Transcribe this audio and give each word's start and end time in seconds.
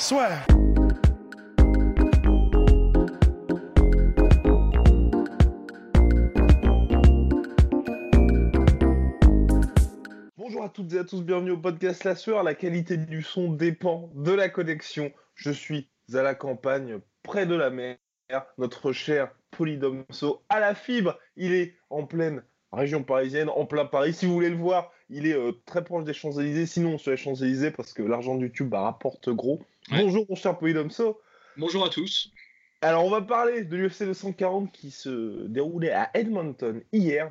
Soit. 0.00 0.28
Bonjour 10.36 10.62
à 10.62 10.68
toutes 10.68 10.92
et 10.92 10.98
à 11.00 11.04
tous, 11.04 11.22
bienvenue 11.22 11.50
au 11.50 11.58
podcast 11.58 12.04
La 12.04 12.14
Sueur. 12.14 12.44
La 12.44 12.54
qualité 12.54 12.96
du 12.96 13.22
son 13.22 13.52
dépend 13.52 14.12
de 14.14 14.30
la 14.30 14.48
connexion. 14.48 15.12
Je 15.34 15.50
suis 15.50 15.88
à 16.14 16.22
la 16.22 16.36
campagne, 16.36 17.00
près 17.24 17.44
de 17.44 17.56
la 17.56 17.70
mer. 17.70 17.96
Notre 18.56 18.92
cher 18.92 19.32
Polydomso 19.50 20.44
à 20.48 20.60
la 20.60 20.76
fibre. 20.76 21.18
Il 21.36 21.52
est 21.52 21.74
en 21.90 22.06
pleine 22.06 22.44
région 22.72 23.02
parisienne, 23.02 23.48
en 23.48 23.66
plein 23.66 23.84
Paris. 23.84 24.14
Si 24.14 24.26
vous 24.26 24.34
voulez 24.34 24.50
le 24.50 24.56
voir, 24.56 24.92
il 25.10 25.26
est 25.26 25.34
euh, 25.34 25.52
très 25.64 25.82
proche 25.82 26.04
des 26.04 26.12
Champs-Élysées. 26.12 26.66
Sinon, 26.66 26.98
sur 26.98 27.10
les 27.10 27.16
Champs-Élysées, 27.16 27.70
parce 27.70 27.92
que 27.92 28.02
l'argent 28.02 28.36
du 28.36 28.52
tube 28.52 28.68
bah, 28.68 28.82
rapporte 28.82 29.30
gros. 29.30 29.60
Ouais. 29.90 30.02
Bonjour, 30.02 30.26
mon 30.28 30.36
cher 30.36 30.58
Polydomso. 30.58 31.18
Bonjour 31.56 31.84
à 31.84 31.88
tous. 31.88 32.30
Alors, 32.82 33.06
on 33.06 33.10
va 33.10 33.22
parler 33.22 33.64
de 33.64 33.74
l'UFC 33.74 34.04
240 34.04 34.70
qui 34.70 34.90
se 34.90 35.46
déroulait 35.46 35.92
à 35.92 36.10
Edmonton 36.12 36.82
hier. 36.92 37.30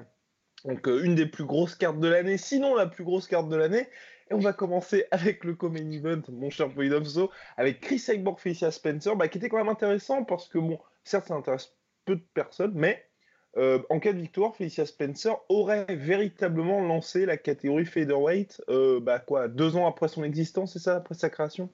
Donc, 0.66 0.88
euh, 0.88 1.04
une 1.04 1.14
des 1.14 1.28
plus 1.28 1.46
grosses 1.46 1.76
cartes 1.76 2.00
de 2.00 2.08
l'année, 2.08 2.38
sinon 2.38 2.76
la 2.76 2.88
plus 2.88 3.04
grosse 3.04 3.28
carte 3.28 3.48
de 3.50 3.56
l'année. 3.56 3.88
Et 4.32 4.34
on 4.34 4.40
va 4.40 4.54
commencer 4.54 5.06
avec 5.12 5.44
le 5.44 5.54
Common 5.54 5.92
Event, 5.92 6.24
mon 6.30 6.50
cher 6.50 6.74
Polydomso, 6.74 7.30
avec 7.58 7.80
Chris 7.80 8.00
Cyborg 8.00 8.40
Felicia 8.40 8.72
Spencer, 8.72 9.16
bah, 9.16 9.28
qui 9.28 9.38
était 9.38 9.50
quand 9.50 9.58
même 9.58 9.70
intéressant 9.70 10.24
parce 10.24 10.48
que, 10.48 10.58
bon, 10.58 10.80
certes, 11.04 11.28
ça 11.28 11.36
intéresse 11.36 11.76
peu 12.06 12.16
de 12.16 12.26
personnes, 12.34 12.74
mais 12.74 13.06
euh, 13.58 13.84
en 13.92 14.00
cas 14.00 14.14
de 14.14 14.20
victoire, 14.20 14.56
Felicia 14.56 14.88
Spencer 14.88 15.34
aurait 15.50 15.86
véritablement 15.96 16.82
lancé 16.82 17.28
la 17.28 17.38
catégorie 17.38 17.86
featherweight, 17.86 18.64
euh, 18.70 19.00
bah, 19.00 19.20
quoi, 19.20 19.48
deux 19.48 19.76
ans 19.76 19.88
après 19.88 20.08
son 20.08 20.24
existence, 20.24 20.74
c'est 20.74 20.80
ça, 20.80 20.96
après 20.96 21.14
sa 21.14 21.30
création? 21.30 21.70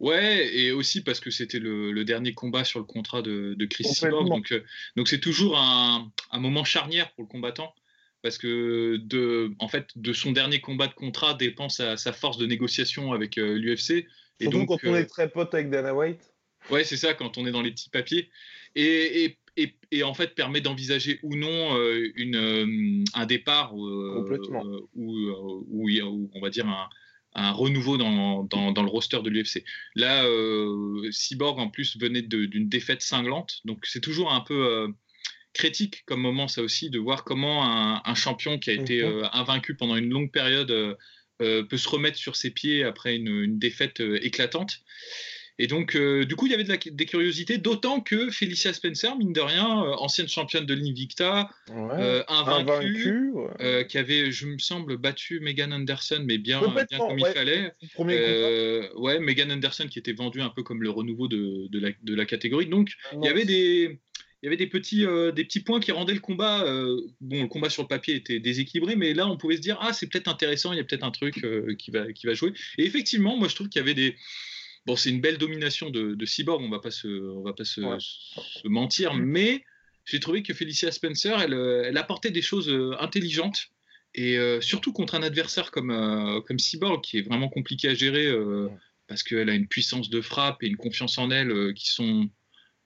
Ouais, 0.00 0.54
et 0.54 0.70
aussi 0.70 1.02
parce 1.02 1.18
que 1.20 1.30
c'était 1.30 1.58
le, 1.58 1.90
le 1.90 2.04
dernier 2.04 2.32
combat 2.32 2.64
sur 2.64 2.78
le 2.78 2.84
contrat 2.84 3.22
de, 3.22 3.54
de 3.54 3.66
Chris. 3.66 3.84
Cyborg. 3.84 4.28
Donc, 4.28 4.52
euh, 4.52 4.62
donc 4.96 5.08
c'est 5.08 5.18
toujours 5.20 5.58
un, 5.58 6.10
un 6.30 6.38
moment 6.38 6.64
charnière 6.64 7.12
pour 7.12 7.24
le 7.24 7.28
combattant. 7.28 7.74
Parce 8.20 8.36
que 8.36 8.96
de, 8.96 9.52
en 9.60 9.68
fait, 9.68 9.90
de 9.94 10.12
son 10.12 10.32
dernier 10.32 10.60
combat 10.60 10.88
de 10.88 10.94
contrat 10.94 11.34
dépend 11.34 11.68
sa, 11.68 11.96
sa 11.96 12.12
force 12.12 12.36
de 12.36 12.46
négociation 12.46 13.12
avec 13.12 13.36
l'UFC. 13.36 13.90
Et 13.90 14.06
Surtout 14.40 14.58
donc, 14.58 14.68
quand 14.68 14.78
on 14.84 14.94
euh, 14.94 14.98
est 14.98 15.06
très 15.06 15.28
pote 15.28 15.54
avec 15.54 15.70
Dana 15.70 15.94
White. 15.94 16.32
Ouais, 16.70 16.82
c'est 16.82 16.96
ça, 16.96 17.14
quand 17.14 17.38
on 17.38 17.46
est 17.46 17.52
dans 17.52 17.62
les 17.62 17.70
petits 17.70 17.90
papiers. 17.90 18.28
Et, 18.74 19.24
et, 19.24 19.38
et, 19.56 19.74
et 19.92 20.02
en 20.02 20.14
fait, 20.14 20.34
permet 20.34 20.60
d'envisager 20.60 21.20
ou 21.22 21.36
non 21.36 21.76
euh, 21.76 22.10
une, 22.16 22.36
euh, 22.36 23.04
un 23.14 23.26
départ 23.26 23.72
euh, 23.76 24.26
euh, 24.28 24.38
euh, 24.52 24.80
ou 24.96 26.28
on 26.34 26.40
va 26.40 26.50
dire 26.50 26.66
un, 26.66 26.88
un 27.38 27.52
renouveau 27.52 27.96
dans, 27.96 28.44
dans, 28.44 28.72
dans 28.72 28.82
le 28.82 28.88
roster 28.88 29.20
de 29.22 29.30
l'UFC. 29.30 29.64
Là, 29.94 30.24
euh, 30.24 31.08
Cyborg, 31.10 31.58
en 31.58 31.68
plus, 31.68 31.96
venait 31.96 32.22
d'une 32.22 32.68
défaite 32.68 33.02
cinglante. 33.02 33.60
Donc, 33.64 33.86
c'est 33.86 34.00
toujours 34.00 34.32
un 34.32 34.40
peu 34.40 34.66
euh, 34.66 34.88
critique 35.52 36.04
comme 36.06 36.20
moment, 36.20 36.48
ça 36.48 36.62
aussi, 36.62 36.90
de 36.90 36.98
voir 36.98 37.24
comment 37.24 37.64
un, 37.64 38.02
un 38.04 38.14
champion 38.14 38.58
qui 38.58 38.70
a 38.70 38.74
été 38.74 39.02
euh, 39.02 39.24
invaincu 39.32 39.74
pendant 39.74 39.96
une 39.96 40.10
longue 40.10 40.30
période 40.30 40.96
peut 41.38 41.76
se 41.76 41.88
remettre 41.88 42.18
sur 42.18 42.34
ses 42.34 42.50
pieds 42.50 42.82
après 42.82 43.14
une, 43.14 43.28
une 43.28 43.58
défaite 43.60 44.00
éclatante. 44.00 44.80
Et 45.60 45.66
donc, 45.66 45.96
euh, 45.96 46.24
du 46.24 46.36
coup, 46.36 46.46
il 46.46 46.52
y 46.52 46.54
avait 46.54 46.64
de 46.64 46.68
la- 46.68 46.76
des 46.76 47.04
curiosités, 47.06 47.58
d'autant 47.58 48.00
que 48.00 48.30
Felicia 48.30 48.72
Spencer, 48.72 49.16
mine 49.16 49.32
de 49.32 49.40
rien, 49.40 49.82
euh, 49.84 49.94
ancienne 49.96 50.28
championne 50.28 50.66
de 50.66 50.74
l'Invicta, 50.74 51.50
Ouais. 51.70 51.74
euh, 51.98 52.22
invaincue, 52.28 53.30
ouais. 53.32 53.86
qui 53.88 53.98
avait, 53.98 54.30
je 54.30 54.46
me 54.46 54.58
semble, 54.58 54.96
battu 54.98 55.40
Megan 55.40 55.72
Anderson, 55.72 56.22
mais 56.24 56.38
bien, 56.38 56.60
comme 56.60 56.74
ouais. 56.76 56.84
il 56.90 57.26
fallait. 57.34 57.72
Premier 57.94 58.88
ouais, 58.96 59.18
Megan 59.18 59.50
Anderson 59.50 59.86
qui 59.90 59.98
était 59.98 60.12
vendue 60.12 60.40
un 60.40 60.50
peu 60.50 60.62
comme 60.62 60.82
le 60.82 60.90
renouveau 60.90 61.28
de, 61.28 61.66
de, 61.68 61.80
la, 61.80 61.90
de 62.02 62.14
la 62.14 62.24
catégorie. 62.24 62.66
Donc, 62.66 62.90
il 63.14 63.24
y 63.24 63.28
avait 63.28 63.44
des, 63.44 63.98
il 64.42 64.46
y 64.46 64.46
avait 64.46 64.56
des 64.56 64.68
petits, 64.68 65.04
euh, 65.04 65.32
des 65.32 65.44
petits 65.44 65.60
points 65.60 65.80
qui 65.80 65.90
rendaient 65.90 66.14
le 66.14 66.20
combat. 66.20 66.62
euh, 66.64 67.00
bon, 67.20 67.42
le 67.42 67.48
combat 67.48 67.70
sur 67.70 67.82
le 67.82 67.88
papier 67.88 68.14
était 68.14 68.38
déséquilibré, 68.38 68.94
mais 68.94 69.12
là, 69.12 69.26
on 69.26 69.36
pouvait 69.36 69.56
se 69.56 69.60
dire 69.60 69.76
ah, 69.80 69.92
c'est 69.92 70.06
peut-être 70.06 70.28
intéressant, 70.28 70.72
il 70.72 70.76
y 70.76 70.80
a 70.80 70.84
peut-être 70.84 71.02
un 71.04 71.10
truc 71.10 71.42
euh, 71.44 71.74
qui 71.76 71.90
va, 71.90 72.12
qui 72.12 72.26
va 72.28 72.34
jouer. 72.34 72.52
Et 72.78 72.84
effectivement, 72.84 73.36
moi, 73.36 73.48
je 73.48 73.56
trouve 73.56 73.68
qu'il 73.68 73.80
y 73.80 73.82
avait 73.82 73.94
des 73.94 74.14
Bon, 74.88 74.96
c'est 74.96 75.10
une 75.10 75.20
belle 75.20 75.36
domination 75.36 75.90
de, 75.90 76.14
de 76.14 76.24
Cyborg, 76.26 76.62
on 76.62 76.70
va 76.70 76.78
pas 76.80 76.90
se, 76.90 77.06
on 77.08 77.42
va 77.42 77.52
pas 77.52 77.64
se, 77.66 77.82
Ouais. 77.82 77.98
se 78.00 78.66
mentir, 78.68 79.12
mais 79.14 79.62
j'ai 80.06 80.18
trouvé 80.18 80.42
que 80.42 80.54
Felicia 80.54 80.90
Spencer, 80.90 81.38
elle, 81.38 81.52
euh, 81.52 81.82
elle 81.86 81.98
apportait 81.98 82.30
des 82.30 82.40
choses 82.40 82.70
euh, 82.70 82.96
intelligentes 82.98 83.66
et 84.14 84.38
euh, 84.38 84.62
surtout 84.62 84.94
contre 84.94 85.14
un 85.14 85.22
adversaire 85.22 85.70
comme, 85.70 85.90
euh, 85.90 86.40
comme 86.40 86.58
Cyborg 86.58 87.02
qui 87.04 87.18
est 87.18 87.22
vraiment 87.22 87.50
compliqué 87.50 87.90
à 87.90 87.94
gérer 87.94 88.26
euh, 88.26 88.68
parce 89.08 89.22
qu'elle 89.22 89.50
a 89.50 89.54
une 89.54 89.68
puissance 89.68 90.08
de 90.08 90.22
frappe 90.22 90.62
et 90.62 90.66
une 90.68 90.78
confiance 90.78 91.18
en 91.18 91.30
elle 91.30 91.74
qui 91.74 91.90
sont 91.90 92.26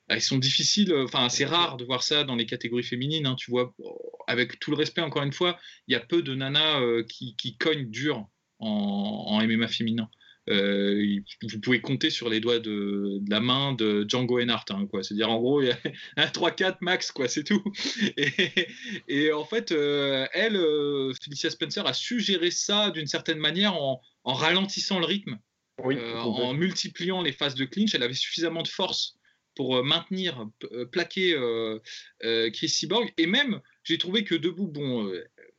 elles 0.08 0.20
sont 0.20 0.38
difficiles. 0.38 0.92
Enfin, 0.92 1.28
c'est 1.28 1.44
rare 1.44 1.76
de 1.76 1.84
voir 1.84 2.02
ça 2.02 2.24
dans 2.24 2.34
les 2.34 2.44
catégories 2.46 2.82
féminines. 2.82 3.26
hein, 3.26 3.36
tu 3.36 3.50
vois, 3.52 3.72
avec 4.26 4.58
tout 4.58 4.72
le 4.72 4.76
respect, 4.76 5.00
encore 5.00 5.22
une 5.22 5.32
fois, 5.32 5.58
il 5.86 5.92
y 5.92 5.94
a 5.94 6.00
peu 6.00 6.22
de 6.22 6.34
nanas 6.34 6.80
qui, 7.08 7.34
qui 7.36 7.56
cognent 7.56 7.88
dur 7.88 8.26
en, 8.58 8.68
en 9.28 9.40
MMA 9.46 9.68
féminin. 9.68 10.10
Euh, 10.50 11.20
vous 11.42 11.60
pouvez 11.60 11.80
compter 11.80 12.10
sur 12.10 12.28
les 12.28 12.40
doigts 12.40 12.58
de, 12.58 13.18
de 13.20 13.30
la 13.30 13.40
main 13.40 13.74
de 13.74 14.04
Django 14.08 14.36
Reinhardt, 14.36 14.64
hein, 14.70 14.86
quoi. 14.90 15.02
C'est-à-dire, 15.02 15.30
en 15.30 15.38
gros, 15.38 15.62
il 15.62 15.68
y 15.68 15.70
a 15.70 15.78
un 16.16 16.26
3-4 16.26 16.78
max, 16.80 17.12
quoi, 17.12 17.28
c'est 17.28 17.44
tout. 17.44 17.62
Et, 18.16 18.66
et 19.08 19.32
en 19.32 19.44
fait, 19.44 19.72
euh, 19.72 20.26
elle, 20.32 20.56
euh, 20.56 21.12
Felicia 21.22 21.50
Spencer, 21.50 21.86
a 21.86 21.92
su 21.92 22.20
gérer 22.20 22.50
ça 22.50 22.90
d'une 22.90 23.06
certaine 23.06 23.38
manière 23.38 23.74
en, 23.74 24.00
en 24.24 24.32
ralentissant 24.32 24.98
le 24.98 25.06
rythme, 25.06 25.38
Oui, 25.82 25.96
en 26.16 26.54
multipliant 26.54 27.22
les 27.22 27.32
phases 27.32 27.54
de 27.54 27.64
clinch. 27.64 27.94
Elle 27.94 28.02
avait 28.02 28.14
suffisamment 28.14 28.62
de 28.62 28.68
force 28.68 29.16
pour 29.54 29.84
maintenir, 29.84 30.48
plaquer 30.90 31.36
Chris 32.52 32.68
Cyborg. 32.68 33.12
Et 33.18 33.26
même, 33.26 33.60
j'ai 33.84 33.98
trouvé 33.98 34.24
que 34.24 34.34
debout, 34.34 34.68
bon, 34.68 35.12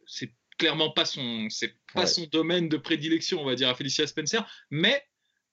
c'est 0.08 0.34
clairement 0.58 0.92
pas 0.92 1.06
son, 1.06 1.48
c'est 1.50 1.74
pas 1.94 2.02
Ouais. 2.02 2.08
son 2.08 2.26
domaine 2.26 2.70
de 2.70 2.78
prédilection, 2.78 3.42
on 3.42 3.46
va 3.46 3.56
dire, 3.56 3.70
à 3.70 3.76
Felicia 3.76 4.08
Spencer, 4.08 4.46
mais 4.72 5.04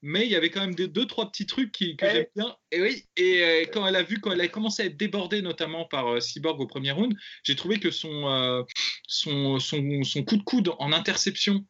mais 0.03 0.25
il 0.25 0.31
y 0.33 0.35
avait 0.35 0.49
quand 0.49 0.63
même 0.63 0.75
des, 0.75 0.89
deux 0.89 1.07
trois 1.07 1.31
petits 1.31 1.45
trucs 1.45 1.73
qui, 1.73 1.95
que 1.95 2.07
Eh. 2.07 2.11
j'aime 2.11 2.27
bien. 2.35 2.57
Et 2.73 2.81
oui, 2.81 3.05
et 3.19 3.43
euh, 3.45 3.65
quand 3.71 3.87
elle 3.87 3.97
a 3.97 4.03
vu, 4.03 4.19
quand 4.19 4.33
elle 4.33 4.41
a 4.41 4.49
commencé 4.49 4.83
à 4.83 4.87
être 4.87 4.97
débordée, 4.97 5.43
notamment 5.43 5.85
par 5.85 6.07
euh, 6.15 6.21
Cyborg 6.21 6.59
au 6.59 6.67
premier 6.67 6.91
round, 6.93 7.15
j'ai 7.45 7.55
trouvé 7.55 7.79
que 7.79 7.91
son, 7.91 8.27
euh, 8.31 8.63
son, 9.07 9.59
son, 9.59 10.03
son 10.05 10.25
coup 10.25 10.39
de 10.39 10.43
coude 10.43 10.71
en 10.79 10.93
interception 10.93 11.67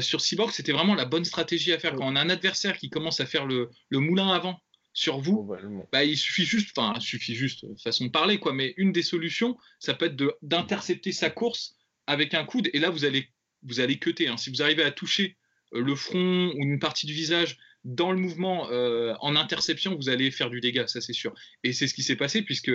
sur 0.00 0.22
Cyborg, 0.22 0.50
c'était 0.50 0.72
vraiment 0.72 0.94
la 0.94 1.04
bonne 1.04 1.26
stratégie 1.26 1.70
à 1.72 1.78
faire. 1.78 1.94
Quand 1.94 2.06
on 2.10 2.16
a 2.16 2.20
un 2.20 2.30
adversaire 2.30 2.78
qui 2.78 2.88
commence 2.88 3.20
à 3.20 3.26
faire 3.26 3.44
le, 3.44 3.68
le 3.90 3.98
moulin 3.98 4.28
avant 4.32 4.58
sur 4.94 5.18
vous, 5.18 5.46
bah, 5.92 6.04
il 6.04 6.16
suffit 6.16 6.44
juste, 6.46 6.70
enfin, 6.74 6.94
il 6.96 7.02
suffit 7.02 7.34
juste, 7.34 7.66
façon 7.82 8.06
de 8.06 8.10
parler, 8.10 8.38
quoi, 8.38 8.54
mais 8.54 8.72
une 8.78 8.92
des 8.92 9.02
solutions, 9.02 9.58
ça 9.80 9.92
peut 9.92 10.06
être 10.06 10.38
d'intercepter 10.40 11.12
sa 11.12 11.28
course 11.28 11.74
avec 12.06 12.34
un 12.34 12.44
coude, 12.44 12.68
et 12.72 12.78
là, 12.78 12.90
vous 12.90 13.04
allez, 13.04 13.28
vous 13.62 13.80
allez 13.80 13.98
cutter. 13.98 14.28
hein. 14.28 14.36
Si 14.36 14.50
vous 14.50 14.62
arrivez 14.62 14.82
à 14.82 14.90
toucher 14.90 15.36
euh, 15.74 15.80
le 15.82 15.94
front 15.94 16.52
ou 16.54 16.62
une 16.62 16.78
partie 16.78 17.06
du 17.06 17.12
visage 17.12 17.56
dans 17.84 18.12
le 18.12 18.18
mouvement 18.18 18.68
euh, 18.70 19.14
en 19.20 19.36
interception, 19.36 19.94
vous 19.96 20.08
allez 20.08 20.30
faire 20.30 20.48
du 20.50 20.60
dégât, 20.60 20.86
ça 20.86 21.00
c'est 21.00 21.12
sûr. 21.12 21.34
Et 21.64 21.72
c'est 21.72 21.86
ce 21.86 21.94
qui 21.94 22.02
s'est 22.02 22.16
passé, 22.16 22.42
puisque 22.42 22.72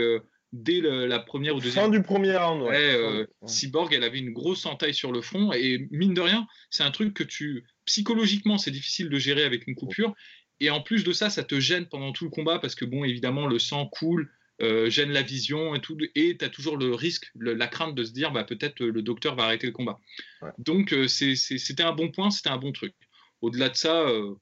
dès 0.53 0.79
le- 0.81 1.05
la 1.07 1.19
première 1.19 1.55
ou 1.55 1.59
deuxième 1.59 1.85
Fin 1.85 1.89
du 1.89 2.01
premier 2.01 2.35
round, 2.35 2.61
ouais. 2.63 2.69
Ouais, 2.69 2.91
Fin 2.91 2.97
euh, 2.97 3.19
ouais. 3.19 3.47
Cyborg, 3.47 3.93
elle 3.93 4.03
avait 4.03 4.19
une 4.19 4.31
grosse 4.33 4.65
entaille 4.65 4.93
sur 4.93 5.11
le 5.11 5.21
front 5.21 5.51
et 5.53 5.87
mine 5.91 6.13
de 6.15 6.21
rien, 6.21 6.47
c'est 6.71 6.83
un 6.83 6.91
truc 6.91 7.13
que 7.13 7.23
tu 7.23 7.65
psychologiquement 7.85 8.57
c'est 8.57 8.71
difficile 8.71 9.09
de 9.09 9.17
gérer 9.19 9.43
avec 9.43 9.67
une 9.67 9.75
coupure 9.75 10.13
et 10.59 10.69
en 10.71 10.81
plus 10.81 11.03
de 11.03 11.11
ça, 11.13 11.29
ça 11.29 11.43
te 11.43 11.59
gêne 11.59 11.87
pendant 11.87 12.11
tout 12.11 12.23
le 12.25 12.29
combat 12.31 12.59
parce 12.59 12.75
que 12.75 12.83
bon, 12.85 13.03
évidemment, 13.03 13.45
le 13.47 13.59
sang 13.59 13.85
coule, 13.87 14.31
euh, 14.61 14.89
gêne 14.89 15.11
la 15.11 15.21
vision 15.21 15.75
et 15.75 15.81
tout, 15.81 15.97
et 16.15 16.37
tu 16.37 16.45
as 16.45 16.49
toujours 16.49 16.77
le 16.77 16.93
risque, 16.93 17.31
le- 17.35 17.53
la 17.53 17.67
crainte 17.67 17.95
de 17.95 18.03
se 18.03 18.11
dire 18.11 18.31
bah 18.31 18.43
peut-être 18.43 18.81
euh, 18.81 18.91
le 18.91 19.01
docteur 19.01 19.35
va 19.35 19.43
arrêter 19.43 19.67
le 19.67 19.73
combat. 19.73 19.99
Ouais. 20.41 20.51
Donc 20.57 20.93
euh, 20.93 21.07
c'était 21.07 21.83
un 21.83 21.93
bon 21.93 22.09
point, 22.11 22.29
c'était 22.31 22.49
un 22.49 22.57
bon 22.57 22.71
truc. 22.71 22.93
Au-delà 23.41 23.69
de 23.69 23.75
ça, 23.75 24.01
euh, 24.01 24.35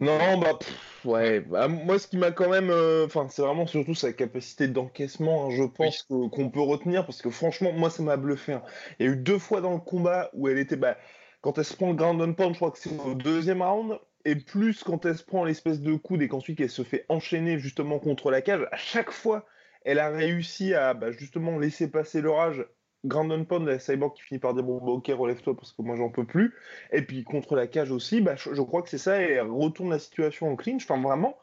Non, 0.00 0.38
bah, 0.38 0.54
pff, 0.54 1.04
ouais. 1.04 1.40
Bah, 1.40 1.66
moi, 1.66 1.98
ce 1.98 2.06
qui 2.06 2.18
m'a 2.18 2.30
quand 2.30 2.48
même. 2.48 2.70
Enfin, 3.04 3.28
c'est 3.30 3.42
vraiment 3.42 3.66
surtout 3.66 3.94
sa 3.94 4.12
capacité 4.12 4.68
d'encaissement, 4.68 5.46
hein, 5.46 5.50
je 5.50 5.64
pense, 5.64 6.02
qu'on 6.08 6.50
peut 6.50 6.60
retenir, 6.60 7.04
parce 7.04 7.20
que 7.20 7.30
franchement, 7.30 7.72
moi, 7.72 7.90
ça 7.90 8.02
m'a 8.02 8.16
bluffé. 8.16 8.52
hein. 8.52 8.62
Il 9.00 9.06
y 9.06 9.08
a 9.08 9.12
eu 9.12 9.16
deux 9.16 9.38
fois 9.38 9.60
dans 9.60 9.72
le 9.72 9.80
combat 9.80 10.30
où 10.34 10.48
elle 10.48 10.58
était. 10.58 10.76
Bah, 10.76 10.96
quand 11.40 11.56
elle 11.58 11.64
se 11.64 11.74
prend 11.74 11.88
le 11.90 11.96
ground 11.96 12.20
and 12.20 12.34
pound, 12.34 12.52
je 12.52 12.58
crois 12.58 12.70
que 12.70 12.78
c'est 12.78 12.96
au 13.00 13.14
deuxième 13.14 13.62
round, 13.62 13.98
et 14.28 14.36
plus 14.36 14.82
quand 14.82 15.06
elle 15.06 15.16
se 15.16 15.24
prend 15.24 15.44
l'espèce 15.44 15.80
de 15.80 15.94
coude 15.94 16.20
et 16.20 16.28
qu'ensuite 16.28 16.60
elle 16.60 16.70
se 16.70 16.82
fait 16.82 17.06
enchaîner 17.08 17.58
justement 17.58 17.98
contre 17.98 18.30
la 18.30 18.42
cage, 18.42 18.66
à 18.72 18.76
chaque 18.76 19.10
fois, 19.10 19.46
elle 19.84 19.98
a 19.98 20.10
réussi 20.10 20.74
à 20.74 20.92
bah, 20.92 21.12
justement 21.12 21.58
laisser 21.58 21.90
passer 21.90 22.20
l'orage. 22.20 22.66
Grand 23.04 23.28
Pound, 23.44 23.66
la 23.66 23.78
Cyborg 23.78 24.14
qui 24.16 24.22
finit 24.22 24.40
par 24.40 24.54
dire 24.54 24.64
bon, 24.64 24.78
bah, 24.78 24.92
ok, 24.92 25.06
relève-toi 25.16 25.56
parce 25.56 25.72
que 25.72 25.82
moi 25.82 25.96
j'en 25.96 26.10
peux 26.10 26.26
plus. 26.26 26.54
Et 26.92 27.02
puis 27.02 27.24
contre 27.24 27.54
la 27.54 27.66
cage 27.66 27.90
aussi, 27.90 28.20
bah, 28.20 28.34
je, 28.36 28.60
crois 28.60 28.82
que 28.82 28.90
c'est 28.90 28.98
ça, 28.98 29.22
et 29.22 29.32
elle 29.34 29.48
retourne 29.48 29.90
la 29.90 29.98
situation 29.98 30.50
en 30.50 30.56
clinch. 30.56 30.82
Enfin, 30.84 31.00
vraiment 31.00 31.38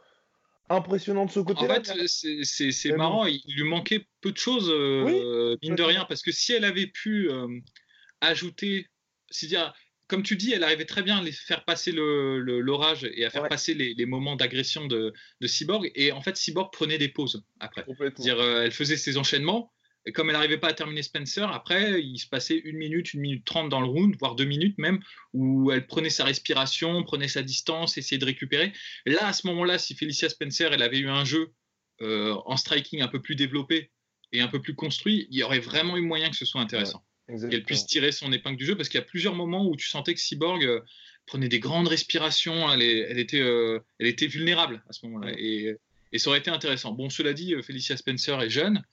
impressionnant 0.70 1.26
de 1.26 1.32
ce 1.32 1.40
côté-là. 1.40 1.80
En 1.80 1.84
fait, 1.84 2.08
c'est 2.08 2.92
marrant, 2.98 3.26
il 3.26 3.42
lui 3.56 3.70
manquait 3.70 4.06
peu 4.22 4.32
de 4.32 4.38
choses, 4.38 4.70
euh, 4.70 5.56
mine 5.62 5.76
de 5.76 5.84
rien, 5.84 6.06
parce 6.10 6.22
que 6.22 6.32
si 6.32 6.54
elle 6.54 6.66
avait 6.66 6.88
pu 6.88 7.30
euh, 7.30 7.48
ajouter, 8.22 8.88
c'est-à-dire 9.30 9.74
comme 10.08 10.24
tu 10.24 10.36
dis, 10.36 10.52
elle 10.54 10.64
arrivait 10.64 10.86
très 10.86 11.02
bien 11.02 11.18
à 11.18 11.24
les 11.24 11.32
faire 11.32 11.66
passer 11.66 11.92
l'orage 11.92 13.04
le, 13.04 13.20
et 13.20 13.26
à 13.26 13.30
faire 13.30 13.48
passer 13.48 13.74
les, 13.74 14.06
moments 14.06 14.36
d'agression 14.36 14.86
de, 14.86 15.14
Cyborg. 15.46 15.92
Et 15.96 16.12
en 16.12 16.22
fait, 16.22 16.38
Cyborg 16.38 16.72
prenait 16.72 16.98
des 16.98 17.10
pauses 17.10 17.44
après. 17.60 17.86
dire 18.18 18.40
euh, 18.40 18.64
elle 18.64 18.72
faisait 18.72 18.98
ses 18.98 19.18
enchaînements. 19.18 19.72
Et 20.08 20.12
comme 20.12 20.30
elle 20.30 20.36
n'arrivait 20.36 20.60
pas 20.60 20.68
à 20.68 20.74
terminer 20.74 21.02
Spencer, 21.02 21.52
après, 21.52 22.00
il 22.00 22.20
se 22.20 22.28
passait 22.28 22.58
une 22.58 22.78
minute, 22.78 23.16
une 23.16 23.22
minute 23.22 23.44
trente 23.44 23.70
dans 23.70 23.82
le 23.82 23.88
round, 23.88 24.16
voire 24.20 24.36
deux 24.36 24.46
minutes 24.46 24.78
même, 24.78 25.00
où 25.34 25.72
elle 25.72 25.88
prenait 25.88 26.12
sa 26.12 26.26
respiration, 26.26 27.04
prenait 27.04 27.28
sa 27.28 27.42
distance, 27.42 27.98
essayait 27.98 28.20
de 28.20 28.26
récupérer. 28.26 28.72
là, 29.08 29.26
à 29.26 29.34
ce 29.34 29.48
moment-là, 29.48 29.80
si 29.80 29.96
Felicia 29.96 30.30
Spencer, 30.30 30.72
elle 30.72 30.84
avait 30.84 31.00
eu 31.00 31.10
un 31.10 31.26
jeu 31.26 31.54
euh, 32.02 32.36
en 32.46 32.56
striking 32.56 33.02
un 33.02 33.08
peu 33.08 33.20
plus 33.20 33.36
développé 33.36 33.92
et 34.32 34.42
un 34.42 34.48
peu 34.48 34.62
plus 34.62 34.76
construit, 34.76 35.28
il 35.32 35.40
y 35.40 35.44
aurait 35.44 35.60
vraiment 35.60 35.98
eu 35.98 36.02
moyen 36.02 36.30
que 36.30 36.36
ce 36.36 36.46
soit 36.46 36.62
intéressant 36.62 37.04
qu'elle 37.28 37.64
puisse 37.64 37.86
tirer 37.86 38.12
son 38.12 38.32
épingle 38.32 38.58
du 38.58 38.66
jeu, 38.66 38.76
parce 38.76 38.90
qu'il 38.90 39.00
y 39.00 39.04
a 39.04 39.06
plusieurs 39.06 39.36
moments 39.36 39.68
où 39.68 39.76
tu 39.76 39.88
sentais 39.88 40.14
que 40.14 40.20
Cyborg 40.20 40.64
euh, 40.64 40.82
prenait 41.26 41.50
des 41.50 41.60
grandes 41.60 41.88
respirations, 41.88 42.72
elle, 42.72 42.82
elle, 42.82 43.20
était, 43.20 43.42
euh, 43.42 43.80
elle 44.00 44.08
était 44.08 44.28
vulnérable 44.28 44.84
à 44.90 44.94
ce 44.94 45.06
moment-là, 45.06 45.34
et, 45.38 45.76
et, 46.12 46.20
ça 46.20 46.30
aurait 46.30 46.40
été 46.40 46.52
intéressant. 46.52 46.92
Bon, 46.92 47.10
cela 47.10 47.34
dit, 47.34 47.54
euh, 47.54 47.62
Felicia 47.62 47.98
Spencer 47.98 48.40
est 48.42 48.50
jeune, 48.50 48.84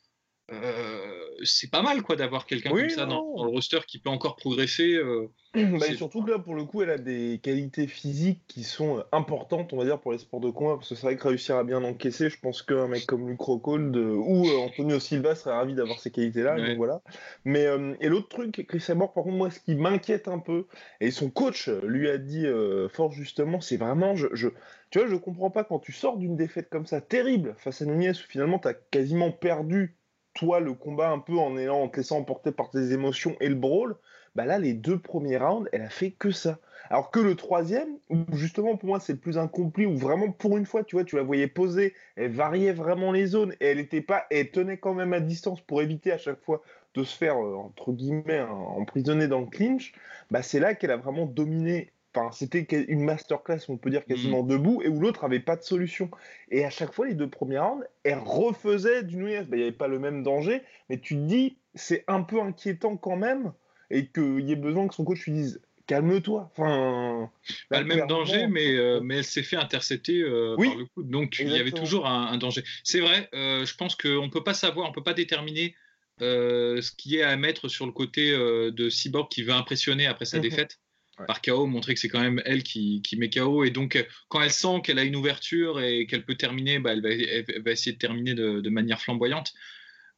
c'est 1.44 1.71
pas 1.71 1.83
mal 1.83 2.03
quoi 2.03 2.17
d'avoir 2.17 2.47
quelqu'un 2.47 2.71
comme 2.71 2.91
ça 2.91 3.06
dans, 3.06 3.44
le 3.44 3.50
roster 3.50 3.81
qui 3.87 3.99
peut 3.99 4.11
encore 4.11 4.37
progresser. 4.37 4.94
Euh, 4.94 5.29
bah, 5.55 5.87
et 5.89 5.94
surtout 5.94 6.23
que 6.23 6.31
là, 6.31 6.39
pour 6.39 6.55
le 6.55 6.65
coup, 6.65 6.83
elle 6.83 6.91
a 6.91 6.99
des 6.99 7.41
qualités 7.43 7.87
physiques 7.87 8.43
qui 8.49 8.65
sont 8.65 8.99
euh, 8.99 9.03
importantes, 9.12 9.73
on 9.73 9.77
va 9.77 9.85
dire, 9.85 10.00
pour 10.00 10.12
les 10.12 10.19
sports 10.19 10.41
de 10.41 10.50
combat. 10.50 10.77
Parce 10.77 10.89
que 10.89 10.94
c'est 10.94 11.06
vrai 11.06 11.17
que 11.17 11.29
réussir 11.29 11.56
à 11.56 11.65
bien 11.65 11.83
encaisser, 11.83 12.31
je 12.31 12.39
pense 12.41 12.62
qu'un 12.62 12.89
mec 12.89 13.06
comme 13.06 13.29
Luke 13.29 13.41
Rockhold 13.41 13.97
ou 13.97 14.47
euh, 14.47 14.59
Antonio 14.59 14.99
Silva 14.99 15.35
serait 15.35 15.55
ravi 15.55 15.75
d'avoir 15.75 15.99
ces 16.00 16.11
qualités-là. 16.11 16.56
Donc 16.56 16.77
voilà. 16.77 17.03
Mais 17.44 17.67
et 18.00 18.09
l'autre 18.09 18.29
truc, 18.29 18.65
Chris 18.67 18.85
Amor, 18.89 19.12
par 19.12 19.25
contre, 19.25 19.37
moi, 19.37 19.50
ce 19.50 19.61
qui 19.61 19.75
m'inquiète 19.75 20.29
un 20.29 20.39
peu, 20.39 20.67
et 21.00 21.11
son 21.11 21.31
coach 21.31 21.69
lui 21.83 22.09
a 22.09 22.19
dit 22.19 22.47
fort 22.91 23.12
justement, 23.12 23.61
c'est 23.61 23.77
vraiment, 23.77 24.17
je, 24.17 24.29
je, 24.33 24.49
tu 24.91 24.99
vois, 24.99 25.09
je 25.09 25.17
comprends 25.17 25.50
pas 25.50 25.65
quand 25.65 25.79
tu 25.79 25.93
sors 25.93 26.17
d'une 26.17 26.37
défaite 26.37 26.69
comme 26.71 26.87
ça 26.87 27.00
terrible 27.00 27.55
face 27.59 27.83
à 27.83 27.87
Nunez 27.87 28.11
où 28.11 28.29
finalement 28.29 28.59
tu 28.59 28.69
as 28.69 28.75
quasiment 28.75 29.31
perdu 29.31 29.97
toi 30.34 30.61
le 30.61 30.75
combat 30.75 31.11
un 31.11 31.19
peu 31.19 31.38
en, 31.38 31.56
ayant, 31.56 31.82
en 31.82 31.88
te 31.88 31.99
laissant 31.99 32.19
emporter 32.19 32.52
par 32.52 32.70
tes 32.70 32.93
émotions 32.93 33.37
et 33.40 33.49
le 33.49 33.55
brawl, 33.55 33.96
bah 34.34 34.46
là, 34.46 34.58
les 34.58 34.73
deux 34.73 34.99
premiers 34.99 35.37
rounds, 35.37 35.69
elle 35.73 35.82
a 35.82 35.90
fait 35.90 36.11
que 36.11 36.31
ça. 36.31 36.58
Alors 36.90 37.11
que 37.11 37.20
le 37.20 37.37
troisième, 37.37 37.99
où 38.11 38.19
justement 38.32 38.76
pour 38.76 38.88
moi 38.88 39.00
c'est 39.00 39.14
le 39.14 39.19
plus 39.19 39.38
incomplet, 39.38 39.87
où 39.87 39.96
vraiment 39.96 40.31
pour 40.31 40.58
une 40.58 40.67
fois, 40.67 40.84
tu 40.84 40.96
vois, 40.96 41.05
tu 41.05 41.17
la 41.17 41.23
voyais 41.23 41.46
poser, 41.46 41.94
elle 42.17 42.32
variait 42.32 42.73
vraiment 42.73 43.12
les 43.12 43.26
zones 43.26 43.55
et 43.61 43.67
elle 43.67 43.79
était 43.79 44.02
pas, 44.02 44.26
elle 44.31 44.50
tenait 44.50 44.76
quand 44.76 44.93
même 44.93 45.12
à 45.12 45.20
distance 45.20 45.61
pour 45.61 45.81
éviter 45.81 46.12
à 46.12 46.19
chaque 46.19 46.40
fois 46.43 46.62
de 46.94 47.05
se 47.05 47.17
faire 47.17 47.37
euh, 47.43 47.55
entre 47.55 47.93
guillemets 47.93 48.40
emprisonner 48.40 49.26
dans 49.26 49.40
le 49.40 49.46
clinch. 49.46 49.94
Bah 50.31 50.43
c'est 50.43 50.61
là 50.61 50.75
qu'elle 50.75 50.90
a 50.90 50.96
vraiment 50.96 51.25
dominé 51.25 51.93
Enfin, 52.14 52.31
c'était 52.32 52.67
une 52.88 53.05
masterclass, 53.05 53.61
on 53.69 53.79
peut 53.79 53.88
dire 53.88 54.05
quasiment 54.05 54.43
mm. 54.43 54.49
debout, 54.49 54.82
et 54.82 54.88
où 54.88 55.00
l'autre 55.00 55.25
avait 55.25 55.41
pas 55.41 55.56
de 55.56 55.62
solution. 55.62 56.11
Et 56.50 56.64
à 56.64 56.70
chaque 56.70 56.93
fois, 56.93 57.06
les 57.06 57.14
deux 57.14 57.29
premiers 57.29 57.59
rounds, 57.59 57.87
elle 58.05 58.19
refaisait 58.19 59.03
du 59.03 59.17
Nunez. 59.17 59.43
Bah, 59.43 59.56
il 59.56 59.59
n'y 59.59 59.62
avait 59.62 59.73
pas 59.73 59.88
le 59.88 59.99
même 59.99 60.23
danger, 60.23 60.62
mais 60.91 60.99
tu 60.99 61.14
te 61.14 61.20
dis, 61.20 61.56
c'est 61.75 62.05
un 62.09 62.23
peu 62.23 62.41
inquiétant 62.41 62.97
quand 62.97 63.17
même, 63.17 63.53
et 63.91 64.06
qu'il 64.06 64.41
y 64.41 64.53
ait 64.53 64.56
besoin 64.56 64.88
que 64.88 64.94
son 64.94 65.05
coach 65.05 65.25
lui 65.25 65.32
dise, 65.32 65.61
calme-toi. 65.87 66.50
Enfin, 66.53 67.31
pas 67.70 67.81
le 67.81 67.87
même 67.87 68.06
danger, 68.06 68.47
mais, 68.47 68.76
euh, 68.76 69.00
mais 69.03 69.19
elle 69.19 69.25
s'est 69.25 69.43
fait 69.43 69.56
intercepter 69.56 70.20
euh, 70.20 70.56
par 70.56 70.76
le 70.76 70.85
coup. 70.85 71.03
Donc 71.03 71.38
il 71.38 71.49
y 71.49 71.58
avait 71.58 71.73
toujours 71.73 72.06
un, 72.06 72.37
danger. 72.37 72.62
C'est 72.85 73.00
vrai, 73.00 73.29
euh, 73.35 73.65
je 73.65 73.75
pense 73.75 73.97
qu'on 73.97 74.26
ne 74.26 74.31
peut 74.31 74.44
pas 74.44 74.55
savoir, 74.55 74.87
on 74.87 74.91
ne 74.91 74.94
peut 74.94 75.03
pas 75.03 75.15
déterminer 75.15 75.75
ce 76.20 76.91
qui 76.93 77.17
est 77.17 77.23
à 77.23 77.37
mettre 77.37 77.69
sur 77.69 77.85
le 77.85 77.91
côté 77.91 78.31
de 78.31 78.88
Cyborg 78.88 79.29
qui 79.29 79.43
veut 79.43 79.53
impressionner 79.53 80.06
après 80.06 80.25
sa 80.25 80.37
mhm. 80.37 80.43
défaite 80.43 80.79
par 81.26 81.42
KO, 81.42 81.66
montrer 81.66 81.94
que 81.94 82.00
c'est 82.00 82.08
quand 82.08 82.20
même 82.20 82.42
elle 82.44 82.62
qui, 82.62 83.02
met 83.16 83.30
KO. 83.30 83.64
Et 83.64 83.70
donc, 83.70 84.04
quand 84.28 84.40
elle 84.40 84.50
sent 84.50 84.80
qu'elle 84.82 84.98
a 84.98 85.04
une 85.04 85.16
ouverture 85.16 85.80
et 85.80 86.06
qu'elle 86.06 86.24
peut 86.24 86.34
terminer, 86.34 86.78
bah, 86.78 86.92
elle, 86.92 87.02
va, 87.02 87.70
essayer 87.70 87.92
de 87.92 87.98
terminer 87.98 88.34
de, 88.34 88.69
manière 88.70 89.00
flamboyante. 89.00 89.52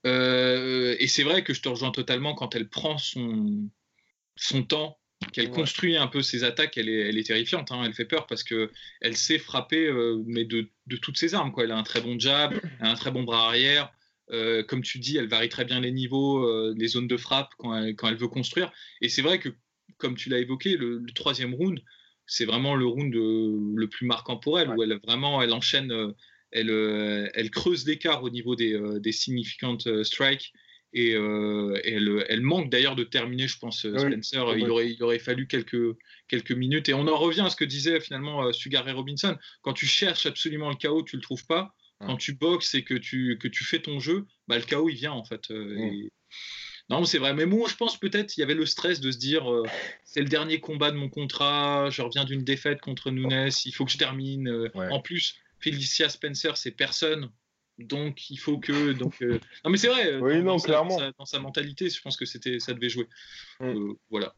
Euh, 0.06 0.96
et 0.98 1.06
c'est 1.06 1.22
vrai 1.22 1.42
que 1.42 1.54
je 1.54 1.62
te 1.62 1.68
rejoins 1.68 1.90
totalement 1.90 2.34
quand 2.34 2.54
elle 2.54 2.68
prend 2.68 2.98
son, 2.98 3.68
son 4.36 4.62
temps, 4.62 4.98
qu'elle 5.32 5.50
construit 5.50 5.96
un 5.96 6.06
peu 6.06 6.20
ses 6.20 6.44
attaques, 6.44 6.76
elle 6.76 6.88
est, 6.88 7.08
elle 7.08 7.16
est 7.16 7.26
terrifiante. 7.26 7.72
Hein. 7.72 7.82
elle 7.84 7.94
fait 7.94 8.04
peur 8.04 8.26
parce 8.26 8.42
que 8.42 8.70
elle 9.00 9.16
sait 9.16 9.38
frapper, 9.38 9.86
euh, 9.86 10.22
mais 10.26 10.44
de, 10.44 10.68
toutes 11.00 11.18
ses 11.18 11.34
armes. 11.34 11.52
Quoi. 11.52 11.64
Elle 11.64 11.72
a 11.72 11.78
un 11.78 11.82
très 11.82 12.00
bon 12.00 12.18
jab, 12.18 12.52
elle 12.80 12.86
a 12.86 12.90
un 12.90 12.94
très 12.94 13.10
bon 13.10 13.22
bras 13.22 13.46
arrière. 13.46 13.90
Euh, 14.30 14.62
comme 14.62 14.82
tu 14.82 14.98
dis, 14.98 15.16
elle 15.16 15.28
varie 15.28 15.50
très 15.50 15.64
bien 15.64 15.80
les 15.80 15.92
niveaux, 15.92 16.72
les 16.74 16.88
zones 16.88 17.08
de 17.08 17.16
frappe 17.16 17.52
quand 17.58 17.74
elle, 17.74 17.94
quand 17.94 18.08
elle 18.08 18.16
veut 18.16 18.28
construire. 18.28 18.72
Et 19.00 19.08
c'est 19.08 19.22
vrai 19.22 19.38
que 19.38 19.50
comme 19.98 20.16
tu 20.16 20.28
l'as 20.28 20.38
évoqué, 20.38 20.76
le, 20.76 21.04
troisième 21.14 21.54
round, 21.54 21.80
c'est 22.26 22.44
vraiment 22.44 22.74
le 22.74 22.86
round 22.86 23.14
euh, 23.14 23.58
le 23.76 23.88
plus 23.88 24.06
marquant 24.06 24.36
pour 24.36 24.58
elle, 24.58 24.70
où 24.70 24.82
elle 24.82 24.98
vraiment, 25.04 25.42
elle 25.42 25.52
enchaîne, 25.52 25.92
euh, 25.92 26.12
elle, 26.50 26.70
euh, 26.70 27.28
elle 27.34 27.50
creuse 27.50 27.86
l'écart 27.86 28.22
au 28.22 28.30
niveau 28.30 28.56
des, 28.56 28.78
des 29.00 29.12
significant 29.12 29.78
strikes. 30.02 30.52
Et 30.96 31.10
elle, 31.10 32.24
elle, 32.28 32.40
manque 32.42 32.70
d'ailleurs 32.70 32.94
de 32.94 33.02
terminer, 33.02 33.48
je 33.48 33.58
pense, 33.58 33.80
Spencer. 33.80 34.56
Il, 34.56 34.70
aurait, 34.70 34.92
il 34.92 35.02
aurait 35.02 35.18
fallu 35.18 35.48
quelques, 35.48 35.96
quelques 36.28 36.52
minutes. 36.52 36.88
Et 36.88 36.94
on 36.94 37.08
en 37.08 37.16
revient 37.16 37.40
à 37.40 37.50
ce 37.50 37.56
que 37.56 37.64
disait 37.64 37.98
finalement 37.98 38.52
Sugar 38.52 38.88
et 38.88 38.92
Robinson. 38.92 39.36
Quand 39.62 39.72
tu 39.72 39.86
cherches 39.86 40.26
absolument 40.26 40.70
le 40.70 40.76
chaos, 40.76 41.02
tu 41.02 41.16
le 41.16 41.22
trouves 41.22 41.44
pas. 41.46 41.74
Quand 41.98 42.16
tu 42.16 42.34
boxes 42.34 42.76
et 42.76 42.84
que 42.84 42.94
tu, 42.94 43.38
que 43.40 43.48
tu 43.48 43.64
fais 43.64 43.80
ton 43.80 43.98
jeu, 43.98 44.26
bah, 44.46 44.56
le 44.56 44.64
chaos, 44.64 44.88
il 44.88 44.94
vient 44.94 45.10
en 45.10 45.24
fait. 45.24 45.50
Et, 45.50 46.12
non, 46.90 47.04
c'est 47.04 47.18
vrai. 47.18 47.32
Mais 47.32 47.46
moi, 47.46 47.68
je 47.68 47.76
pense 47.76 47.98
peut-être 47.98 48.36
il 48.36 48.40
y 48.40 48.42
avait 48.42 48.54
le 48.54 48.66
stress 48.66 49.00
de 49.00 49.10
se 49.10 49.18
dire 49.18 49.50
euh, 49.50 49.64
c'est 50.04 50.20
le 50.20 50.28
dernier 50.28 50.60
combat 50.60 50.90
de 50.90 50.96
mon 50.96 51.08
contrat, 51.08 51.88
je 51.90 52.02
reviens 52.02 52.24
d'une 52.24 52.44
défaite 52.44 52.80
contre 52.80 53.10
Nunes, 53.10 53.48
il 53.64 53.72
faut 53.72 53.84
que 53.84 53.90
je 53.90 53.98
termine. 53.98 54.48
Euh. 54.48 54.68
En 54.90 55.00
plus, 55.00 55.36
Felicia 55.60 56.08
Spencer, 56.08 56.56
c'est 56.56 56.72
personne. 56.72 57.30
Donc 57.78 58.30
il 58.30 58.36
faut 58.36 58.58
que 58.58 58.92
donc 58.92 59.20
euh, 59.20 59.40
non 59.64 59.70
mais 59.72 59.78
c'est 59.78 59.88
vrai 59.88 60.16
oui, 60.18 60.38
dans, 60.38 60.52
non, 60.52 60.58
sa, 60.58 60.66
clairement. 60.66 60.96
Dans, 61.18 61.24
sa, 61.24 61.40
mentalité 61.40 61.90
je 61.90 62.00
pense 62.00 62.16
que 62.16 62.24
c'était 62.24 62.60
ça 62.60 62.72
devait 62.72 62.88
jouer 62.88 63.08
mm. 63.58 63.94
voilà 64.10 64.32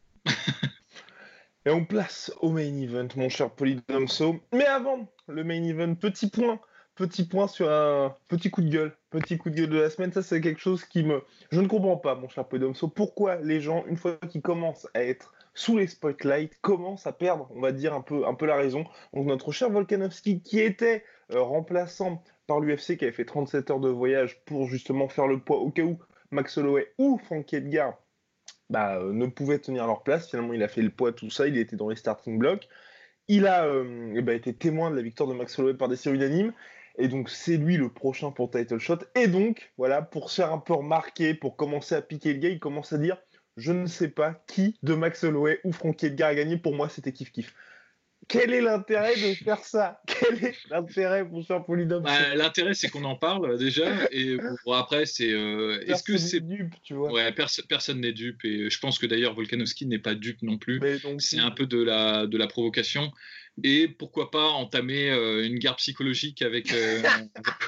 et 1.67 1.71
on 1.71 1.85
place 1.85 2.33
au 2.41 2.49
main 2.49 2.75
event 2.81 3.09
mon 3.15 3.29
cher 3.29 3.55
Polydomso 3.55 4.41
mais 4.55 4.65
avant 4.65 5.13
le 5.29 5.45
main 5.45 5.63
event 5.65 5.95
petit 5.97 6.31
point 6.31 6.59
petit 6.97 7.25
point 7.25 7.47
sur 7.47 7.71
un 7.71 8.17
petit 8.29 8.51
coup 8.51 8.63
de 8.63 8.69
gueule. 8.69 8.97
Petit 9.11 9.39
coup 9.39 9.51
de 9.51 9.55
gueule 9.55 9.71
de 9.71 9.79
la 9.79 9.91
semaine, 9.91 10.13
ça 10.13 10.23
c'est 10.23 10.41
quelque 10.41 10.61
chose 10.61 10.85
qui 10.85 11.05
me... 11.05 11.23
Je 11.53 11.61
ne 11.61 11.69
comprends 11.69 11.97
pas, 11.97 12.17
mon 12.17 12.29
cher 12.29 12.47
Podomso, 12.49 12.89
pourquoi 12.89 13.37
les 13.37 13.61
gens, 13.61 13.85
une 13.87 13.97
fois 13.97 14.17
qu'ils 14.29 14.43
commencent 14.43 14.89
à 14.95 15.05
être 15.05 15.33
sous 15.55 15.79
les 15.79 15.87
spotlights, 15.87 16.59
commencent 16.61 17.07
à 17.07 17.13
perdre, 17.13 17.49
on 17.55 17.61
va 17.61 17.73
dire, 17.73 17.95
un 17.95 18.01
peu, 18.01 18.27
un 18.27 18.35
peu 18.35 18.47
la 18.47 18.57
raison. 18.57 18.85
Donc 19.15 19.27
notre 19.27 19.53
cher 19.53 19.71
Volkanovski, 19.71 20.41
qui 20.41 20.61
était 20.61 21.05
euh, 21.33 21.41
remplaçant 21.41 22.23
par 22.47 22.61
l'UFC, 22.61 22.97
qui 22.97 23.05
avait 23.05 23.13
fait 23.13 23.25
37 23.25 23.71
heures 23.71 23.81
de 23.81 23.89
voyage 23.89 24.41
pour 24.45 24.67
justement 24.67 25.09
faire 25.09 25.27
le 25.27 25.39
poids 25.39 25.59
au 25.59 25.71
cas 25.71 25.83
où 25.83 25.99
Max 26.31 26.59
Holloway 26.59 26.93
ou 26.99 27.19
Frankie 27.19 27.57
Edgar 27.57 27.95
bah, 28.71 28.99
euh, 28.99 29.13
ne 29.13 29.27
pouvaient 29.27 29.59
tenir 29.59 29.87
leur 29.87 30.03
place. 30.03 30.29
Finalement, 30.29 30.53
il 30.53 30.63
a 30.63 30.69
fait 30.69 30.83
le 30.83 30.91
poids, 30.91 31.13
tout 31.13 31.31
ça, 31.31 31.47
il 31.47 31.57
était 31.59 31.77
dans 31.77 31.89
les 31.89 31.97
starting 31.97 32.39
blocks. 32.39 32.69
Il 33.29 33.47
a 33.47 33.65
euh, 33.65 34.13
eh 34.15 34.23
ben, 34.23 34.37
été 34.37 34.55
témoin 34.55 34.91
de 34.91 34.97
la 34.97 35.03
victoire 35.03 35.29
de 35.29 35.35
Max 35.35 35.59
Holloway 35.59 35.75
par 35.75 35.89
décision 35.89 36.13
unanime. 36.13 36.53
Et 36.99 37.09
donc, 37.09 37.31
c'est 37.31 37.57
lui 37.57 37.77
le 37.77 37.93
prochain 37.93 38.31
pour 38.31 38.51
title 38.51 38.79
shot. 38.79 38.99
Et 39.15 39.29
donc, 39.29 39.73
voilà, 39.77 40.03
pour 40.03 40.31
se 40.31 40.37
faire 40.37 40.53
un 40.53 40.59
peu 40.59 40.75
remarquer, 40.75 41.35
pour 41.35 41.57
commencer 41.57 41.95
à 41.95 42.03
piquer 42.03 42.33
le 42.33 42.39
gars, 42.39 42.49
il 42.49 42.61
commence 42.61 42.93
à 42.93 42.99
dire 42.99 43.19
Je 43.57 43.73
ne 43.73 43.87
sais 43.87 44.09
pas 44.09 44.43
qui 44.47 44.79
de 44.83 44.95
Max 44.95 45.25
Holloway 45.25 45.61
ou 45.65 45.73
Frankie 45.73 46.07
Edgar 46.07 46.31
a 46.31 46.35
gagné. 46.35 46.57
Pour 46.57 46.75
moi, 46.75 46.89
c'était 46.89 47.11
kiff-kiff. 47.13 47.53
Quel 48.29 48.53
est 48.53 48.61
l'intérêt 48.61 49.15
de 49.15 49.35
faire 49.35 49.65
ça? 49.65 50.01
Quel 50.07 50.45
est 50.45 50.55
l'intérêt, 50.71 51.25
mon 51.25 51.43
cher 51.43 51.65
Polydome? 51.65 52.03
Bah, 52.03 52.35
L'intérêt, 52.35 52.75
c'est 52.75 52.89
qu'on 52.89 53.05
en 53.05 53.17
parle 53.17 53.57
déjà. 53.59 53.87
Et 54.11 54.37
bon, 54.65 54.73
après, 54.73 55.07
c'est. 55.07 55.33
Euh, 55.33 55.81
est-ce 55.87 56.03
que 56.03 56.17
c'est. 56.17 56.41
dupe, 56.41 56.75
tu 56.83 56.95
vois 56.95 57.13
Ouais, 57.13 57.33
personne 57.33 58.01
n'est 58.01 58.13
dupe. 58.13 58.45
Et 58.45 58.69
je 58.69 58.79
pense 58.81 58.99
que 58.99 59.07
d'ailleurs, 59.07 59.35
Volkanovski 59.35 59.87
n'est 59.87 59.99
pas 59.99 60.15
dupe 60.15 60.43
non 60.43 60.59
plus. 60.59 60.81
C'est 61.19 61.39
un 61.39 61.51
peu 61.51 61.67
de 61.67 61.83
la, 61.83 62.27
de 62.27 62.37
la 62.37 62.47
provocation 62.47 63.13
et 63.65 63.89
pourquoi 63.89 64.31
pas 64.31 64.49
entamer 64.49 65.11
euh, 65.11 65.45
une 65.45 65.59
guerre 65.59 65.77
psychologique 65.77 66.43
avec, 66.43 66.73
euh, 66.73 67.03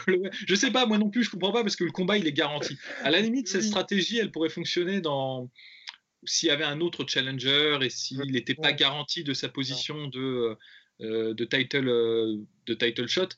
je 0.47 0.55
sais 0.55 0.71
pas 0.71 0.87
moi 0.87 0.99
non 0.99 1.09
plus 1.09 1.25
je 1.25 1.31
comprends 1.31 1.53
pas 1.53 1.63
parce 1.63 1.77
que 1.77 1.85
le 1.85 1.91
combat 1.91 2.19
il 2.19 2.27
est 2.27 2.33
garanti 2.33 2.77
à 3.03 3.11
la 3.11 3.21
limite 3.21 3.49
cette 3.49 3.63
stratégie 3.63 4.19
elle 4.19 4.31
pourrait 4.31 4.51
fonctionner 4.51 5.01
dans 5.01 5.51
s'il 6.25 6.49
y 6.49 6.51
avait 6.51 6.65
un 6.65 6.81
autre 6.81 7.05
challenger 7.07 7.79
et 7.83 7.91
s'il 7.91 8.21
n'était 8.31 8.55
pas 8.55 8.73
garanti 8.73 9.25
de 9.25 9.35
sa 9.35 9.49
position 9.49 10.09
de, 10.09 10.57
de, 11.01 11.45
title, 11.45 11.87
de 12.67 12.75
title 12.75 13.07
shot, 13.07 13.29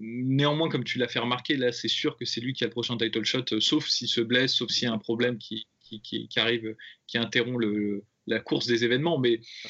Néanmoins, 0.00 0.68
comme 0.68 0.84
tu 0.84 0.98
l'as 0.98 1.08
fait 1.08 1.20
remarquer, 1.20 1.56
là, 1.56 1.70
c'est 1.70 1.88
sûr 1.88 2.16
que 2.16 2.24
c'est 2.24 2.40
lui 2.40 2.52
qui 2.52 2.64
a 2.64 2.66
le 2.66 2.72
prochain 2.72 2.96
title 2.96 3.24
shot, 3.24 3.60
sauf 3.60 3.86
s'il 3.86 4.08
se 4.08 4.20
blesse, 4.20 4.54
sauf 4.54 4.70
s'il 4.70 4.84
y 4.84 4.90
a 4.90 4.92
un 4.92 4.98
problème 4.98 5.38
qui, 5.38 5.68
qui, 5.80 6.00
qui, 6.00 6.28
arrive, 6.40 6.74
qui 7.06 7.16
interrompt 7.16 7.60
le, 7.60 8.04
la 8.28 8.40
course 8.40 8.66
des 8.66 8.84
événements. 8.84 9.18
Mais 9.18 9.40
ah 9.64 9.68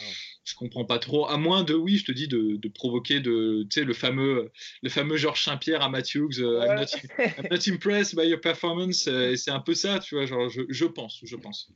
je 0.49 0.55
comprends 0.55 0.85
pas 0.85 0.99
trop. 0.99 1.29
À 1.29 1.37
moins 1.37 1.63
de, 1.63 1.75
oui, 1.75 1.99
je 1.99 2.05
te 2.07 2.13
dis, 2.13 2.27
de, 2.27 2.57
de 2.57 2.69
provoquer 2.69 3.21
de, 3.21 3.65
tu 3.65 3.81
sais, 3.81 3.85
le 3.85 3.93
fameux, 3.93 4.51
le 4.83 4.89
fameux 4.89 5.17
Georges 5.17 5.45
Saint-Pierre 5.45 5.83
à 5.83 5.91
Matthews. 5.91 6.41
Euh, 6.41 6.65
I'm, 6.65 6.87
not, 7.51 7.69
impressed 7.69 8.17
by 8.17 8.27
your 8.27 8.41
performance. 8.41 9.07
Euh, 9.09 9.37
c'est 9.37 9.51
un 9.51 9.61
peu 9.61 9.75
ça, 9.75 9.99
tu 9.99 10.15
vois. 10.15 10.25
Genre, 10.25 10.49
je, 10.49 10.63
je 10.69 10.85
pense, 10.87 11.21
je 11.23 11.37
pense. 11.37 11.71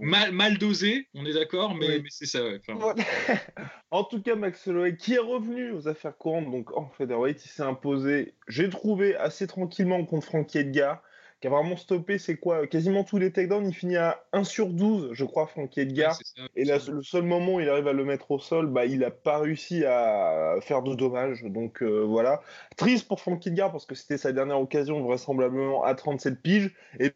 Mal, 0.00 0.32
mal, 0.32 0.58
dosé, 0.58 1.08
on 1.14 1.26
est 1.26 1.32
d'accord, 1.32 1.74
mais, 1.74 1.98
mais 1.98 2.08
c'est 2.10 2.26
ça. 2.26 2.40
en 3.90 4.04
tout 4.04 4.22
cas, 4.22 4.36
Max 4.36 4.66
Holloway, 4.68 4.96
qui 4.96 5.14
est 5.14 5.18
revenu 5.18 5.72
aux 5.72 5.88
affaires 5.88 6.16
courantes, 6.16 6.50
donc 6.50 6.76
en 6.76 6.88
featherweight, 6.90 7.44
il 7.44 7.48
s'est 7.48 7.62
imposé. 7.62 8.34
J'ai 8.46 8.70
trouvé 8.70 9.16
assez 9.16 9.46
tranquillement 9.46 10.04
contre 10.04 10.26
Frankie 10.26 10.58
Edgar 10.58 11.02
qui 11.40 11.46
a 11.46 11.50
vraiment 11.50 11.76
stoppé, 11.76 12.18
c'est 12.18 12.36
quoi 12.36 12.66
Quasiment 12.66 13.04
tous 13.04 13.18
les 13.18 13.32
takedowns, 13.32 13.68
il 13.68 13.74
finit 13.74 13.96
à 13.96 14.24
1 14.32 14.44
sur 14.44 14.68
12, 14.68 15.10
je 15.12 15.24
crois, 15.24 15.46
Frankie 15.46 15.80
Edgar. 15.80 16.18
et 16.56 16.64
là, 16.64 16.78
le 16.90 17.02
seul 17.02 17.22
moment 17.22 17.54
où 17.54 17.60
il 17.60 17.68
arrive 17.68 17.86
à 17.86 17.92
le 17.92 18.04
mettre 18.04 18.30
au 18.30 18.38
sol, 18.38 18.66
bah, 18.66 18.86
il 18.86 19.00
n'a 19.00 19.10
pas 19.10 19.38
réussi 19.38 19.84
à 19.84 20.56
faire 20.60 20.82
de 20.82 20.94
dommages. 20.94 21.44
Donc 21.44 21.82
euh, 21.82 22.04
voilà. 22.04 22.40
Triste 22.76 23.06
pour 23.06 23.20
Frankie 23.20 23.50
Edgar 23.50 23.70
parce 23.70 23.86
que 23.86 23.94
c'était 23.94 24.18
sa 24.18 24.32
dernière 24.32 24.60
occasion, 24.60 25.00
vraisemblablement 25.02 25.84
à 25.84 25.94
37 25.94 26.42
piges. 26.42 26.74
Et 26.98 27.12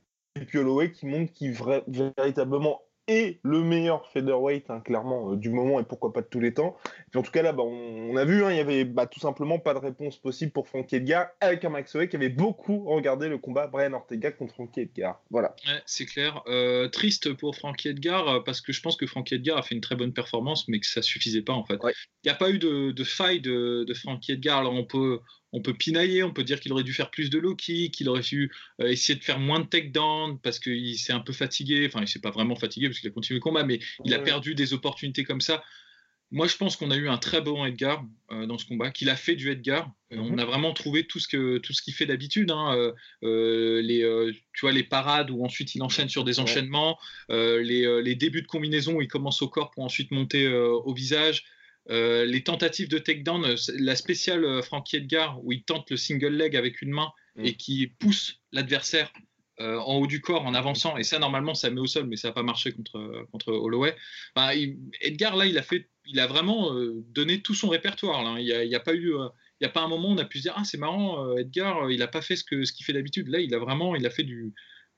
puis 0.47 0.59
Holloway 0.59 0.93
qui 0.93 1.07
montre 1.07 1.33
qu'il 1.33 1.57
véritablement 1.89 2.81
et 3.09 3.41
le 3.43 3.63
meilleur 3.63 4.09
featherweight, 4.13 4.71
hein, 4.71 4.81
clairement, 4.81 5.33
euh, 5.33 5.37
du 5.37 5.51
moment 5.51 5.81
et 5.81 5.85
pourquoi 5.85 6.13
pas 6.13 6.21
de 6.21 6.27
tous 6.27 6.41
les 6.41 6.55
temps. 6.55 6.77
Et 7.13 7.19
en 7.19 7.23
tout 7.23 7.33
cas, 7.33 7.43
là, 7.43 7.53
bah, 7.53 7.65
on, 7.65 8.17
a 8.17 8.25
vu, 8.25 8.45
hein, 8.45 8.51
il 8.51 8.57
y 8.57 8.61
avait 8.61 8.85
bah, 8.85 9.07
tout 9.07 9.21
simplement 9.21 9.59
pas 9.59 9.75
de 9.75 9.79
réponse 9.79 10.17
possible 10.17 10.53
pour 10.53 10.69
Frankie 10.69 10.97
Edgar 10.97 11.29
avec 11.41 11.65
un 11.65 11.71
Max 11.71 11.95
Holloway 11.95 12.09
qui 12.09 12.17
avait 12.17 12.29
beaucoup 12.29 12.85
regardé 12.85 13.29
le 13.29 13.39
combat 13.39 13.67
Brian 13.67 13.93
Ortega 13.93 14.31
contre 14.31 14.55
Frankie 14.55 14.81
Edgar. 14.81 15.21
Voilà. 15.31 15.55
c'est 15.85 16.07
clair. 16.07 16.43
Euh, 16.47 16.89
triste 16.89 17.33
pour 17.35 17.57
Frankie 17.57 17.89
Edgar 17.89 18.29
euh, 18.29 18.41
parce 18.41 18.61
que 18.61 18.73
je 18.73 18.81
pense 18.81 18.97
que 18.97 19.07
Frankie 19.07 19.35
Edgar 19.35 19.59
a 19.59 19.63
fait 19.63 19.75
une 19.75 19.81
très 19.81 19.97
bonne 19.97 20.13
performance, 20.13 20.69
mais 20.69 20.79
que 20.79 20.87
ça 20.87 21.03
suffisait 21.03 21.43
pas 21.43 21.55
en 21.55 21.65
fait. 21.65 21.79
Il 21.83 22.27
n'y 22.27 22.31
a 22.31 22.35
pas 22.35 22.51
eu 22.51 22.59
de, 22.59 22.93
de 22.93 23.05
faille 23.05 23.41
de, 23.41 23.85
de 23.85 23.95
Frankie 23.95 24.33
Edgar. 24.33 24.59
Alors 24.59 24.75
on 24.75 24.85
peut 24.85 25.21
on 25.53 25.61
peut 25.61 25.75
pinailler, 25.75 26.23
on 26.23 26.33
peut 26.33 26.45
dire 26.45 26.61
qu'il 26.61 26.73
aurait 26.73 26.83
dû 26.83 26.95
faire 26.95 27.11
plus 27.11 27.31
de 27.31 27.39
low 27.39 27.55
kick, 27.55 27.95
qu'il 27.95 28.09
aurait 28.09 28.23
dû 28.23 28.51
euh, 28.81 28.89
essayer 28.89 29.19
de 29.19 29.25
faire 29.25 29.39
moins 29.39 29.61
de 29.61 29.67
takedown 29.67 30.39
parce 30.39 30.59
qu'il 30.59 30.99
s'est 30.99 31.13
un 31.13 31.21
peu 31.21 31.33
fatigué. 31.33 31.87
Enfin, 31.87 32.01
il 32.01 32.09
s'est 32.09 32.21
pas 32.21 32.31
vraiment 32.31 32.57
fatigué 32.57 32.89
parce 32.89 33.01
qu'il 33.01 33.09
a 33.09 33.13
continué 33.13 33.39
le 33.39 33.43
combat, 33.43 33.63
mais 33.63 33.79
il 34.05 34.15
a 34.15 34.19
perdu 34.19 34.55
des 34.55 34.73
opportunités 34.73 35.25
comme 35.25 35.41
ça. 35.41 35.63
Moi, 36.31 36.47
je 36.47 36.57
pense 36.57 36.77
qu'on 36.77 36.91
a 36.91 36.97
eu 36.97 37.11
un 37.11 37.19
très 37.19 37.43
bon 37.43 37.63
Edgar 37.67 38.03
euh, 38.31 38.47
dans 38.47 38.57
ce 38.57 38.65
combat, 38.65 38.91
qu'il 38.91 39.11
a 39.11 39.17
fait 39.17 39.37
du 39.37 39.51
Edgar. 39.51 39.93
Euh, 40.15 40.17
on 40.17 40.31
mhm. 40.31 40.39
a 40.39 40.47
vraiment 40.47 40.73
trouvé 40.73 41.07
tout 41.07 41.19
ce 41.19 41.29
que 41.29 41.59
tout 41.59 41.75
ce 41.75 41.83
qu'il 41.83 41.93
fait 41.93 42.07
d'habitude. 42.07 42.51
Hein. 42.51 42.93
les, 43.21 44.33
tu 44.55 44.61
vois, 44.63 44.73
les 44.73 44.85
parades 44.85 45.31
où 45.31 45.45
ensuite 45.45 45.75
il 45.75 45.83
enchaîne 45.83 46.09
sur 46.09 46.25
des 46.25 46.41
enchaînements, 46.41 46.99
les, 47.29 48.03
les, 48.03 48.15
débuts 48.15 48.41
de 48.41 48.47
combinaison 48.47 48.95
où 48.95 49.03
il 49.03 49.09
commence 49.09 49.43
au 49.43 49.49
corps 49.49 49.71
pour 49.71 49.85
ensuite 49.85 50.11
monter 50.13 50.49
au 50.49 50.95
visage. 50.95 51.45
Euh, 51.91 52.25
les 52.25 52.45
tentatives 52.45 52.89
de 52.89 52.99
takedown, 52.99 53.45
euh, 53.45 53.57
la 53.79 53.97
spéciale 53.97 54.45
euh, 54.45 54.63
Frankie 54.63 54.97
Edgar, 54.97 55.45
où 55.45 55.53
il 55.53 55.65
tente 55.65 55.91
le 55.91 55.97
single 55.97 56.35
leg 56.35 56.57
avec 56.57 56.81
une 56.81 56.91
main 56.91 57.11
mm. 57.37 57.45
et 57.45 57.55
qui 57.55 57.89
pousse 57.99 58.41
l'adversaire 58.53 59.13
en 59.59 59.95
haut 59.95 60.09
du 60.09 60.21
corps 60.21 60.45
en 60.45 60.55
avançant, 60.55 60.97
et 60.97 61.05
ça 61.05 61.21
normalement 61.21 61.55
ça 61.55 61.71
met 61.71 61.79
au 61.81 61.87
sol, 61.87 62.09
mais 62.09 62.17
ça 62.17 62.29
n'a 62.29 62.35
pas 62.35 62.43
marché 62.43 62.73
contre, 62.73 63.25
contre 63.31 63.53
Holloway. 63.53 63.95
Edgar 65.01 65.37
là, 65.37 65.47
il 65.47 65.57
a, 65.57 65.63
fait, 65.63 65.89
il 66.05 66.19
a 66.19 66.27
vraiment 66.27 66.75
donné 67.11 67.43
tout 67.43 67.55
son 67.55 67.69
répertoire. 67.69 68.25
Là. 68.25 68.41
Il 68.41 68.47
n'y 68.47 68.75
a, 68.75 68.79
a, 68.79 68.81
pas 68.81 68.95
eu. 68.95 69.13
il 69.13 69.65
y 69.65 69.65
a 69.65 69.69
pas 69.69 69.83
un 69.83 69.87
moment 69.87 70.09
où 70.09 70.15
on 70.15 70.19
a 70.19 70.25
pu 70.25 70.39
se 70.39 70.43
dire 70.45 70.55
ah 70.57 70.65
c'est 70.65 70.79
marrant 70.79 71.37
Edgar 71.37 71.93
il 71.93 72.01
n'a 72.01 72.09
pas 72.09 72.23
fait 72.23 72.35
ce 72.35 72.43
que 72.43 72.65
ce 72.65 72.73
qu'il 72.73 72.85
fait 72.85 72.93
d'habitude 72.93 73.29
là 73.29 73.39
il 73.39 73.55
a 73.55 73.59
vraiment 73.59 73.95
il 73.95 74.05
a 74.05 74.11
fait 74.11 74.25
du 74.25 74.53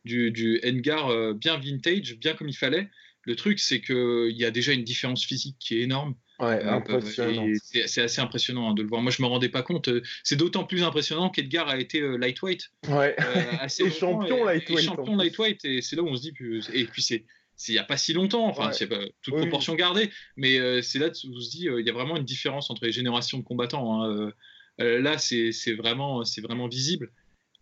du, 0.07 0.31
du 0.31 0.61
Edgar 0.63 1.35
bien 1.35 1.59
vintage 1.59 2.17
bien 2.17 2.33
comme 2.33 2.49
il 2.49 2.57
fallait 2.57 2.89
le 3.25 3.37
truc 3.37 3.59
c'est 3.59 3.83
que 3.83 4.31
il 4.31 4.37
y 4.39 4.47
a 4.47 4.51
déjà 4.51 4.73
une 4.73 4.85
différence 4.85 5.27
physique 5.27 5.57
qui 5.59 5.77
est 5.77 5.83
énorme 5.83 6.15
Ouais, 6.41 6.63
impressionnant. 6.65 7.47
C'est 7.63 8.03
assez 8.03 8.21
impressionnant 8.21 8.71
hein, 8.71 8.75
de 8.75 8.83
le 8.83 8.89
voir. 8.89 9.01
Moi, 9.01 9.13
je 9.13 9.23
me 9.23 9.27
rendais 9.27 9.49
pas 9.49 9.63
compte. 9.63 9.89
Euh, 9.89 10.03
c'est 10.25 10.37
d'autant 10.37 10.65
plus 10.65 10.83
impressionnant 10.83 11.31
qu'Edgar 11.31 11.69
a 11.69 11.79
été 11.79 12.01
euh, 12.01 12.17
lightweight. 12.17 12.71
Ouais. 12.89 13.15
Euh, 13.21 13.67
et 13.67 13.91
champion 13.91 14.45
lightweight. 14.45 14.81
Et 14.81 14.83
champion 14.83 15.17
lightweight. 15.17 15.65
Et 15.65 15.81
c'est 15.81 15.95
là 15.95 16.03
où 16.03 16.09
on 16.09 16.17
se 16.17 16.23
dit. 16.23 16.35
Et 16.73 16.85
puis, 16.87 17.03
c'est. 17.03 17.25
Il 17.69 17.73
n'y 17.73 17.79
a 17.79 17.85
pas 17.85 17.97
si 17.97 18.13
longtemps, 18.13 18.49
enfin, 18.49 18.73
c'est 18.73 18.89
pas 18.89 18.99
toute 19.23 19.37
proportion 19.37 19.77
gardée, 19.77 20.11
mais 20.37 20.83
c'est 20.83 20.99
là 20.99 21.07
où 21.07 21.37
on 21.37 21.41
se 21.41 21.51
dit 21.51 21.69
il 21.71 21.87
y 21.87 21.89
a 21.89 21.93
vraiment 21.93 22.17
une 22.17 22.25
différence 22.25 22.69
entre 22.69 22.85
les 22.85 22.91
générations 22.91 23.39
de 23.39 23.45
combattants. 23.45 24.03
Hein. 24.03 24.33
là, 24.79 25.19
c'est 25.19 25.75
vraiment, 25.75 26.25
vraiment 26.43 26.67
visible. 26.67 27.13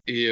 Et, 0.07 0.29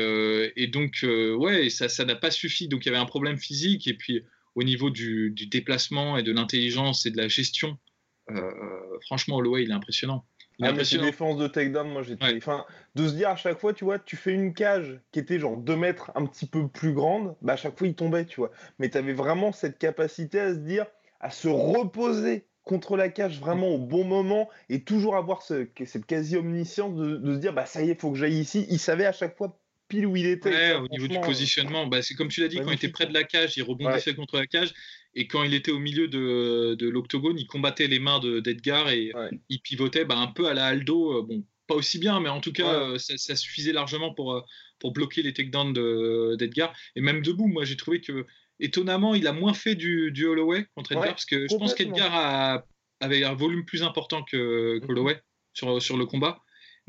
et 0.57 0.67
donc, 0.67 1.05
ouais, 1.05 1.69
ça 1.69 2.05
n'a 2.07 2.17
pas 2.17 2.31
suffi. 2.31 2.69
Donc, 2.69 2.87
il 2.87 2.89
y 2.89 2.89
avait 2.89 3.03
un 3.03 3.05
problème 3.05 3.37
physique, 3.37 3.87
et 3.87 3.93
puis 3.93 4.25
au 4.55 4.63
niveau 4.63 4.89
du, 4.89 5.31
du 5.31 5.47
déplacement 5.47 6.17
et 6.17 6.23
de 6.23 6.33
l'intelligence 6.33 7.05
et 7.05 7.11
de 7.11 7.19
la 7.19 7.29
gestion 7.29 7.71
euh, 7.73 7.90
franchement, 9.07 9.37
Holloway, 9.37 9.65
il 9.65 9.71
est 9.71 9.75
impressionnant. 9.75 10.25
Il 10.61 10.67
ah, 10.67 10.73
défense 10.73 11.39
de 11.39 11.49
takedown, 11.49 11.89
moi 11.89 12.03
j'étais. 12.03 12.37
Enfin, 12.37 12.67
de 12.95 13.09
se 13.09 13.15
dire 13.15 13.31
à 13.31 13.37
chaque 13.37 13.59
fois, 13.59 13.73
tu 13.73 13.85
vois, 13.85 13.99
tu 13.99 14.17
fais 14.17 14.33
une 14.33 14.53
cage 14.53 15.01
qui 15.11 15.19
était 15.19 15.39
genre 15.39 15.57
2 15.57 15.75
mètres 15.75 16.13
un 16.15 16.27
petit 16.27 16.45
peu 16.45 16.69
plus 16.69 16.93
grande, 16.93 17.35
bah 17.41 17.55
à 17.55 17.57
chaque 17.57 17.79
fois 17.79 17.87
il 17.87 17.95
tombait, 17.95 18.27
tu 18.27 18.41
vois. 18.41 18.51
Mais 18.79 18.91
tu 18.91 18.99
avais 18.99 19.15
vraiment 19.15 19.53
cette 19.53 19.79
capacité 19.79 20.39
à 20.39 20.53
se 20.53 20.59
dire, 20.59 20.85
à 21.21 21.31
se 21.31 21.49
reposer 21.49 22.45
contre 22.65 22.99
la 22.99 23.09
cage 23.09 23.41
vraiment 23.41 23.69
au 23.69 23.79
bon 23.79 24.05
moment 24.05 24.51
et 24.69 24.85
toujours 24.85 25.17
avoir 25.17 25.41
ce, 25.41 25.67
cette 25.87 26.05
quasi-omniscience 26.05 26.95
de, 26.95 27.17
de, 27.17 27.35
se 27.35 27.39
dire, 27.39 27.55
bah 27.55 27.65
ça 27.65 27.83
y 27.83 27.89
est, 27.89 27.99
faut 27.99 28.11
que 28.11 28.19
j'aille 28.19 28.39
ici. 28.39 28.67
Il 28.69 28.79
savait 28.79 29.07
à 29.07 29.13
chaque 29.13 29.39
fois 29.39 29.59
pile 29.91 30.07
où 30.07 30.17
il 30.17 30.27
était. 30.27 30.75
au 30.75 30.89
niveau 30.89 31.09
du 31.09 31.19
euh, 31.19 31.21
positionnement, 31.21 31.87
bah, 31.87 32.01
c'est 32.01 32.15
comme 32.15 32.29
tu 32.29 32.41
l'as 32.41 32.49
dit, 32.49 32.57
quand 32.57 32.71
il 32.71 32.75
était 32.75 32.89
près 32.89 33.07
de 33.07 33.13
la 33.13 33.25
cage, 33.25 33.57
il 33.57 33.63
rebondissait 33.63 34.15
contre 34.15 34.39
la 34.39 34.47
cage. 34.47 34.73
Et 35.15 35.27
quand 35.27 35.43
il 35.43 35.53
était 35.53 35.73
au 35.73 35.81
milieu 35.81 36.09
de, 36.09 36.77
de 36.79 36.89
l'octogone, 36.89 37.39
il 37.39 37.47
combattait 37.47 37.89
les 37.89 37.99
mains 37.99 38.21
d'Edgar 38.21 38.89
et 38.91 39.13
il 39.49 39.61
pivotait 39.61 40.05
bah, 40.05 40.17
un 40.17 40.29
peu 40.29 40.47
à 40.47 40.55
la 40.55 40.67
Aldo. 40.67 41.19
Euh, 41.19 41.23
bon, 41.23 41.45
pas 41.67 41.75
aussi 41.75 41.99
bien, 41.99 42.21
mais 42.21 42.29
en 42.29 42.41
tout 42.41 42.53
cas, 42.53 42.73
euh, 42.75 42.99
ça, 42.99 43.37
suffisait 43.37 43.73
largement 43.73 44.15
pour, 44.15 44.45
pour 44.79 44.93
bloquer 44.93 45.23
les 45.23 45.33
takedowns 45.33 45.75
d'Edgar. 46.37 46.73
et 46.97 47.01
même 47.01 47.23
debout, 47.23 47.49
moi, 47.49 47.65
j'ai 47.65 47.77
trouvé 47.77 48.01
que, 48.01 48.27
étonnamment, 48.61 49.15
il 49.15 49.27
a 49.27 49.33
moins 49.33 49.55
fait 49.55 49.75
du, 49.75 50.13
du 50.13 50.27
Holloway 50.27 50.67
contre 50.75 50.93
Edgar, 50.93 51.09
parce 51.09 51.27
que 51.27 51.47
je 51.49 51.57
pense 51.57 51.75
qu'Edgar 51.75 52.65
avait 53.01 53.25
un 53.25 53.35
volume 53.35 53.65
plus 53.65 53.83
important 53.83 54.23
que 54.23 54.79
mhm. 54.81 54.91
Holloway 54.91 55.21
sur, 55.53 55.83
sur 55.83 55.97
le 55.97 56.07
combat. 56.07 56.41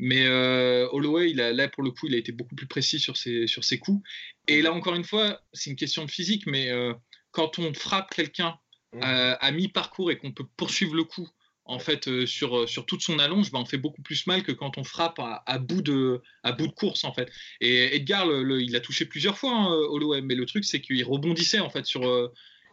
Mais 0.04 0.26
euh, 0.26 0.88
Holloway, 0.90 1.30
il 1.30 1.40
a, 1.40 1.52
là, 1.52 1.68
pour 1.68 1.84
le 1.84 1.92
coup, 1.92 2.08
il 2.08 2.14
a 2.16 2.18
été 2.18 2.32
beaucoup 2.32 2.56
plus 2.56 2.66
précis 2.66 2.98
sur 2.98 3.16
ses, 3.16 3.46
sur 3.46 3.62
ses 3.62 3.78
coups. 3.78 4.02
Et 4.48 4.60
là, 4.60 4.72
encore 4.72 4.96
une 4.96 5.04
fois, 5.04 5.40
c'est 5.52 5.70
une 5.70 5.76
question 5.76 6.04
de 6.04 6.10
physique, 6.10 6.44
mais 6.48 6.70
euh, 6.70 6.92
quand 7.30 7.60
on 7.60 7.72
frappe 7.72 8.12
quelqu'un 8.12 8.58
mmh. 8.94 8.98
à, 9.00 9.52
mi-parcours 9.52 10.10
et 10.10 10.18
qu'on 10.18 10.32
peut 10.32 10.44
poursuivre 10.56 10.96
le 10.96 11.04
coup, 11.04 11.28
en 11.66 11.78
fait, 11.78 12.08
euh, 12.08 12.26
sur, 12.26 12.68
sur 12.68 12.84
toute 12.84 13.00
son 13.00 13.20
allonge, 13.20 13.52
bah, 13.52 13.60
on 13.60 13.64
fait 13.64 13.78
beaucoup 13.78 14.02
plus 14.02 14.26
mal 14.26 14.42
que 14.42 14.50
quand 14.50 14.76
on 14.76 14.82
frappe 14.82 15.20
à, 15.20 15.58
bout, 15.60 15.82
de, 15.82 16.20
à 16.42 16.50
bout 16.50 16.66
de 16.66 16.72
course, 16.72 17.04
en 17.04 17.14
fait. 17.14 17.30
Et 17.60 17.94
Edgar, 17.94 18.26
il 18.26 18.74
a 18.74 18.80
touché 18.80 19.04
plusieurs 19.04 19.38
fois, 19.38 19.52
hein, 19.52 19.68
Holloway, 19.68 20.20
mais 20.20 20.34
le 20.34 20.46
truc, 20.46 20.64
c'est 20.64 20.80
qu'il 20.80 21.04
rebondissait, 21.04 21.60
en 21.60 21.70
fait, 21.70 21.86
sur... 21.86 22.02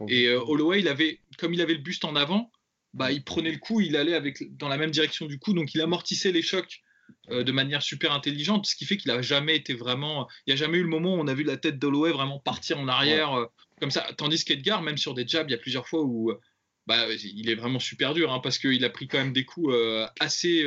et 0.07 0.31
Holloway, 0.31 0.79
il 0.79 0.87
avait, 0.87 1.19
comme 1.37 1.53
il 1.53 1.61
avait 1.61 1.75
le 1.75 1.81
buste 1.81 2.05
en 2.05 2.15
avant, 2.15 2.51
bah, 2.95 3.11
il 3.11 3.23
prenait 3.23 3.51
le 3.51 3.59
coup, 3.59 3.81
il 3.81 3.95
allait 3.95 4.15
avec, 4.15 4.57
dans 4.57 4.67
la 4.67 4.77
même 4.77 4.89
direction 4.89 5.27
du 5.27 5.37
coup, 5.37 5.53
donc 5.53 5.75
il 5.75 5.81
amortissait 5.81 6.31
les 6.31 6.41
chocs 6.41 6.81
euh, 7.31 7.43
de 7.43 7.51
manière 7.51 7.81
super 7.81 8.11
intelligente, 8.11 8.65
ce 8.65 8.75
qui 8.75 8.85
fait 8.85 8.97
qu'il 8.97 9.11
n'a 9.11 9.21
jamais 9.21 9.55
été 9.55 9.73
vraiment. 9.73 10.27
Il 10.45 10.49
n'y 10.49 10.53
a 10.53 10.55
jamais 10.55 10.79
eu 10.79 10.83
le 10.83 10.89
moment 10.89 11.15
où 11.15 11.19
on 11.19 11.27
a 11.27 11.33
vu 11.33 11.43
la 11.43 11.57
tête 11.57 11.77
d'Holloway 11.77 12.11
vraiment 12.11 12.39
partir 12.39 12.79
en 12.79 12.87
arrière 12.87 13.33
euh, 13.33 13.45
comme 13.79 13.91
ça. 13.91 14.07
Tandis 14.17 14.43
qu'Edgar, 14.43 14.81
même 14.81 14.97
sur 14.97 15.13
des 15.13 15.27
jabs, 15.27 15.47
il 15.47 15.51
y 15.51 15.55
a 15.55 15.59
plusieurs 15.59 15.87
fois 15.87 16.01
où 16.01 16.31
euh, 16.31 16.39
bah, 16.87 17.05
il 17.13 17.49
est 17.49 17.55
vraiment 17.55 17.79
super 17.79 18.13
dur 18.13 18.33
hein, 18.33 18.39
parce 18.39 18.57
qu'il 18.57 18.83
a 18.83 18.89
pris 18.89 19.07
quand 19.07 19.19
même 19.19 19.33
des 19.33 19.45
coups 19.45 19.75
assez, 20.19 20.65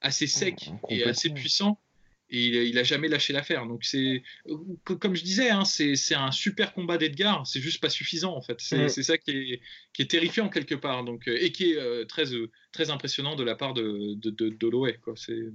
assez 0.00 0.26
secs 0.26 0.70
et 0.88 1.04
assez 1.04 1.30
puissants 1.30 1.78
et 2.32 2.68
il, 2.68 2.74
n'a 2.74 2.82
jamais 2.82 3.08
lâché 3.08 3.32
l'affaire. 3.32 3.66
Donc 3.66 3.84
c'est 3.84 4.24
comme 4.84 5.14
je 5.14 5.22
disais, 5.22 5.50
hein, 5.50 5.64
c'est 5.64 6.14
un 6.14 6.32
super 6.32 6.72
combat 6.72 6.98
d'Edgar, 6.98 7.46
c'est 7.46 7.60
juste 7.60 7.80
pas 7.80 7.88
suffisant 7.88 8.36
en 8.36 8.42
fait. 8.42 8.60
C'est 8.60 8.88
ça 9.04 9.16
qui 9.16 9.30
est, 9.30 9.60
qui 9.92 10.02
est 10.02 10.10
terrifiant 10.10 10.48
quelque 10.48 10.74
part, 10.74 11.04
donc 11.04 11.28
et 11.28 11.52
qui 11.52 11.72
est 11.72 12.06
très 12.08 12.24
très 12.72 12.90
impressionnant 12.90 13.36
de 13.36 13.44
la 13.44 13.54
part 13.54 13.74
de 13.74 14.14
de, 14.16 14.30
de, 14.30 14.94
C'est 15.14 15.52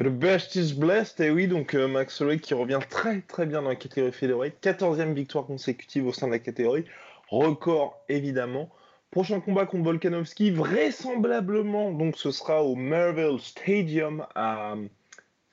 le 0.00 0.10
best 0.10 0.56
is 0.56 0.74
blessed, 0.74 1.20
et 1.20 1.30
oui, 1.30 1.46
donc 1.46 1.74
euh, 1.74 1.86
Max 1.86 2.20
Holloway 2.20 2.38
qui 2.38 2.54
revient 2.54 2.80
très 2.90 3.20
très 3.20 3.46
bien 3.46 3.62
dans 3.62 3.68
la 3.68 3.76
catégorie 3.76 4.12
featherweight, 4.12 4.56
14e 4.62 5.14
victoire 5.14 5.46
consécutive 5.46 6.06
au 6.06 6.12
sein 6.12 6.26
de 6.26 6.32
la 6.32 6.38
catégorie, 6.40 6.84
record 7.28 8.00
évidemment. 8.08 8.70
Prochain 9.12 9.38
combat 9.40 9.66
contre 9.66 9.84
Volkanovski, 9.84 10.50
vraisemblablement, 10.50 11.92
donc 11.92 12.16
ce 12.16 12.32
sera 12.32 12.64
au 12.64 12.74
Marvel 12.74 13.38
Stadium 13.38 14.26
à 14.34 14.74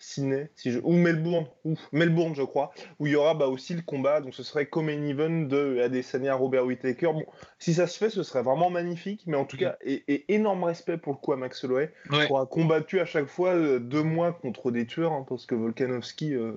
Sydney, 0.02 0.50
si 0.56 0.72
je... 0.72 0.80
ou 0.84 0.94
Melbourne, 0.94 1.46
ou 1.64 1.76
Melbourne, 1.92 2.36
je 2.36 2.42
crois, 2.42 2.74
où 3.00 3.06
il 3.06 3.14
y 3.14 3.16
aura 3.16 3.36
bah, 3.36 3.48
aussi 3.48 3.76
le 3.76 3.82
combat. 3.82 4.20
Donc 4.20 4.34
ce 4.34 4.44
serait 4.44 4.66
comme 4.66 4.90
un 4.90 5.08
event 5.08 5.48
de 5.48 5.80
Adesanya 5.80 6.34
Robert 6.34 6.66
Whittaker. 6.66 7.14
Bon, 7.14 7.26
si 7.60 7.76
ça 7.76 7.86
se 7.86 7.98
fait, 7.98 8.10
ce 8.10 8.24
serait 8.24 8.42
vraiment 8.42 8.70
magnifique. 8.70 9.22
Mais 9.28 9.38
en 9.38 9.46
tout 9.46 9.58
cas, 9.58 9.78
et, 9.86 10.26
énorme 10.34 10.64
respect 10.64 10.98
pour 10.98 11.14
le 11.14 11.20
coup 11.20 11.34
à 11.34 11.38
Max 11.38 11.64
Holloway, 11.64 11.94
qui 12.10 12.32
aura 12.32 12.48
combattu 12.48 13.00
à 13.00 13.06
chaque 13.06 13.28
fois 13.28 13.54
euh, 13.54 13.80
deux 13.80 14.04
mois 14.04 14.34
contre 14.34 14.72
des 14.72 14.88
tueurs, 14.88 15.14
hein, 15.14 15.26
parce 15.30 15.46
que 15.46 15.54
Volkanovski. 15.54 16.34
Euh, 16.34 16.54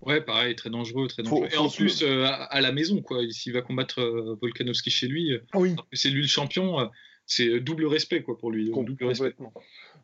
ouais, 0.00 0.22
pareil, 0.22 0.56
très 0.56 0.70
dangereux, 0.70 1.06
très 1.06 1.22
dangereux. 1.22 1.48
et 1.52 1.58
en 1.58 1.68
plus, 1.68 2.02
euh, 2.02 2.24
à, 2.26 2.60
la 2.62 2.72
maison, 2.72 3.02
quoi. 3.02 3.18
S'il 3.30 3.52
va 3.52 3.60
combattre 3.60 4.00
Volkanovski 4.40 4.90
chez 4.90 5.06
lui, 5.06 5.38
oui. 5.54 5.76
c'est 5.92 6.08
lui 6.08 6.22
le 6.22 6.28
champion. 6.28 6.90
c'est 7.26 7.60
double 7.60 7.86
respect 7.86 8.22
quoi 8.22 8.38
pour 8.38 8.50
lui. 8.50 8.70
Double 8.70 9.04
respect. 9.04 9.34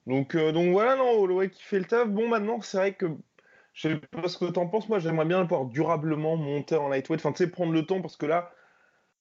Donc, 0.06 0.34
euh, 0.34 0.52
donc 0.52 0.70
voilà, 0.70 0.96
non, 0.96 1.10
Holloway 1.20 1.50
qui 1.50 1.62
fait 1.62 1.78
le 1.78 1.84
taf. 1.84 2.08
Bon, 2.08 2.28
maintenant, 2.28 2.60
c'est 2.60 2.76
vrai 2.78 2.94
que 2.94 3.06
je 3.74 3.88
sais 3.88 3.96
pas 3.96 4.28
ce 4.28 4.38
que 4.38 4.46
t'en 4.46 4.68
penses. 4.68 4.88
Moi, 4.88 4.98
j'aimerais 4.98 5.26
bien 5.26 5.40
le 5.40 5.48
voir 5.48 5.66
durablement 5.66 6.36
monter 6.36 6.76
en 6.76 6.88
lightweight. 6.88 7.20
Enfin, 7.20 7.32
tu 7.32 7.44
sais, 7.44 7.50
prendre 7.50 7.72
le 7.72 7.84
temps 7.86 8.00
parce 8.00 8.16
que 8.16 8.26
là, 8.26 8.52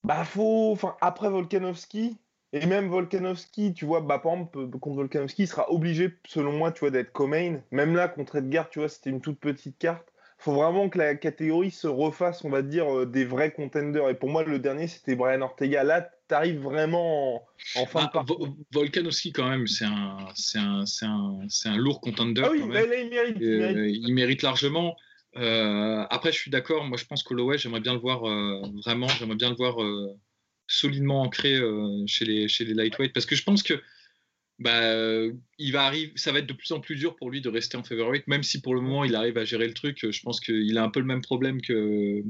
bah, 0.04 0.24
faut. 0.26 0.72
Enfin, 0.72 0.96
après 1.02 1.30
Volkanovski, 1.30 2.18
et 2.54 2.66
même 2.68 2.88
Volkanovski, 2.88 3.74
tu 3.74 3.86
vois, 3.86 4.02
bah, 4.02 4.20
par 4.20 4.34
exemple, 4.34 4.70
contre 4.80 4.96
Volkanovski, 4.98 5.44
il 5.44 5.48
sera 5.48 5.72
obligé, 5.72 6.14
selon 6.28 6.54
moi, 6.54 6.72
tu 6.72 6.82
vois, 6.82 6.92
d'être 6.92 7.12
co-main. 7.12 7.62
Même 7.72 7.96
là, 7.96 8.08
contre 8.08 8.38
Edgar, 8.38 8.70
tu 8.70 8.80
vois, 8.80 8.88
c'était 8.90 9.10
une 9.10 9.22
toute 9.22 9.40
petite 9.40 9.78
carte. 9.78 10.14
Faut 10.38 10.54
vraiment 10.54 10.90
que 10.90 10.98
la 10.98 11.16
catégorie 11.16 11.72
se 11.72 11.88
refasse, 11.88 12.44
on 12.46 12.50
va 12.50 12.62
dire, 12.62 13.00
euh, 13.00 13.06
des 13.06 13.26
vrais 13.26 13.52
contenders. 13.52 14.10
Et 14.10 14.16
pour 14.16 14.30
moi, 14.30 14.44
le 14.44 14.60
dernier, 14.60 14.88
c'était 14.88 15.16
Brian 15.16 15.42
Ortega. 15.42 15.84
Là, 15.84 16.10
t'arrives 16.28 16.60
vraiment 16.60 17.44
en, 17.76 17.86
fin 17.86 18.06
de 18.06 18.12
partie. 18.12 18.34
Volkanovski, 18.72 19.32
quand 19.32 19.50
même, 19.50 19.68
c'est 19.68 19.86
un, 19.86 20.18
un, 20.56 20.84
un, 21.02 21.48
un, 21.66 21.78
lourd 21.78 22.02
contender. 22.02 22.42
Ah 22.44 22.52
oui, 22.52 22.60
là, 22.72 22.84
il, 22.84 23.10
mérite, 23.10 23.38
il, 23.40 23.50
mérite. 23.50 23.78
Euh, 23.78 23.90
il 23.90 24.14
mérite. 24.14 24.42
largement. 24.42 24.96
Euh, 25.38 26.06
après, 26.10 26.32
je 26.32 26.38
suis 26.38 26.52
d'accord. 26.52 26.86
Moi, 26.86 26.98
je 26.98 27.06
pense 27.06 27.24
qu'Holloway, 27.24 27.58
j'aimerais 27.58 27.82
bien 27.82 27.94
le 27.94 28.00
voir 28.00 28.26
euh, 28.26 28.62
vraiment. 28.84 29.08
J'aimerais 29.08 29.36
bien 29.36 29.50
le 29.50 29.56
voir 29.56 29.78
solidement 30.68 31.22
ancré 31.22 31.60
chez, 32.08 32.26
les, 32.26 32.48
chez 32.48 32.66
les 32.66 32.74
lightweight 32.74 33.14
parce 33.14 33.28
que 33.28 33.36
je 33.36 33.44
pense 33.44 33.62
que 33.62 33.80
bah, 34.58 34.82
il 35.60 35.72
va 35.74 35.84
arriver, 35.84 36.14
ça 36.16 36.32
va 36.32 36.40
être 36.40 36.48
de 36.48 36.54
plus 36.54 36.72
en 36.72 36.80
plus 36.80 36.96
dur 36.96 37.16
pour 37.18 37.30
lui 37.30 37.42
de 37.42 37.50
rester 37.50 37.78
en 37.78 37.84
featherweight, 37.84 38.26
même 38.28 38.42
si 38.42 38.62
pour 38.62 38.74
le 38.74 38.82
moment 38.82 39.04
il 39.04 39.16
arrive 39.16 39.38
à 39.38 39.46
gérer 39.46 39.68
le 39.68 39.74
truc. 39.74 40.10
Je 40.10 40.22
pense 40.22 40.40
qu'il 40.40 40.78
a 40.78 40.84
un 40.84 40.90
peu 40.90 41.02
le 41.02 41.06
même 41.06 41.22
problème 41.22 41.62
que, 41.62 42.24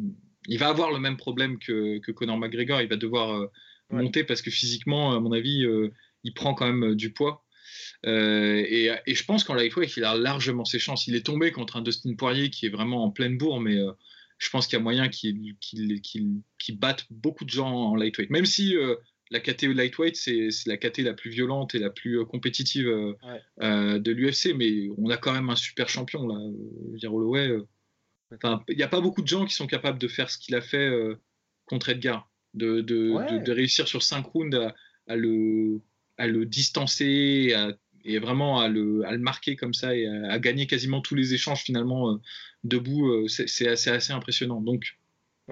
il 0.47 0.59
va 0.59 0.67
avoir 0.67 0.91
le 0.91 0.99
même 0.99 1.15
problème 1.15 1.59
que, 1.59 1.99
que 1.99 2.11
Conor 2.11 2.37
McGregor. 2.37 2.81
Il 2.81 2.89
va 2.89 2.97
devoir 2.97 3.47
monter 3.91 4.23
parce 4.23 4.41
que 4.41 4.51
physiquement, 4.51 5.13
à 5.13 5.19
mon 5.19 5.31
avis, 5.31 5.65
euh, 5.65 5.91
il 6.23 6.33
prend 6.33 6.53
quand 6.53 6.65
même 6.65 6.91
euh, 6.91 6.95
du 6.95 7.11
poids. 7.11 7.43
Euh, 8.05 8.63
et, 8.67 9.15
je 9.15 9.25
pense 9.25 9.43
qu'en 9.43 9.53
lightweight, 9.53 9.97
il 9.97 10.03
a 10.03 10.15
largement 10.15 10.65
ses 10.65 10.79
chances. 10.79 11.07
Il 11.07 11.15
est 11.15 11.25
tombé 11.25 11.51
contre 11.51 11.77
un 11.77 11.81
Dustin 11.81 12.13
Poirier 12.15 12.49
qui 12.49 12.65
est 12.65 12.69
vraiment 12.69 13.03
en 13.03 13.11
pleine 13.11 13.37
bourre, 13.37 13.59
mais 13.59 13.77
je 14.37 14.49
pense 14.49 14.67
qu'il 14.67 14.77
y 14.77 14.79
a 14.79 14.83
moyen 14.83 15.09
qu'il 15.09 15.55
batte 16.73 17.05
beaucoup 17.09 17.45
de 17.45 17.49
gens 17.49 17.69
en 17.69 17.95
lightweight. 17.95 18.29
Même 18.29 18.45
si 18.45 18.75
la 19.31 19.39
KT 19.39 19.63
lightweight, 19.63 20.15
c'est 20.15 20.49
la 20.67 20.77
KT 20.77 20.99
la 20.99 21.13
plus 21.13 21.31
violente 21.31 21.73
et 21.73 21.79
la 21.79 21.89
plus 21.89 22.23
compétitive 22.25 22.85
de 22.85 24.11
l'UFC, 24.11 24.53
mais 24.55 24.89
on 24.99 25.09
a 25.09 25.17
quand 25.17 25.33
même 25.33 25.49
un 25.49 25.55
super 25.55 25.89
champion 25.89 26.27
là. 26.27 26.37
Je 27.01 27.07
Holloway. 27.07 27.57
il 28.69 28.77
n'y 28.77 28.83
a 28.83 28.87
pas 28.87 29.01
beaucoup 29.01 29.23
de 29.23 29.27
gens 29.27 29.45
qui 29.45 29.55
sont 29.55 29.67
capables 29.67 29.97
de 29.97 30.07
faire 30.07 30.29
ce 30.29 30.37
qu'il 30.37 30.53
a 30.53 30.61
fait 30.61 30.91
contre 31.65 31.89
Edgar 31.89 32.29
de, 32.55 32.81
de, 32.81 33.39
de, 33.43 33.51
réussir 33.51 33.87
sur 33.87 34.01
5 34.01 34.25
rounds 34.25 34.73
à, 35.07 35.15
le, 35.15 35.81
à 36.17 36.27
le 36.27 36.45
distancer 36.45 37.53
et 38.05 38.19
vraiment 38.19 38.59
à 38.59 38.67
le, 38.67 39.03
à 39.05 39.11
le, 39.11 39.17
marquer 39.17 39.55
comme 39.55 39.73
ça 39.73 39.95
et 39.95 40.07
à, 40.07 40.39
gagner 40.39 40.67
quasiment 40.67 41.01
tous 41.01 41.15
les 41.15 41.33
échanges 41.33 41.63
finalement 41.63 42.11
euh, 42.11 42.15
debout, 42.63 43.09
euh, 43.09 43.27
c'est 43.27 43.67
assez, 43.67 43.89
assez 43.89 44.13
impressionnant. 44.13 44.61
Donc, 44.61 44.97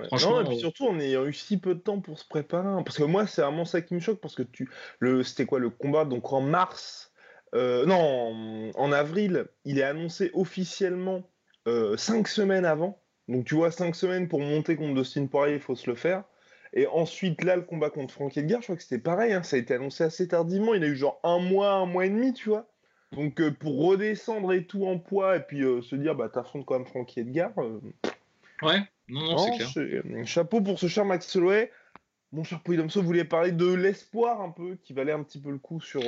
Franchement, 0.07 0.41
et 0.41 0.45
puis 0.45 0.57
surtout, 0.57 0.85
on 0.85 0.99
a 0.99 1.05
eu 1.05 1.33
si 1.33 1.57
peu 1.57 1.75
de 1.75 1.79
temps 1.79 1.99
pour 1.99 2.17
se 2.17 2.25
préparer. 2.25 2.67
Hein. 2.67 2.81
Parce 2.83 2.97
que 2.97 3.03
moi, 3.03 3.27
c'est 3.27 3.43
vraiment 3.43 3.63
ça 3.63 3.79
qui 3.79 3.93
me 3.93 3.99
choque. 3.99 4.19
Parce 4.19 4.33
que 4.33 4.41
tu, 4.41 4.67
le, 4.97 5.21
c'était 5.21 5.45
quoi 5.45 5.59
le 5.59 5.69
combat 5.69 6.03
Donc 6.03 6.33
en 6.33 6.41
mars, 6.41 7.11
euh, 7.53 7.85
non, 7.85 8.71
en, 8.73 8.91
avril, 8.91 9.45
il 9.65 9.77
est 9.77 9.83
annoncé 9.83 10.31
officiellement 10.33 11.29
5 11.67 12.27
semaines 12.27 12.65
avant. 12.65 12.99
Donc 13.27 13.45
tu 13.45 13.53
vois, 13.53 13.69
5 13.69 13.95
semaines 13.95 14.27
pour 14.27 14.39
monter 14.39 14.75
contre 14.75 14.95
Dustin 14.95 15.27
Poirier, 15.27 15.55
il 15.55 15.61
faut 15.61 15.75
se 15.75 15.87
le 15.87 15.95
faire. 15.95 16.23
Et 16.75 16.87
ensuite, 16.87 17.43
là, 17.43 17.55
le 17.55 17.61
combat 17.61 17.91
contre 17.91 18.13
Frank 18.13 18.35
Edgar, 18.35 18.61
je 18.61 18.65
crois 18.65 18.75
que 18.75 18.81
c'était 18.81 18.97
pareil, 18.97 19.31
hein, 19.31 19.43
ça 19.43 19.57
a 19.57 19.59
été 19.59 19.75
annoncé 19.75 20.03
assez 20.03 20.27
tardivement. 20.27 20.73
Il 20.73 20.83
a 20.83 20.87
eu 20.87 20.95
genre 20.95 21.19
un 21.23 21.39
mois, 21.39 21.73
un 21.73 21.85
mois 21.85 22.07
et 22.07 22.09
demi, 22.09 22.33
tu 22.33 22.49
vois. 22.49 22.67
Donc, 23.11 23.39
euh, 23.39 23.51
pour 23.51 23.85
redescendre 23.85 24.53
et 24.53 24.65
tout 24.65 24.87
en 24.87 24.97
poids, 24.97 25.37
et 25.37 25.41
puis 25.41 25.63
euh, 25.63 25.83
se 25.83 25.95
dire, 25.95 26.15
bah, 26.15 26.29
t'affrontes 26.29 26.65
quand 26.65 26.79
même 26.79 26.87
Frankie 26.87 27.19
Edgar. 27.19 27.51
Euh, 27.59 27.79
ouais, 28.63 28.79
non, 29.07 29.21
non, 29.23 29.37
c'est 29.37 29.87
clair. 29.87 30.25
Chapeau 30.25 30.61
pour 30.61 30.79
ce 30.79 30.87
cher 30.87 31.05
Max 31.05 31.35
Holloway. 31.35 31.71
Mon 32.31 32.43
cher 32.43 32.63
Poidomso 32.63 32.99
vous 32.99 33.05
voulez 33.05 33.25
parler 33.25 33.51
de 33.51 33.71
l'espoir 33.71 34.41
un 34.41 34.49
peu, 34.49 34.75
qui 34.83 34.93
valait 34.93 35.11
un 35.11 35.21
petit 35.21 35.39
peu 35.39 35.51
le 35.51 35.59
coup 35.59 35.79
sur, 35.79 36.01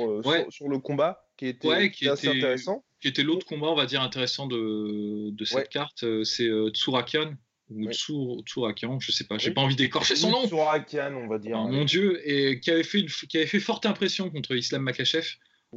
sur, 0.50 0.68
le 0.68 0.78
combat, 0.80 1.24
qui 1.36 1.46
était, 1.46 1.92
qui 1.92 2.08
assez 2.08 2.26
intéressant. 2.26 2.82
Qui 3.00 3.06
était 3.06 3.22
l'autre 3.22 3.46
combat, 3.46 3.68
on 3.68 3.76
va 3.76 3.86
dire, 3.86 4.02
intéressant 4.02 4.48
de, 4.48 5.30
de 5.30 5.44
cette 5.44 5.68
carte. 5.68 6.04
C'est 6.24 6.48
Tsurakian 6.70 7.34
ou 7.70 8.42
Tsurakian, 8.44 9.00
je 9.00 9.12
sais 9.12 9.24
pas, 9.24 9.38
j'ai 9.38 9.50
pas 9.50 9.60
envie 9.60 9.76
d'écorcher 9.76 10.16
son 10.16 10.30
nom. 10.30 10.46
Tsurakian, 10.46 11.14
on 11.14 11.28
va 11.28 11.38
dire. 11.38 11.58
mon 11.58 11.84
Dieu, 11.84 12.20
et 12.24 12.60
qui 12.60 12.70
avait 12.70 12.84
fait 12.84 13.04
qui 13.04 13.36
avait 13.36 13.46
fait 13.46 13.60
forte 13.60 13.86
impression 13.86 14.30
contre 14.30 14.54
Islam 14.54 14.82
Makachev 14.82 15.26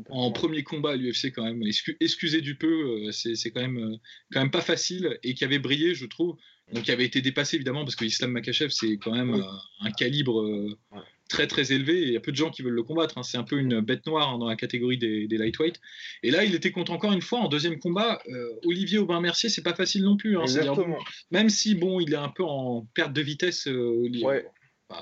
en 0.09 0.31
premier 0.31 0.63
combat 0.63 0.91
à 0.91 0.95
l'UFC 0.95 1.31
quand 1.33 1.43
même. 1.43 1.61
excusez 1.99 2.41
du 2.41 2.55
peu, 2.55 3.07
euh, 3.07 3.11
c'est 3.11 3.51
quand 3.51 3.61
même 3.61 3.77
euh, 3.77 3.97
quand 4.31 4.39
même 4.39 4.51
pas 4.51 4.61
facile 4.61 5.17
et 5.23 5.33
qui 5.33 5.43
avait 5.43 5.59
brillé, 5.59 5.93
je 5.95 6.05
trouve. 6.05 6.37
Donc 6.71 6.83
qui 6.83 6.91
avait 6.91 7.05
été 7.05 7.21
dépassé 7.21 7.55
évidemment 7.55 7.83
parce 7.83 7.95
que 7.95 8.05
Islam 8.05 8.31
Makachev 8.31 8.69
c'est 8.69 8.97
quand 8.97 9.13
même 9.13 9.33
euh, 9.33 9.43
un 9.81 9.91
calibre 9.91 10.77
très 11.29 11.47
très 11.47 11.71
élevé 11.71 11.99
et 11.99 12.07
il 12.07 12.13
y 12.13 12.17
a 12.17 12.19
peu 12.19 12.31
de 12.31 12.35
gens 12.37 12.49
qui 12.49 12.63
veulent 12.63 12.73
le 12.73 12.83
combattre. 12.83 13.17
Hein. 13.17 13.23
C'est 13.23 13.37
un 13.37 13.43
peu 13.43 13.57
une 13.57 13.79
bête 13.79 14.05
noire 14.05 14.29
hein, 14.29 14.39
dans 14.39 14.49
la 14.49 14.55
catégorie 14.55 14.97
des, 14.97 15.27
des, 15.27 15.37
lightweight. 15.37 15.79
Et 16.23 16.31
là, 16.31 16.43
il 16.43 16.53
était 16.55 16.71
contre 16.71 16.91
encore 16.91 17.13
une 17.13 17.21
fois 17.21 17.39
en 17.39 17.47
deuxième 17.47 17.79
combat. 17.79 18.19
Euh, 18.27 18.49
Olivier 18.65 18.97
Aubin-Mercier, 18.97 19.49
c'est 19.49 19.61
pas 19.61 19.75
facile 19.75 20.03
non 20.03 20.17
plus. 20.17 20.37
Hein. 20.37 20.43
même 21.31 21.49
si 21.49 21.75
bon, 21.75 21.99
il 22.01 22.11
est 22.11 22.17
un 22.17 22.29
peu 22.29 22.43
en 22.43 22.87
perte 22.93 23.13
de 23.13 23.21
vitesse 23.21 23.67
euh, 23.67 24.09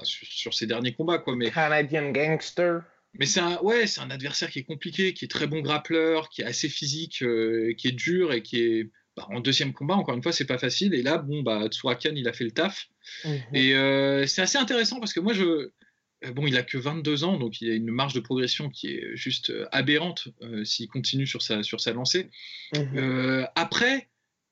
sur, 0.04 0.54
ses 0.54 0.68
derniers 0.68 0.94
combats, 0.94 1.18
quoi. 1.18 1.36
Mais 1.36 1.50
Canadian 1.50 2.12
gangster. 2.12 2.82
Mais 3.20 3.26
c'est 3.26 3.40
un, 3.40 3.58
ouais, 3.62 3.88
c'est 3.88 4.02
un 4.02 4.12
adversaire 4.12 4.52
qui 4.52 4.60
est 4.60 4.64
compliqué, 4.64 5.14
qui 5.14 5.26
est 5.26 5.30
très 5.30 5.48
bon 5.48 5.62
grappleur, 5.62 6.30
qui 6.30 6.42
est 6.42 6.46
assez 6.46 6.70
physique, 6.70 7.24
euh, 7.24 7.74
qui 7.78 7.88
est 7.88 7.94
dur 7.94 8.34
et 8.34 8.44
qui 8.44 8.62
est 8.62 8.92
bah, 9.16 9.26
en 9.30 9.40
deuxième 9.40 9.74
combat, 9.74 9.96
encore 9.96 10.14
une 10.14 10.22
fois, 10.22 10.34
c'est 10.34 10.46
pas 10.46 10.60
facile. 10.60 10.94
Et 10.94 11.02
là, 11.02 11.18
bon, 11.18 11.42
bah, 11.42 11.68
Tsurakan, 11.70 12.12
il 12.16 12.28
a 12.28 12.34
fait 12.34 12.44
le 12.44 12.52
taf. 12.52 12.90
Mhm. 13.24 13.56
Et 13.56 14.28
c'est 14.28 14.42
assez 14.42 14.58
intéressant 14.58 15.00
parce 15.00 15.14
que 15.14 15.22
moi, 15.22 15.34
je, 15.34 15.72
bon, 16.34 16.48
il 16.48 16.58
a 16.58 16.64
que 16.64 16.78
22 16.78 17.24
ans, 17.24 17.38
donc 17.38 17.62
il 17.62 17.70
a 17.70 17.76
une 17.76 17.92
marge 17.92 18.14
de 18.14 18.20
progression 18.20 18.70
qui 18.70 18.88
est 18.88 19.16
juste 19.16 19.52
euh, 19.52 19.68
aberrante 19.72 20.30
euh, 20.42 20.64
s'il 20.64 20.88
continue 20.88 21.28
sur 21.28 21.42
sa, 21.42 21.64
sur 21.64 21.80
sa 21.80 21.94
lancée. 21.94 22.30
Mhm. 22.76 23.48
après, 23.56 24.10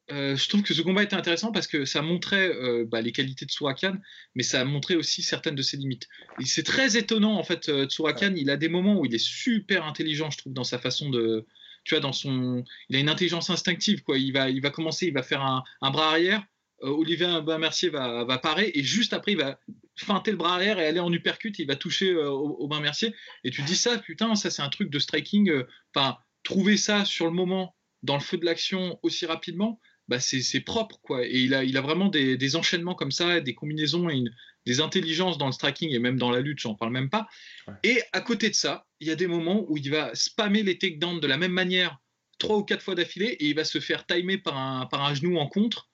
je 0.10 0.48
trouve 0.50 0.62
que 0.62 0.76
ce 0.76 0.84
combat 0.84 1.02
était 1.02 1.16
intéressant 1.16 1.52
parce 1.52 1.66
que 1.66 1.84
ça 1.86 2.04
montrait 2.04 2.52
bah, 2.86 3.02
les 3.02 3.12
qualités 3.12 3.46
de 3.46 3.50
Tsurakan, 3.50 3.98
mais 4.36 4.44
ça 4.44 4.62
a 4.62 4.66
montré 4.66 4.96
aussi 4.96 5.24
certaines 5.24 5.56
de 5.56 5.64
ses 5.64 5.78
limites. 5.78 6.08
Et 6.40 6.46
c'est 6.46 6.62
très 6.62 6.96
étonnant, 6.96 7.40
en 7.40 7.44
fait, 7.44 7.72
Tsurakan, 7.88 8.36
il 8.36 8.52
a 8.52 8.58
des 8.58 8.70
moments 8.70 9.00
où 9.00 9.06
il 9.06 9.16
est 9.16 9.26
super 9.26 9.84
intelligent, 9.84 10.30
je 10.30 10.38
trouve, 10.38 10.54
dans 10.54 10.64
sa 10.64 10.78
façon 10.78 11.10
de... 11.10 11.48
Tu 11.86 11.96
vois, 11.96 12.02
dans 12.02 12.14
son... 12.14 12.64
Il 12.90 12.96
a 12.96 13.00
une 13.00 13.10
intelligence 13.10 13.50
instinctive, 13.50 14.04
quoi. 14.04 14.20
Il 14.20 14.32
va, 14.32 14.50
il 14.52 14.62
va 14.62 14.70
commencer, 14.70 15.08
il 15.08 15.14
va 15.14 15.24
faire 15.24 15.42
un, 15.42 15.64
un 15.82 15.90
bras 15.90 16.10
arrière, 16.12 16.46
Olivier 16.82 17.28
Mercier 17.60 17.90
va, 17.90 18.26
va 18.26 18.38
parer 18.38 18.72
et 18.74 18.84
juste 18.84 19.14
après 19.14 19.32
il 19.32 19.38
va 19.38 19.60
feinter 19.96 20.32
le 20.32 20.38
bras 20.38 20.56
arrière 20.56 20.80
et 20.80 20.86
aller 20.86 21.00
en 21.00 21.12
uppercut, 21.12 21.54
il 21.58 21.68
va 21.68 21.76
toucher 21.76 22.12
euh, 22.12 22.30
au, 22.30 22.68
Mercier. 22.68 23.16
Et 23.44 23.52
tu 23.52 23.62
dis 23.62 23.76
ça, 23.76 23.98
putain, 23.98 24.36
ça 24.36 24.50
c'est 24.50 24.62
un 24.62 24.70
truc 24.70 24.90
de 24.90 25.00
striking. 25.00 25.50
Euh, 25.50 25.68
enfin, 25.96 26.18
trouver 26.44 26.78
ça 26.78 27.06
sur 27.06 27.26
le 27.26 27.32
moment, 27.32 27.76
dans 28.04 28.16
le 28.16 28.22
feu 28.22 28.38
de 28.38 28.46
l'action 28.46 29.00
aussi 29.04 29.26
rapidement, 29.26 29.80
bah 30.08 30.20
c'est 30.20 30.60
propre 30.62 31.00
quoi. 31.02 31.26
Et 31.26 31.40
il 31.40 31.54
a, 31.56 31.64
il 31.64 31.78
a 31.78 31.82
vraiment 31.82 32.10
des, 32.10 32.56
enchaînements 32.56 32.94
comme 32.94 33.12
ça, 33.12 33.40
des 33.40 33.56
combinaisons 33.56 34.10
et 34.10 34.24
des 34.66 34.82
intelligences 34.82 35.38
dans 35.38 35.48
le 35.48 35.52
striking 35.52 35.92
et 35.92 36.00
même 36.00 36.18
dans 36.18 36.30
la 36.30 36.42
lutte, 36.42 36.60
j'en 36.60 36.76
parle 36.76 36.92
même 36.92 37.10
pas. 37.10 37.28
Et 37.84 38.02
à 38.12 38.22
côté 38.22 38.50
de 38.50 38.56
ça, 38.56 38.86
il 39.00 39.08
y 39.08 39.12
a 39.12 39.16
des 39.16 39.28
moments 39.28 39.66
où 39.68 39.78
il 39.78 39.90
va 39.90 40.14
spammer 40.14 40.62
les 40.62 40.78
takedowns 40.78 41.20
de 41.20 41.28
la 41.28 41.38
même 41.38 41.54
manière 41.54 41.98
trois 42.38 42.58
ou 42.58 42.64
quatre 42.64 42.84
fois 42.84 42.96
d'affilée 42.96 43.38
et 43.40 43.46
il 43.48 43.56
va 43.56 43.64
se 43.64 43.80
faire 43.80 44.06
timer 44.06 44.38
par 44.38 44.58
un, 44.58 44.86
par 44.86 45.04
un 45.04 45.14
genou 45.14 45.38
en 45.38 45.48
contre 45.48 45.90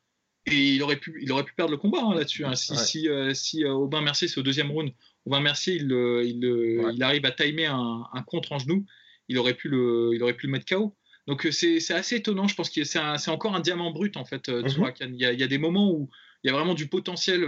et 0.48 0.76
il 0.76 0.84
aurait 0.84 0.98
pu, 0.98 1.20
il 1.22 1.32
aurait 1.32 1.44
pu 1.44 1.54
perdre 1.54 1.72
le 1.72 1.78
combat 1.78 2.00
hein, 2.02 2.16
là-dessus. 2.16 2.46
Hein. 2.46 2.56
Si, 2.56 2.76
si, 2.76 3.08
euh, 3.08 3.34
si 3.34 3.64
euh, 3.64 3.72
Aubin 3.74 4.02
Mercier, 4.02 4.28
c'est 4.28 4.40
au 4.40 4.44
deuxième 4.44 4.72
round, 4.72 4.92
Aubin 5.26 5.40
Mercier, 5.40 5.76
il, 5.76 5.92
il, 6.26 6.92
il 6.96 7.04
arrive 7.04 7.26
à 7.26 7.32
timer 7.32 7.68
un, 7.68 8.04
un, 8.12 8.22
contre 8.24 8.52
en 8.54 8.60
genou, 8.60 8.86
il 9.28 9.38
aurait 9.38 9.54
pu 9.54 9.70
le, 9.70 10.12
il 10.14 10.24
aurait 10.24 10.34
pu 10.34 10.48
le 10.48 10.54
mettre 10.54 10.66
KO. 10.66 10.96
Donc 11.28 11.46
euh, 11.46 11.52
c'est 11.52 11.78
assez 11.92 12.16
étonnant. 12.16 12.48
Je 12.48 12.56
pense 12.56 12.72
que 12.72 12.84
c'est 12.84 13.30
encore 13.30 13.56
un 13.56 13.60
diamant 13.60 13.92
brut 13.92 14.18
en 14.18 14.26
fait. 14.26 14.50
Mm 14.50 14.66
il, 15.02 15.16
y 15.18 15.26
a, 15.26 15.32
il, 15.32 15.40
y 15.40 15.44
a, 15.44 15.48
des 15.48 15.60
moments 15.60 15.92
où 15.92 16.10
il 16.44 16.48
y 16.48 16.50
a 16.50 16.54
vraiment 16.54 16.74
du 16.74 16.88
potentiel. 16.88 17.46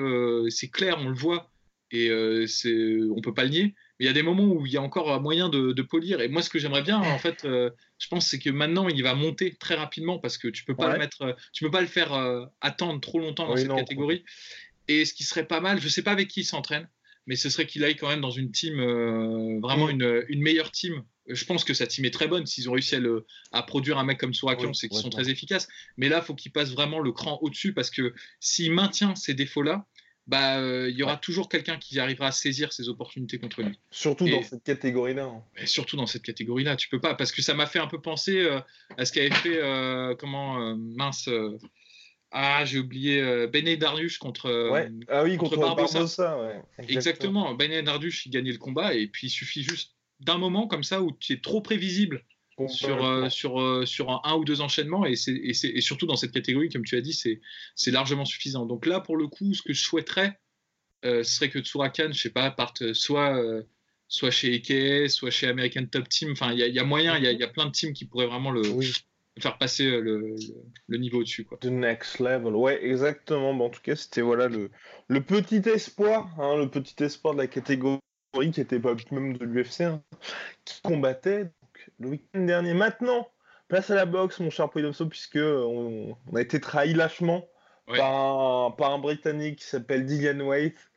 c'est 0.49 0.69
clair, 0.69 0.97
on 0.99 1.10
le 1.10 1.15
voit 1.15 1.51
et 1.89 2.12
on 2.12 3.21
peut 3.21 3.34
pas 3.34 3.43
le 3.43 3.49
nier. 3.49 3.75
Il 4.03 4.05
y 4.05 4.09
a 4.09 4.13
des 4.13 4.21
moments 4.21 4.43
où 4.43 4.65
il 4.65 4.73
y 4.73 4.75
a 4.75 4.81
encore 4.81 5.21
moyen 5.21 5.47
de, 5.47 5.81
polir. 5.81 6.19
Et 6.19 6.27
moi, 6.27 6.41
ce 6.41 6.49
que 6.49 6.59
j'aimerais 6.59 6.81
bien, 6.81 6.99
en 6.99 7.17
fait, 7.17 7.45
euh, 7.45 7.69
je 7.99 8.09
pense, 8.09 8.27
c'est 8.27 8.37
que 8.37 8.49
maintenant, 8.49 8.89
il 8.89 9.01
va 9.01 9.15
monter 9.15 9.55
très 9.55 9.75
rapidement 9.75 10.19
parce 10.19 10.37
que 10.37 10.49
tu 10.49 10.65
peux 10.65 10.75
pas 10.75 10.91
le 10.91 10.99
mettre, 10.99 11.21
euh, 11.21 11.31
tu 11.53 11.63
peux 11.63 11.71
pas 11.71 11.79
le 11.79 11.87
faire 11.87 12.11
euh, 12.11 12.45
attendre 12.59 12.99
trop 12.99 13.19
longtemps 13.19 13.47
dans 13.47 13.55
cette 13.55 13.73
catégorie. 13.73 14.25
Et 14.89 15.05
ce 15.05 15.13
qui 15.13 15.23
serait 15.23 15.47
pas 15.47 15.61
mal, 15.61 15.79
je 15.79 15.87
sais 15.87 16.01
pas 16.01 16.11
avec 16.11 16.27
qui 16.27 16.41
il 16.41 16.43
s'entraîne, 16.43 16.89
mais 17.27 17.37
ce 17.37 17.49
serait 17.49 17.65
qu'il 17.65 17.81
aille 17.85 17.95
quand 17.95 18.09
même 18.09 18.19
dans 18.19 18.29
une 18.29 18.51
team, 18.51 18.75
vraiment 19.61 19.87
mm. 19.87 20.25
une, 20.27 20.41
meilleure 20.41 20.71
team. 20.71 21.01
Je 21.29 21.45
pense 21.45 21.63
que 21.63 21.73
sa 21.73 21.87
team 21.87 22.03
est 22.03 22.13
très 22.13 22.27
bonne. 22.27 22.45
S'ils 22.45 22.69
ont 22.69 22.73
réussi 22.73 22.97
à, 23.53 23.63
produire 23.63 23.99
un 23.99 24.03
mec 24.03 24.19
comme 24.19 24.33
Sourakian, 24.33 24.73
c'est 24.73 24.89
qu'ils 24.89 24.99
sont 24.99 25.11
très 25.11 25.29
efficaces. 25.29 25.69
Mais 25.95 26.09
là, 26.09 26.19
il 26.21 26.25
faut 26.25 26.35
qu'il 26.35 26.51
passe 26.51 26.71
vraiment 26.71 26.99
le 26.99 27.13
cran 27.13 27.39
au-dessus 27.41 27.71
parce 27.71 27.89
que 27.89 28.13
s'il 28.41 28.73
maintient 28.73 29.15
ces 29.15 29.33
défauts-là, 29.33 29.87
bah, 30.25 30.59
euh, 30.59 30.89
il 30.89 30.95
y 30.95 31.03
aura 31.03 31.17
toujours 31.17 31.49
quelqu'un 31.49 31.77
qui 31.77 31.99
arrivera 31.99 32.27
à 32.27 32.31
saisir 32.31 32.71
ces 32.71 32.88
opportunités 32.88 33.39
contre 33.39 33.62
lui. 33.62 33.77
Surtout 33.91 34.27
dans 34.27 34.43
cette 34.43 34.63
catégorie-là. 34.63 35.25
Hein. 35.25 35.43
Surtout 35.65 35.97
dans 35.97 36.07
cette 36.07 36.23
catégorie-là, 36.23 36.75
tu 36.77 36.88
peux 36.88 37.01
pas, 37.01 37.13
parce 37.13 37.31
que 37.31 37.41
ça 37.41 37.53
m'a 37.53 37.65
fait 37.65 37.79
un 37.79 37.88
peu 37.88 38.01
penser 38.01 38.39
euh, 38.39 38.62
à 38.97 39.05
ce 39.05 39.12
qu'avait 39.12 39.31
fait, 39.31 39.57
euh, 39.57 40.15
comment, 40.15 40.75
mince, 40.77 41.29
ah, 42.31 42.63
j'ai 42.65 42.79
oublié, 42.79 43.47
Benet 43.47 43.77
Darius 43.77 44.17
contre, 44.17 44.71
ouais. 44.71 44.89
ah 45.09 45.23
oui, 45.23 45.38
contre, 45.38 45.57
Barbosa. 45.57 46.41
ouais. 46.41 46.62
Exactement, 46.88 47.53
Benet 47.53 47.83
Darius, 47.83 48.25
il 48.25 48.31
gagnait 48.31 48.53
le 48.53 48.57
combat, 48.57 48.93
et 48.93 49.07
puis 49.07 49.27
il 49.27 49.29
suffit 49.29 49.63
juste 49.63 49.95
d'un 50.21 50.38
moment 50.38 50.67
comme 50.67 50.83
ça 50.83 51.01
où 51.01 51.12
tu 51.12 51.33
es 51.33 51.41
trop 51.41 51.62
prévisible 51.62 52.23
sur, 52.67 53.05
euh, 53.05 53.29
sur, 53.29 53.61
euh, 53.61 53.85
sur 53.85 54.21
un, 54.25 54.35
ou 54.35 54.45
deux 54.45 54.61
enchaînements 54.61 55.05
et, 55.05 55.13
et, 55.27 55.81
surtout 55.81 56.05
dans 56.05 56.15
cette 56.15 56.31
catégorie, 56.31 56.69
comme 56.69 56.83
tu 56.83 56.95
as 56.95 57.01
dit, 57.01 57.13
c'est 57.75 57.91
largement 57.91 58.25
suffisant. 58.25 58.65
Donc 58.65 58.85
là, 58.85 58.99
pour 58.99 59.17
le 59.17 59.27
coup, 59.27 59.53
ce 59.53 59.61
que 59.61 59.73
je 59.73 59.81
souhaiterais, 59.81 60.39
euh, 61.05 61.23
ce 61.23 61.35
serait 61.35 61.49
que 61.49 61.59
Tsurakan, 61.59 62.11
je 62.11 62.21
sais 62.21 62.29
pas, 62.29 62.51
parte 62.51 62.93
soit, 62.93 63.41
soit 64.07 64.31
chez 64.31 64.53
Eke, 64.53 65.09
soit 65.09 65.31
chez 65.31 65.47
American 65.47 65.85
Top 65.85 66.07
Team. 66.09 66.31
Enfin, 66.31 66.53
il 66.53 66.59
y, 66.59 66.79
a 66.79 66.83
moyen, 66.83 67.17
il 67.17 67.23
y, 67.23 67.43
a 67.43 67.47
plein 67.47 67.65
de 67.65 67.71
teams 67.71 67.93
qui 67.93 68.05
pourraient 68.05 68.27
vraiment 68.27 68.51
le, 68.51 68.63
faire 69.39 69.57
passer 69.57 69.85
le, 69.85 70.35
le, 70.87 70.97
niveau 70.97 71.19
au-dessus. 71.19 71.47
The 71.61 71.65
next 71.65 72.19
level, 72.19 72.55
ouais, 72.55 72.85
exactement. 72.85 73.53
Bon, 73.53 73.65
en 73.65 73.69
tout 73.69 73.81
cas, 73.81 73.95
c'était 73.95 74.21
voilà 74.21 74.47
le, 74.47 74.69
le 75.07 75.21
petit 75.21 75.67
espoir, 75.67 76.29
hein, 76.39 76.57
le 76.57 76.69
petit 76.69 77.03
espoir 77.03 77.33
de 77.33 77.39
la 77.39 77.47
catégorie 77.47 77.99
qui 78.51 78.61
était 78.61 78.79
pas 78.79 78.95
même 79.11 79.37
de 79.37 79.45
l'UFC, 79.45 79.81
hein, 79.81 80.03
qui 80.65 80.81
combattait 80.81 81.51
le 81.99 82.10
week-end 82.10 82.41
dernier. 82.41 82.73
Maintenant, 82.73 83.27
place 83.67 83.89
à 83.89 83.95
la 83.95 84.06
boxe, 84.06 84.39
mon 84.39 84.49
cher 84.49 84.69
Poidomso, 84.69 85.08
puisque 85.08 85.38
on, 85.38 86.17
a 86.36 86.41
été 86.41 86.60
trahi 86.60 86.93
lâchement 86.93 87.47
par, 87.88 88.91
un, 88.91 88.99
Britannique 88.99 89.60
qui 89.60 89.65
s'appelle 89.65 90.06
Dillian 90.06 90.39
White, 90.39 90.77
que 90.77 90.92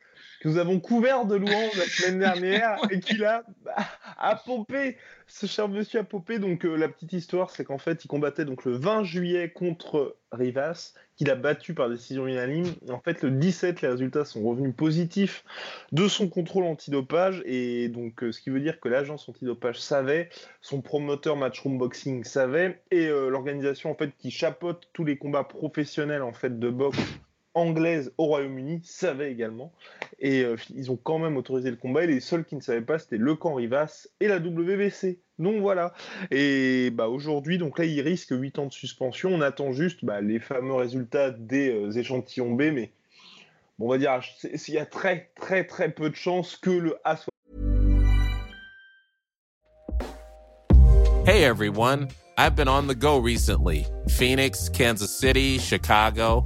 nous 0.47 0.57
avons 0.57 0.79
couvert 0.79 1.25
de 1.25 1.35
louanges 1.35 1.75
la 1.75 1.83
semaine 1.83 2.19
dernière 2.41 2.79
et 2.89 3.01
qui 3.01 3.23
a, 3.25 3.43
a 4.17 4.35
pompé, 4.37 4.95
ce 5.27 5.45
cher 5.45 5.67
monsieur 5.67 5.99
a 5.99 6.03
pompé. 6.05 6.39
Donc 6.39 6.65
euh, 6.65 6.77
la 6.77 6.87
petite 6.87 7.11
histoire, 7.11 7.51
c'est 7.51 7.65
qu'en 7.65 7.77
fait, 7.77 8.05
il 8.05 8.07
combattait 8.07 8.45
donc 8.45 8.63
le 8.63 8.71
20 8.71 9.03
juillet 9.03 9.49
contre 9.49 10.15
Rivas 10.31 10.93
qu'il 11.17 11.29
a 11.29 11.35
battu 11.35 11.73
par 11.73 11.89
décision 11.89 12.27
unanime. 12.27 12.73
En 12.89 12.99
fait, 12.99 13.23
le 13.23 13.31
17, 13.31 13.81
les 13.81 13.89
résultats 13.89 14.23
sont 14.23 14.41
revenus 14.41 14.73
positifs 14.73 15.43
de 15.91 16.07
son 16.07 16.29
contrôle 16.29 16.63
antidopage, 16.63 17.41
et 17.45 17.89
donc 17.89 18.23
euh, 18.23 18.31
ce 18.31 18.39
qui 18.39 18.49
veut 18.49 18.61
dire 18.61 18.79
que 18.79 18.87
l'agence 18.87 19.27
antidopage 19.27 19.81
savait, 19.81 20.29
son 20.61 20.81
promoteur 20.81 21.35
Matchroom 21.35 21.77
Boxing 21.77 22.23
savait, 22.23 22.81
et 22.91 23.07
euh, 23.07 23.29
l'organisation 23.29 23.91
en 23.91 23.95
fait 23.95 24.11
qui 24.17 24.31
chapeaute 24.31 24.87
tous 24.93 25.03
les 25.03 25.17
combats 25.17 25.43
professionnels 25.43 26.21
en 26.21 26.33
fait 26.33 26.57
de 26.57 26.69
boxe 26.69 26.99
anglaise 27.57 28.13
au 28.17 28.25
Royaume-Uni 28.25 28.81
savait 28.83 29.31
également. 29.31 29.73
Et 30.19 30.43
euh, 30.43 30.55
ils 30.73 30.91
ont 30.91 30.95
quand 30.95 31.17
même 31.17 31.37
autorisé 31.37 31.71
le 31.71 31.75
combat. 31.75 32.03
Et 32.03 32.07
les 32.07 32.19
seuls 32.19 32.45
qui 32.45 32.55
ne 32.55 32.61
savaient 32.61 32.81
pas, 32.81 32.99
c'était 32.99 33.17
le 33.17 33.35
camp 33.35 33.55
Rivas 33.55 34.07
et 34.19 34.27
la 34.27 34.37
WBC. 34.37 35.19
Donc 35.39 35.59
voilà. 35.61 35.93
Et 36.29 36.91
bah, 36.91 37.09
aujourd'hui, 37.09 37.57
donc 37.57 37.79
là, 37.79 37.85
il 37.85 37.99
risque 38.01 38.29
8 38.31 38.59
ans 38.59 38.65
de 38.67 38.73
suspension. 38.73 39.31
On 39.33 39.41
attend 39.41 39.71
juste 39.73 40.05
bah, 40.05 40.21
les 40.21 40.39
fameux 40.39 40.75
résultats 40.75 41.31
des 41.31 41.71
euh, 41.71 41.91
échantillons 41.91 42.53
B, 42.53 42.71
mais 42.73 42.91
on 43.79 43.89
va 43.89 43.97
dire, 43.97 44.19
il 44.43 44.73
y 44.73 44.77
a 44.77 44.85
très, 44.85 45.31
très, 45.35 45.65
très 45.65 45.91
peu 45.91 46.09
de 46.09 46.15
chances 46.15 46.55
que 46.57 46.69
le 46.69 46.95
A 47.03 47.17
soit. 47.17 47.31
Hey 51.25 51.43
everyone, 51.43 52.07
I've 52.37 52.55
been 52.55 52.69
on 52.69 52.87
the 52.87 52.95
go 52.95 53.17
recently. 53.17 53.85
Phoenix, 54.07 54.69
Kansas 54.69 55.11
City, 55.11 55.59
Chicago. 55.59 56.45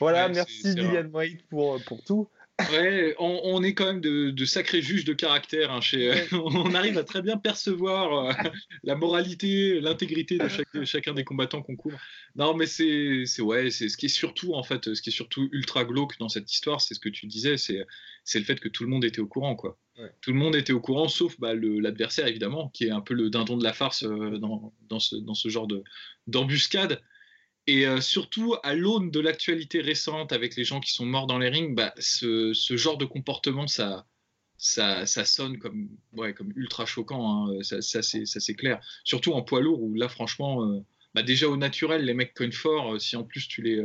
Voilà, 0.00 0.28
merci 0.28 0.74
Dylan 0.74 1.10
White 1.12 1.46
pour, 1.48 1.82
pour 1.84 2.02
tout. 2.02 2.28
Ouais, 2.72 3.14
on, 3.18 3.62
est 3.62 3.74
quand 3.74 3.84
même 3.84 4.00
de, 4.00 4.44
sacrés 4.46 4.80
juges 4.80 5.04
de 5.04 5.12
caractère. 5.12 5.70
Hein, 5.70 5.82
chez, 5.82 6.26
on 6.32 6.74
arrive 6.74 6.96
à 6.96 7.04
très 7.04 7.20
bien 7.20 7.36
percevoir 7.36 8.30
euh, 8.30 8.50
la 8.82 8.96
moralité, 8.96 9.78
l'intégrité 9.80 10.38
de, 10.38 10.84
chacun 10.84 11.12
des 11.12 11.24
combattants 11.24 11.60
qu'on 11.60 11.76
couvre. 11.76 11.98
Non, 12.34 12.54
mais 12.54 12.66
c'est, 12.66 13.26
ouais, 13.40 13.70
c'est 13.70 13.90
ce 13.90 13.96
qui 13.98 14.06
est 14.06 14.10
surtout 14.10 14.54
en 14.54 14.62
fait, 14.62 14.94
ce 14.94 15.02
qui 15.02 15.10
est 15.10 15.12
surtout 15.12 15.48
ultra 15.52 15.84
glauque 15.84 16.18
dans 16.18 16.30
cette 16.30 16.50
histoire, 16.50 16.80
c'est 16.80 16.94
ce 16.94 17.00
que 17.00 17.10
tu 17.10 17.26
disais, 17.26 17.58
c'est, 17.58 17.86
c'est 18.24 18.38
le 18.38 18.44
fait 18.46 18.58
que 18.58 18.68
tout 18.68 18.84
le 18.84 18.88
monde 18.88 19.04
était 19.04 19.20
au 19.20 19.26
courant, 19.26 19.54
quoi. 19.54 19.78
Tout 20.20 20.32
le 20.32 20.38
monde 20.38 20.56
était 20.56 20.74
au 20.74 20.80
courant, 20.80 21.08
sauf 21.08 21.38
bah, 21.38 21.54
l'adversaire 21.54 22.26
évidemment, 22.26 22.68
qui 22.68 22.84
est 22.84 22.90
un 22.90 23.00
peu 23.00 23.14
le 23.14 23.30
dindon 23.30 23.56
de 23.56 23.64
la 23.64 23.72
farce 23.72 24.04
euh, 24.04 24.38
dans, 24.38 24.72
dans, 24.88 24.98
ce, 24.98 25.16
dans 25.16 25.34
ce 25.34 25.48
genre 25.48 25.66
de, 25.66 25.82
d'embuscade. 26.26 27.02
Et 27.66 27.86
euh, 27.86 28.00
surtout, 28.00 28.54
à 28.62 28.74
l'aune 28.74 29.10
de 29.10 29.18
l'actualité 29.18 29.80
récente 29.80 30.32
avec 30.32 30.56
les 30.56 30.64
gens 30.64 30.80
qui 30.80 30.92
sont 30.92 31.06
morts 31.06 31.26
dans 31.26 31.38
les 31.38 31.48
rings, 31.48 31.74
bah, 31.74 31.92
ce, 31.98 32.52
ce, 32.54 32.76
genre 32.76 32.96
de 32.96 33.04
comportement, 33.04 33.66
ça, 33.66 34.06
ça, 34.56 35.04
ça 35.06 35.24
sonne 35.24 35.58
comme, 35.58 35.88
ouais, 36.12 36.32
comme 36.32 36.52
ultra 36.54 36.86
choquant. 36.86 37.50
Hein. 37.50 37.62
Ça, 37.62 37.82
ça 37.82 38.02
c'est 38.02 38.54
clair. 38.54 38.80
Surtout 39.02 39.32
en 39.32 39.42
poids 39.42 39.60
lourd, 39.60 39.82
où 39.82 39.94
là, 39.94 40.08
franchement, 40.08 40.64
euh, 40.64 40.80
bah, 41.14 41.22
déjà 41.22 41.48
au 41.48 41.56
naturel, 41.56 42.04
les 42.04 42.14
mecs 42.14 42.34
cognent 42.34 42.52
fort. 42.52 42.94
Euh, 42.94 42.98
si 43.00 43.16
en 43.16 43.24
plus 43.24 43.48
tu 43.48 43.62
les, 43.62 43.82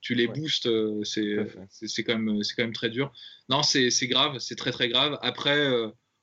tu 0.00 0.16
les 0.16 0.26
boostes, 0.26 0.68
c'est 1.04 2.02
quand, 2.04 2.18
même, 2.18 2.40
quand 2.56 2.62
même 2.64 2.72
très 2.72 2.90
dur. 2.90 3.12
Non, 3.48 3.62
c'est 3.62 3.90
grave, 4.08 4.38
c'est 4.40 4.56
très 4.56 4.72
très 4.72 4.88
grave. 4.88 5.16
Après, 5.22 5.70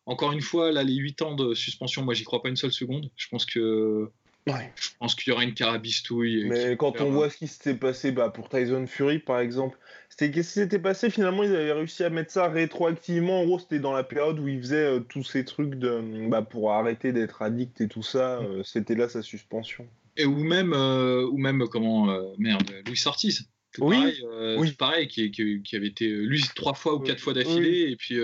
encore 0.06 0.34
une 0.34 0.42
fois, 0.42 0.74
là, 0.74 0.84
les 0.84 0.96
8 0.96 1.22
ans 1.22 1.36
de 1.36 1.54
suspension, 1.54 2.04
moi, 2.04 2.14
j'y 2.14 2.26
crois 2.26 2.42
pas 2.42 2.50
une 2.50 2.58
seule 2.58 2.74
seconde. 2.74 3.10
Je 3.16 3.28
pense 3.30 3.46
que 3.46 4.12
je 4.48 4.90
pense 5.00 5.16
qu'il 5.16 5.32
y 5.32 5.34
aura 5.34 5.44
une 5.44 5.54
carabistouille. 5.54 6.46
Mais 6.46 6.76
quand 6.76 7.00
on 7.02 7.12
voit 7.12 7.30
ce 7.30 7.38
qui 7.38 7.48
s'était 7.48 7.76
passé 7.76 8.12
bah, 8.12 8.30
pour 8.30 8.50
Tyson 8.50 8.86
Fury, 8.88 9.20
par 9.20 9.40
exemple, 9.40 9.78
c'était 10.10 10.32
qu'est-ce 10.32 10.54
qui 10.54 10.60
s'était 10.60 10.80
passé? 10.80 11.10
Finalement, 11.10 11.44
ils 11.44 11.56
avaient 11.56 11.72
réussi 11.72 12.04
à 12.04 12.10
mettre 12.10 12.32
ça 12.32 12.50
rétroactivement. 12.50 13.42
En 13.42 13.46
gros, 13.46 13.60
c'était 13.60 13.80
dans 13.80 13.94
la 13.94 14.04
période 14.04 14.40
où 14.40 14.48
ils 14.48 14.60
faisaient 14.60 14.98
euh, 14.98 15.00
tous 15.00 15.24
ces 15.24 15.46
trucs 15.46 15.76
de, 15.76 16.28
bah, 16.28 16.42
pour 16.42 16.72
arrêter 16.72 17.14
d'être 17.14 17.42
addict 17.42 17.80
et 17.82 17.88
tout 17.88 18.04
ça. 18.04 18.40
Euh, 18.40 18.64
c'était 18.64 18.96
là 18.96 19.08
sa 19.08 19.22
suspension. 19.22 19.88
Et 20.18 20.26
ou 20.26 20.36
même, 20.36 20.74
euh, 20.74 21.26
ou 21.26 21.38
même 21.38 21.66
comment, 21.68 22.06
merde, 22.38 22.70
Louis 22.86 23.02
Ortiz. 23.06 23.50
oui, 23.80 23.96
pareil, 23.98 24.58
oui. 24.58 24.72
pareil 24.74 25.08
qui, 25.08 25.32
qui, 25.32 25.76
avait 25.76 25.88
été 25.88 26.08
lui 26.08 26.44
trois 26.56 26.76
fois 26.76 26.94
ou 26.94 27.00
quatre 27.00 27.20
fois 27.20 27.34
d'affilée, 27.34 27.90
et 27.90 27.96
puis 27.96 28.20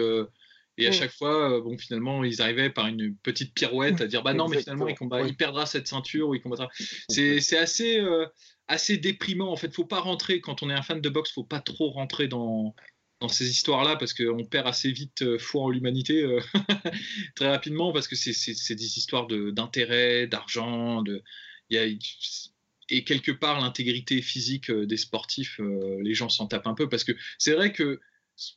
et 0.80 0.88
à 0.88 0.92
chaque 0.92 1.12
fois, 1.12 1.58
euh, 1.58 1.62
bon, 1.62 1.78
finalement, 1.78 2.24
ils 2.24 2.42
arrivaient 2.42 2.70
par 2.70 2.88
une 2.88 3.16
petite 3.16 3.54
pirouette 3.54 4.02
à 4.02 4.08
dire 4.08 4.24
bah 4.24 4.34
non, 4.34 4.48
mais 4.48 4.60
finalement, 4.60 4.88
il, 4.88 4.96
combat, 4.96 5.22
il 5.22 5.36
perdra 5.36 5.66
cette 5.66 5.88
ceinture 5.88 6.30
ou 6.30 6.36
il 6.36 6.42
combattra. 6.42 6.70
C'est 7.10 7.58
assez, 7.58 8.00
euh, 8.00 8.26
assez 8.68 8.98
déprimant. 8.98 9.52
En 9.52 9.56
fait, 9.56 9.74
faut 9.74 9.86
pas 9.86 10.00
rentrer 10.00 10.42
quand 10.42 10.64
on 10.64 10.70
est 10.70 10.74
un 10.74 10.82
fan 10.82 11.02
de 11.02 11.10
boxe, 11.10 11.32
faut 11.32 11.44
pas 11.44 11.60
trop 11.60 11.90
rentrer 11.92 12.28
dans, 12.28 12.76
dans 13.20 13.28
ces 13.28 13.50
histoires-là 13.50 13.98
parce 13.98 14.14
qu'on 14.14 14.46
perd 14.46 14.68
assez 14.68 14.92
vite 14.92 15.22
euh, 15.22 15.38
foi 15.38 15.64
en 15.64 15.70
l'humanité 15.70 16.26
très 17.36 17.50
rapidement 17.50 17.92
parce 17.92 18.08
que 18.08 18.16
c'est 18.16 18.76
des 18.76 18.98
histoires 18.98 19.28
d'intérêt, 19.28 20.28
d'argent, 20.28 21.02
de, 21.02 21.22
y 21.70 21.78
a, 21.78 21.86
et 22.92 23.04
quelque 23.04 23.32
part 23.32 23.60
l'intégrité 23.60 24.22
physique 24.22 24.72
des 24.72 24.98
sportifs, 24.98 25.60
les 26.02 26.14
gens 26.14 26.30
s'en 26.30 26.48
tapent 26.48 26.68
un 26.68 26.74
peu 26.74 26.90
parce 26.90 27.04
que 27.04 27.12
c'est 27.38 27.52
vrai 27.52 27.72
que 27.72 28.00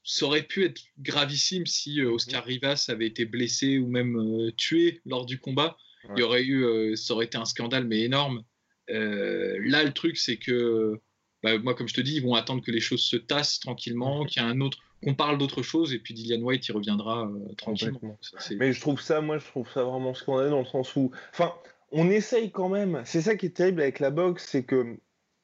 ça 0.05 0.27
aurait 0.27 0.42
pu 0.42 0.64
être 0.64 0.81
gravissime 0.99 1.66
si 1.66 2.01
euh, 2.01 2.11
Oscar 2.11 2.45
Rivas 2.45 2.87
avait 2.88 3.07
été 3.07 3.25
blessé 3.25 3.79
ou 3.79 3.88
même 3.88 4.16
euh, 4.16 4.53
tué 4.57 5.01
lors 5.05 5.27
du 5.27 5.38
combat. 5.38 5.77
Il 6.16 6.21
y 6.21 6.23
aurait 6.23 6.42
eu, 6.42 6.64
euh, 6.64 6.97
ça 6.97 7.14
aurait 7.14 7.27
été 7.27 7.38
un 7.38 7.45
scandale, 7.45 7.87
mais 7.87 8.01
énorme. 8.01 8.42
là, 8.88 9.85
le 9.85 9.92
truc, 9.92 10.16
c'est 10.16 10.37
que, 10.37 11.01
bah, 11.45 11.59
moi, 11.59 11.75
comme 11.75 11.88
je 11.88 11.95
te 11.95 12.01
dis, 12.01 12.16
ils 12.16 12.23
vont 12.23 12.35
attendre 12.35 12.62
que 12.62 12.73
les 12.73 12.81
choses 12.81 13.03
se 13.03 13.16
tassent 13.16 13.61
tranquillement, 13.61 14.25
qu'il 14.25 14.42
y 14.42 14.45
ait 14.45 14.49
un 14.49 14.61
autre, 14.61 14.79
qu'on 15.03 15.14
parle 15.14 15.38
d'autre 15.38 15.62
chose 15.62 15.92
et 15.92 15.99
puis 15.99 16.14
Dillian 16.14 16.42
White 16.42 16.68
il 16.68 16.73
reviendra 16.73 17.29
tranquillement. 17.57 18.18
Mais 18.53 18.73
je 18.73 18.81
trouve 18.81 19.01
ça, 19.01 19.21
moi 19.21 19.38
je 19.38 19.47
trouve 19.47 19.68
ça 19.68 19.83
vraiment 19.83 20.14
scandaleux 20.14 20.51
dans 20.51 20.61
le 20.61 20.64
sens 20.64 20.95
où, 20.95 21.11
enfin, 21.33 21.53
on 21.90 22.09
essaye 22.09 22.53
quand 22.53 22.68
même. 22.68 23.03
C'est 23.05 23.23
ça 23.23 23.37
qui 23.37 23.47
est 23.47 23.57
terrible 23.57 23.81
avec 23.81 23.99
la 23.99 24.11
boxe, 24.11 24.47
c'est 24.49 24.64
que 24.64 24.97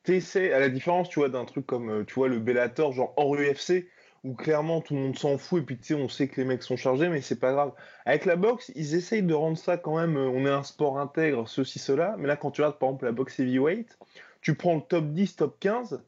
t'essaies, 0.04 0.52
à 0.52 0.60
la 0.60 0.68
différence, 0.68 1.08
tu 1.08 1.20
vois, 1.20 1.28
d'un 1.28 1.44
truc 1.44 1.66
comme, 1.66 2.04
tu 2.06 2.14
vois, 2.14 2.28
le 2.28 2.38
Bellator, 2.38 2.92
genre 2.92 3.14
hors 3.16 3.34
UFC, 3.36 3.86
où 4.24 4.34
clairement 4.34 4.80
tout 4.80 4.94
le 4.94 5.00
monde 5.00 5.18
s'en 5.18 5.38
fout 5.38 5.62
et 5.62 5.66
puis 5.66 5.78
tu 5.78 5.84
sais, 5.84 5.94
on 5.94 6.08
sait 6.08 6.28
que 6.28 6.40
les 6.40 6.46
mecs 6.46 6.62
sont 6.62 6.76
chargés, 6.76 7.08
mais 7.08 7.20
c'est 7.20 7.38
pas 7.38 7.52
grave. 7.52 7.72
Avec 8.04 8.24
la 8.24 8.36
boxe, 8.36 8.72
ils 8.74 8.94
essayent 8.94 9.22
de 9.22 9.34
rendre 9.34 9.58
ça 9.58 9.76
quand 9.76 9.96
même, 9.98 10.16
on 10.16 10.44
est 10.44 10.50
un 10.50 10.62
sport 10.62 10.98
intègre, 10.98 11.48
ceci, 11.48 11.78
cela. 11.78 12.16
Mais 12.18 12.26
là, 12.26 12.36
quand 12.36 12.50
tu 12.50 12.60
regardes 12.60 12.78
par 12.78 12.88
exemple 12.88 13.04
la 13.04 13.12
boxe 13.12 13.38
heavyweight, 13.40 13.98
tu 14.40 14.54
prends 14.54 14.76
le 14.76 14.82
top 14.82 15.06
10, 15.12 15.36
top 15.36 15.58
15, 15.60 16.02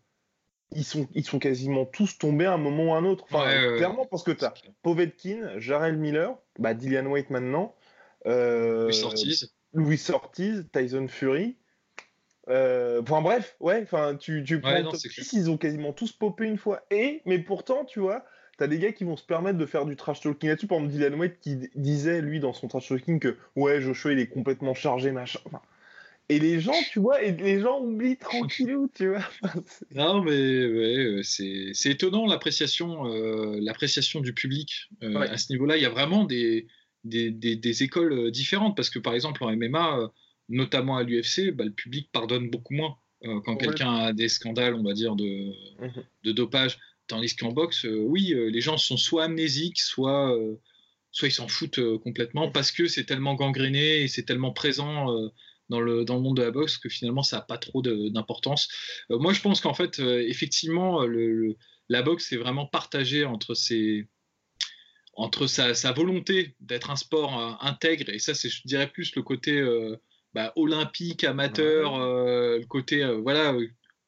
ils 0.72 0.84
sont, 0.84 1.08
ils 1.14 1.24
sont 1.24 1.38
quasiment 1.38 1.84
tous 1.84 2.18
tombés 2.18 2.46
à 2.46 2.52
un 2.52 2.58
moment 2.58 2.86
ou 2.86 2.94
à 2.94 2.98
un 2.98 3.04
autre. 3.04 3.24
Enfin, 3.30 3.76
clairement, 3.76 4.06
parce 4.06 4.22
que 4.22 4.30
tu 4.30 4.44
as 4.44 4.54
Povetkin, 4.82 5.58
Jarrell 5.58 5.96
Miller, 5.96 6.36
bah, 6.58 6.74
Dillian 6.74 7.06
White 7.06 7.30
maintenant, 7.30 7.74
euh, 8.26 8.84
Louis 8.84 9.02
Ortiz. 9.02 9.54
Louis 9.72 10.02
Ortiz, 10.10 10.66
Tyson 10.72 11.08
Fury. 11.08 11.56
Euh, 12.50 13.00
enfin 13.02 13.22
bref, 13.22 13.56
ouais, 13.60 13.80
enfin 13.82 14.16
tu, 14.16 14.42
tu 14.44 14.60
prends 14.60 14.82
top 14.82 14.96
6, 14.96 15.32
ils 15.34 15.50
ont 15.50 15.56
quasiment 15.56 15.92
tous 15.92 16.12
popé 16.12 16.46
une 16.46 16.58
fois. 16.58 16.82
Et, 16.90 17.22
mais 17.24 17.38
pourtant, 17.38 17.84
tu 17.84 18.00
vois, 18.00 18.24
t'as 18.58 18.66
des 18.66 18.78
gars 18.78 18.92
qui 18.92 19.04
vont 19.04 19.16
se 19.16 19.24
permettre 19.24 19.58
de 19.58 19.66
faire 19.66 19.86
du 19.86 19.96
trash 19.96 20.20
talking 20.20 20.50
là-dessus. 20.50 20.66
Par 20.66 20.78
exemple, 20.78 20.94
Dylan 20.94 21.14
White 21.14 21.38
qui 21.40 21.56
disait, 21.76 22.20
lui, 22.20 22.40
dans 22.40 22.52
son 22.52 22.68
trash 22.68 22.88
talking, 22.88 23.18
que 23.18 23.36
ouais, 23.56 23.80
Joshua, 23.80 24.12
il 24.12 24.18
est 24.18 24.26
complètement 24.26 24.74
chargé, 24.74 25.12
machin. 25.12 25.40
Et 26.28 26.38
les 26.38 26.60
gens, 26.60 26.74
tu 26.92 27.00
vois, 27.00 27.22
et 27.22 27.32
les 27.32 27.58
gens 27.58 27.80
oublient 27.80 28.16
tranquillou, 28.16 28.88
tu 28.94 29.08
vois. 29.08 29.28
non, 29.94 30.22
mais 30.22 30.30
ouais, 30.30 30.98
euh, 30.98 31.22
c'est 31.24 31.90
étonnant 31.90 32.24
l'appréciation 32.24 33.06
euh, 33.06 33.58
l'appréciation 33.60 34.20
du 34.20 34.32
public 34.32 34.90
euh, 35.02 35.18
à 35.20 35.36
ce 35.38 35.52
niveau-là. 35.52 35.76
Il 35.76 35.82
y 35.82 35.86
a 35.86 35.90
vraiment 35.90 36.24
des, 36.24 36.68
des, 37.02 37.32
des, 37.32 37.82
écoles 37.82 38.30
différentes 38.30 38.76
parce 38.76 38.90
que 38.90 39.00
par 39.00 39.14
exemple 39.14 39.42
en 39.42 39.50
MMA, 39.56 40.12
notamment 40.50 40.96
à 40.96 41.02
l'UFC, 41.02 41.50
bah, 41.52 41.64
le 41.64 41.72
public 41.72 42.10
pardonne 42.12 42.50
beaucoup 42.50 42.74
moins 42.74 42.96
quand 43.44 43.56
quelqu'un 43.56 43.94
a 43.96 44.12
des 44.14 44.30
scandales, 44.30 44.74
on 44.74 44.82
va 44.82 44.94
dire, 44.94 45.14
de, 45.14 45.52
mhm. 45.78 46.04
de 46.24 46.32
dopage. 46.32 46.78
Tandis 47.06 47.36
qu'en 47.36 47.52
boxe, 47.52 47.84
oui, 47.84 48.34
les 48.34 48.60
gens 48.60 48.78
sont 48.78 48.96
soit 48.96 49.24
amnésiques, 49.24 49.78
soit, 49.78 50.34
soit 51.10 51.28
ils 51.28 51.32
s'en 51.32 51.48
foutent 51.48 51.80
complètement 51.98 52.50
parce 52.50 52.72
que 52.72 52.86
c'est 52.86 53.04
tellement 53.04 53.34
gangréné 53.34 54.02
et 54.02 54.08
c'est 54.08 54.22
tellement 54.22 54.52
présent 54.52 55.30
dans 55.70 55.80
le, 55.80 56.04
dans 56.04 56.16
le 56.16 56.20
monde 56.20 56.36
de 56.36 56.42
la 56.42 56.50
boxe 56.50 56.76
que 56.76 56.90
finalement 56.90 57.22
ça 57.22 57.36
n'a 57.36 57.42
pas 57.42 57.56
trop 57.56 57.80
d'importance. 57.80 58.68
Euh, 59.10 59.18
moi 59.18 59.32
je 59.32 59.40
pense 59.40 59.60
qu'en 59.60 59.72
fait, 59.72 60.00
euh, 60.00 60.22
effectivement, 60.28 61.06
le, 61.06 61.56
la 61.88 62.02
boxe 62.02 62.32
est 62.32 62.36
vraiment 62.36 62.66
partagée 62.66 63.24
entre 63.24 63.54
ses 63.54 64.06
entre 65.14 65.46
sa, 65.46 65.74
sa 65.74 65.92
volonté 65.92 66.54
d'être 66.60 66.90
un 66.90 66.96
sport 66.96 67.38
euh, 67.38 67.52
intègre, 67.60 68.10
et 68.10 68.18
ça 68.18 68.34
c'est 68.34 68.48
je 68.48 68.62
dirais 68.64 68.88
plus 68.88 69.14
le 69.14 69.22
côté 69.22 69.62
bah, 70.34 70.52
olympique, 70.56 71.24
amateur, 71.24 71.98
le 71.98 72.64
côté 72.66 73.04
voilà 73.22 73.54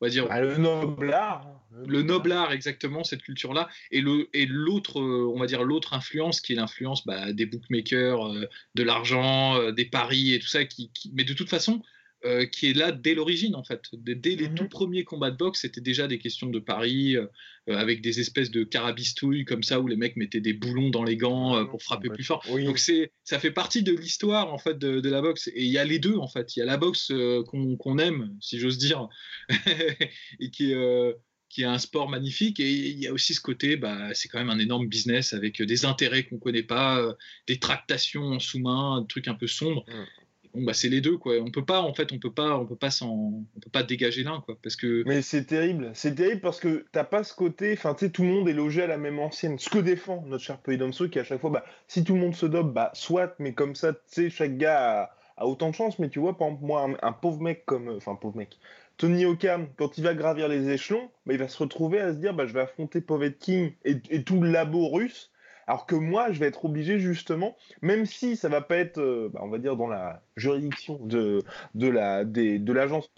on 0.02 0.06
va 0.06 0.10
dire 0.10 0.26
bah, 0.26 0.40
le 0.40 0.56
noble 0.56 1.12
art 1.12 1.46
le 1.86 2.02
noble 2.02 2.32
art 2.32 2.52
exactement 2.52 3.04
cette 3.04 3.22
culture 3.22 3.54
là 3.54 3.68
et 3.92 4.00
le 4.00 4.28
et 4.34 4.46
l'autre 4.46 5.00
on 5.00 5.38
va 5.38 5.46
dire 5.46 5.62
l'autre 5.62 5.94
influence 5.94 6.40
qui 6.40 6.52
est 6.52 6.56
l'influence 6.56 7.06
bah, 7.06 7.32
des 7.32 7.46
bookmakers 7.46 8.26
euh, 8.26 8.48
de 8.74 8.82
l'argent 8.82 9.56
euh, 9.56 9.70
des 9.70 9.84
paris 9.84 10.34
et 10.34 10.40
tout 10.40 10.48
ça 10.48 10.64
qui, 10.64 10.90
mais 11.12 11.22
de 11.22 11.32
toute 11.32 11.48
façon 11.48 11.82
euh, 12.24 12.46
qui 12.46 12.70
est 12.70 12.72
là 12.72 12.92
dès 12.92 13.14
l'origine 13.14 13.56
en 13.56 13.64
fait. 13.64 13.82
Dès, 13.94 14.36
les 14.36 14.48
mhm. 14.48 14.54
tout 14.54 14.68
premiers 14.68 15.02
combats 15.02 15.32
de 15.32 15.36
boxe, 15.36 15.62
c'était 15.62 15.80
déjà 15.80 16.06
des 16.06 16.20
questions 16.20 16.48
de 16.48 16.60
paris 16.60 17.16
euh, 17.16 17.26
euh, 17.68 17.76
avec 17.76 18.00
des 18.00 18.20
espèces 18.20 18.52
de 18.52 18.62
carabistouilles 18.62 19.44
comme 19.44 19.64
ça 19.64 19.80
où 19.80 19.88
les 19.88 19.96
mecs 19.96 20.14
mettaient 20.14 20.40
des 20.40 20.52
boulons 20.52 20.90
dans 20.90 21.02
les 21.02 21.16
gants 21.16 21.66
pour 21.66 21.82
frapper 21.82 22.10
plus 22.10 22.22
fort. 22.22 22.44
Donc 22.46 22.78
c'est 22.78 23.10
ça 23.24 23.40
fait 23.40 23.50
partie 23.50 23.82
de 23.82 23.92
l'histoire 23.92 24.54
en 24.54 24.58
fait 24.58 24.78
de, 24.78 25.10
la 25.10 25.20
boxe 25.20 25.48
et 25.48 25.64
il 25.64 25.70
y 25.70 25.78
a 25.78 25.84
les 25.84 25.98
deux 25.98 26.16
en 26.16 26.28
fait. 26.28 26.54
Il 26.54 26.60
y 26.60 26.62
a 26.62 26.64
la 26.64 26.76
boxe 26.76 27.12
qu'on 27.48 27.98
aime 27.98 28.36
si 28.40 28.60
j'ose 28.60 28.78
dire 28.78 29.08
et 30.38 30.50
qui 30.50 30.72
est 30.72 31.16
qui 31.48 31.62
est 31.62 31.66
un 31.66 31.78
sport 31.78 32.08
magnifique. 32.08 32.60
Et 32.60 32.70
il 32.70 32.98
y 32.98 33.08
a 33.08 33.12
aussi 33.12 33.34
ce 33.34 33.40
côté, 33.40 33.76
bah, 33.76 34.14
c'est 34.14 34.28
quand 34.28 34.38
même 34.38 34.48
un 34.48 34.58
énorme 34.58 34.86
business 34.86 35.34
avec 35.34 35.60
des 35.60 35.84
intérêts 35.84 36.22
qu'on 36.22 36.36
ne 36.36 36.40
connaît 36.40 36.62
pas, 36.62 37.14
des 37.46 37.58
tractations 37.58 38.22
en 38.22 38.38
sous-main, 38.38 39.02
des 39.02 39.06
trucs 39.06 39.28
un 39.28 39.34
peu 39.34 39.46
sombres. 39.48 39.84
Mm 39.86 40.21
bon, 40.54 40.64
bah, 40.64 40.74
c'est 40.74 40.88
les 40.88 41.00
deux, 41.00 41.16
quoi. 41.16 41.34
On 41.40 41.50
peut 41.50 41.64
pas, 41.64 41.80
en 41.80 41.94
fait, 41.94 42.12
on 42.12 42.18
peut 42.18 42.32
pas, 42.32 42.56
on 42.56 42.66
peut 42.66 42.76
pas 42.76 42.90
on 43.02 43.44
peut 43.60 43.70
pas 43.70 43.82
dégager 43.82 44.22
l'un, 44.22 44.40
quoi, 44.40 44.56
parce 44.62 44.76
que. 44.76 45.02
Mais 45.06 45.22
c'est 45.22 45.44
terrible, 45.44 45.90
c'est 45.94 46.14
terrible 46.14 46.40
parce 46.40 46.60
que 46.60 46.86
t'as 46.92 47.04
pas 47.04 47.24
ce 47.24 47.34
côté, 47.34 47.72
enfin, 47.72 47.94
tu 47.94 48.06
sais, 48.06 48.10
tout 48.10 48.22
le 48.22 48.28
monde 48.28 48.48
est 48.48 48.52
logé 48.52 48.82
à 48.82 48.86
la 48.86 48.98
même 48.98 49.18
ancienne. 49.18 49.58
Ce 49.58 49.70
que 49.70 49.78
défend 49.78 50.24
notre 50.26 50.44
cher 50.44 50.58
Polydomso, 50.58 51.08
qui 51.08 51.18
à 51.18 51.24
chaque 51.24 51.40
fois, 51.40 51.50
bah, 51.50 51.64
si 51.88 52.04
tout 52.04 52.14
le 52.14 52.20
monde 52.20 52.34
se 52.34 52.46
dope, 52.46 52.72
bah, 52.72 52.90
soit, 52.94 53.34
mais 53.38 53.52
comme 53.52 53.74
ça, 53.74 53.92
tu 53.92 54.00
sais, 54.06 54.30
chaque 54.30 54.56
gars 54.56 55.10
a, 55.36 55.46
autant 55.46 55.70
de 55.70 55.74
chance. 55.74 55.98
Mais 55.98 56.08
tu 56.08 56.18
vois, 56.18 56.36
par 56.36 56.48
exemple, 56.48 56.64
moi, 56.64 56.88
un, 57.02 57.12
pauvre 57.12 57.40
mec 57.40 57.64
comme, 57.66 57.88
enfin, 57.88 58.14
pauvre 58.14 58.36
mec. 58.36 58.58
Tony 58.98 59.24
Okam, 59.24 59.68
quand 59.76 59.98
il 59.98 60.04
va 60.04 60.14
gravir 60.14 60.48
les 60.48 60.68
échelons, 60.68 61.10
bah, 61.26 61.32
il 61.34 61.38
va 61.38 61.48
se 61.48 61.58
retrouver 61.58 62.00
à 62.00 62.12
se 62.12 62.18
dire 62.18 62.34
bah, 62.34 62.46
je 62.46 62.52
vais 62.52 62.60
affronter 62.60 63.00
Povetkin 63.00 63.70
et, 63.84 63.96
et 64.10 64.22
tout 64.22 64.40
le 64.40 64.50
labo 64.50 64.88
russe 64.88 65.31
alors 65.66 65.86
que 65.86 65.94
moi, 65.94 66.32
je 66.32 66.40
vais 66.40 66.46
être 66.46 66.64
obligé 66.64 66.98
justement, 66.98 67.56
même 67.82 68.06
si 68.06 68.36
ça 68.36 68.48
va 68.48 68.60
pas 68.60 68.76
être, 68.76 68.98
euh, 68.98 69.30
bah, 69.32 69.40
on 69.42 69.48
va 69.48 69.58
dire, 69.58 69.76
dans 69.76 69.86
la 69.86 70.22
juridiction 70.36 70.98
de, 71.04 71.42
de 71.74 71.88
la 71.88 72.24
de 72.24 72.72
l'agence 72.72 73.10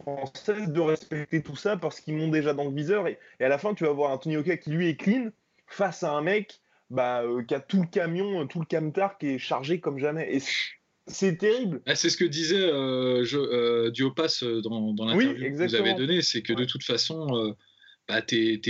française, 0.00 0.68
de 0.68 0.80
respecter 0.80 1.42
tout 1.42 1.56
ça 1.56 1.76
parce 1.76 2.00
qu'ils 2.00 2.14
m'ont 2.14 2.28
déjà 2.28 2.52
dans 2.54 2.64
le 2.64 2.74
viseur. 2.74 3.06
Et, 3.08 3.18
à 3.40 3.48
la 3.48 3.58
fin, 3.58 3.74
tu 3.74 3.84
vas 3.84 3.92
voir 3.92 4.12
un 4.12 4.18
Tony 4.18 4.36
Oka 4.36 4.56
qui 4.56 4.70
lui 4.70 4.88
est 4.88 4.96
clean 4.96 5.30
face 5.66 6.02
à 6.02 6.12
un 6.12 6.20
mec 6.20 6.60
bah, 6.90 7.22
euh, 7.22 7.42
qui 7.44 7.54
a 7.54 7.60
tout 7.60 7.80
le 7.80 7.86
camion, 7.86 8.46
tout 8.46 8.60
le 8.60 8.66
camtar 8.66 9.16
qui 9.18 9.28
est 9.28 9.38
chargé 9.38 9.80
comme 9.80 9.98
jamais. 9.98 10.34
Et 10.34 10.42
c'est 11.06 11.38
terrible. 11.38 11.80
Ah, 11.86 11.94
c'est 11.94 12.10
ce 12.10 12.16
que 12.16 12.24
disait 12.24 12.56
euh, 12.60 13.24
euh 13.34 13.90
Diopas 13.90 14.42
dans, 14.62 14.92
dans 14.92 15.06
l'interview 15.06 15.56
que 15.56 15.66
vous 15.66 15.74
avez 15.74 15.94
donné, 15.94 16.22
c'est 16.22 16.42
que 16.42 16.52
de 16.52 16.64
toute 16.64 16.84
façon, 16.84 17.54
bah, 18.08 18.20
t'es 18.22 18.60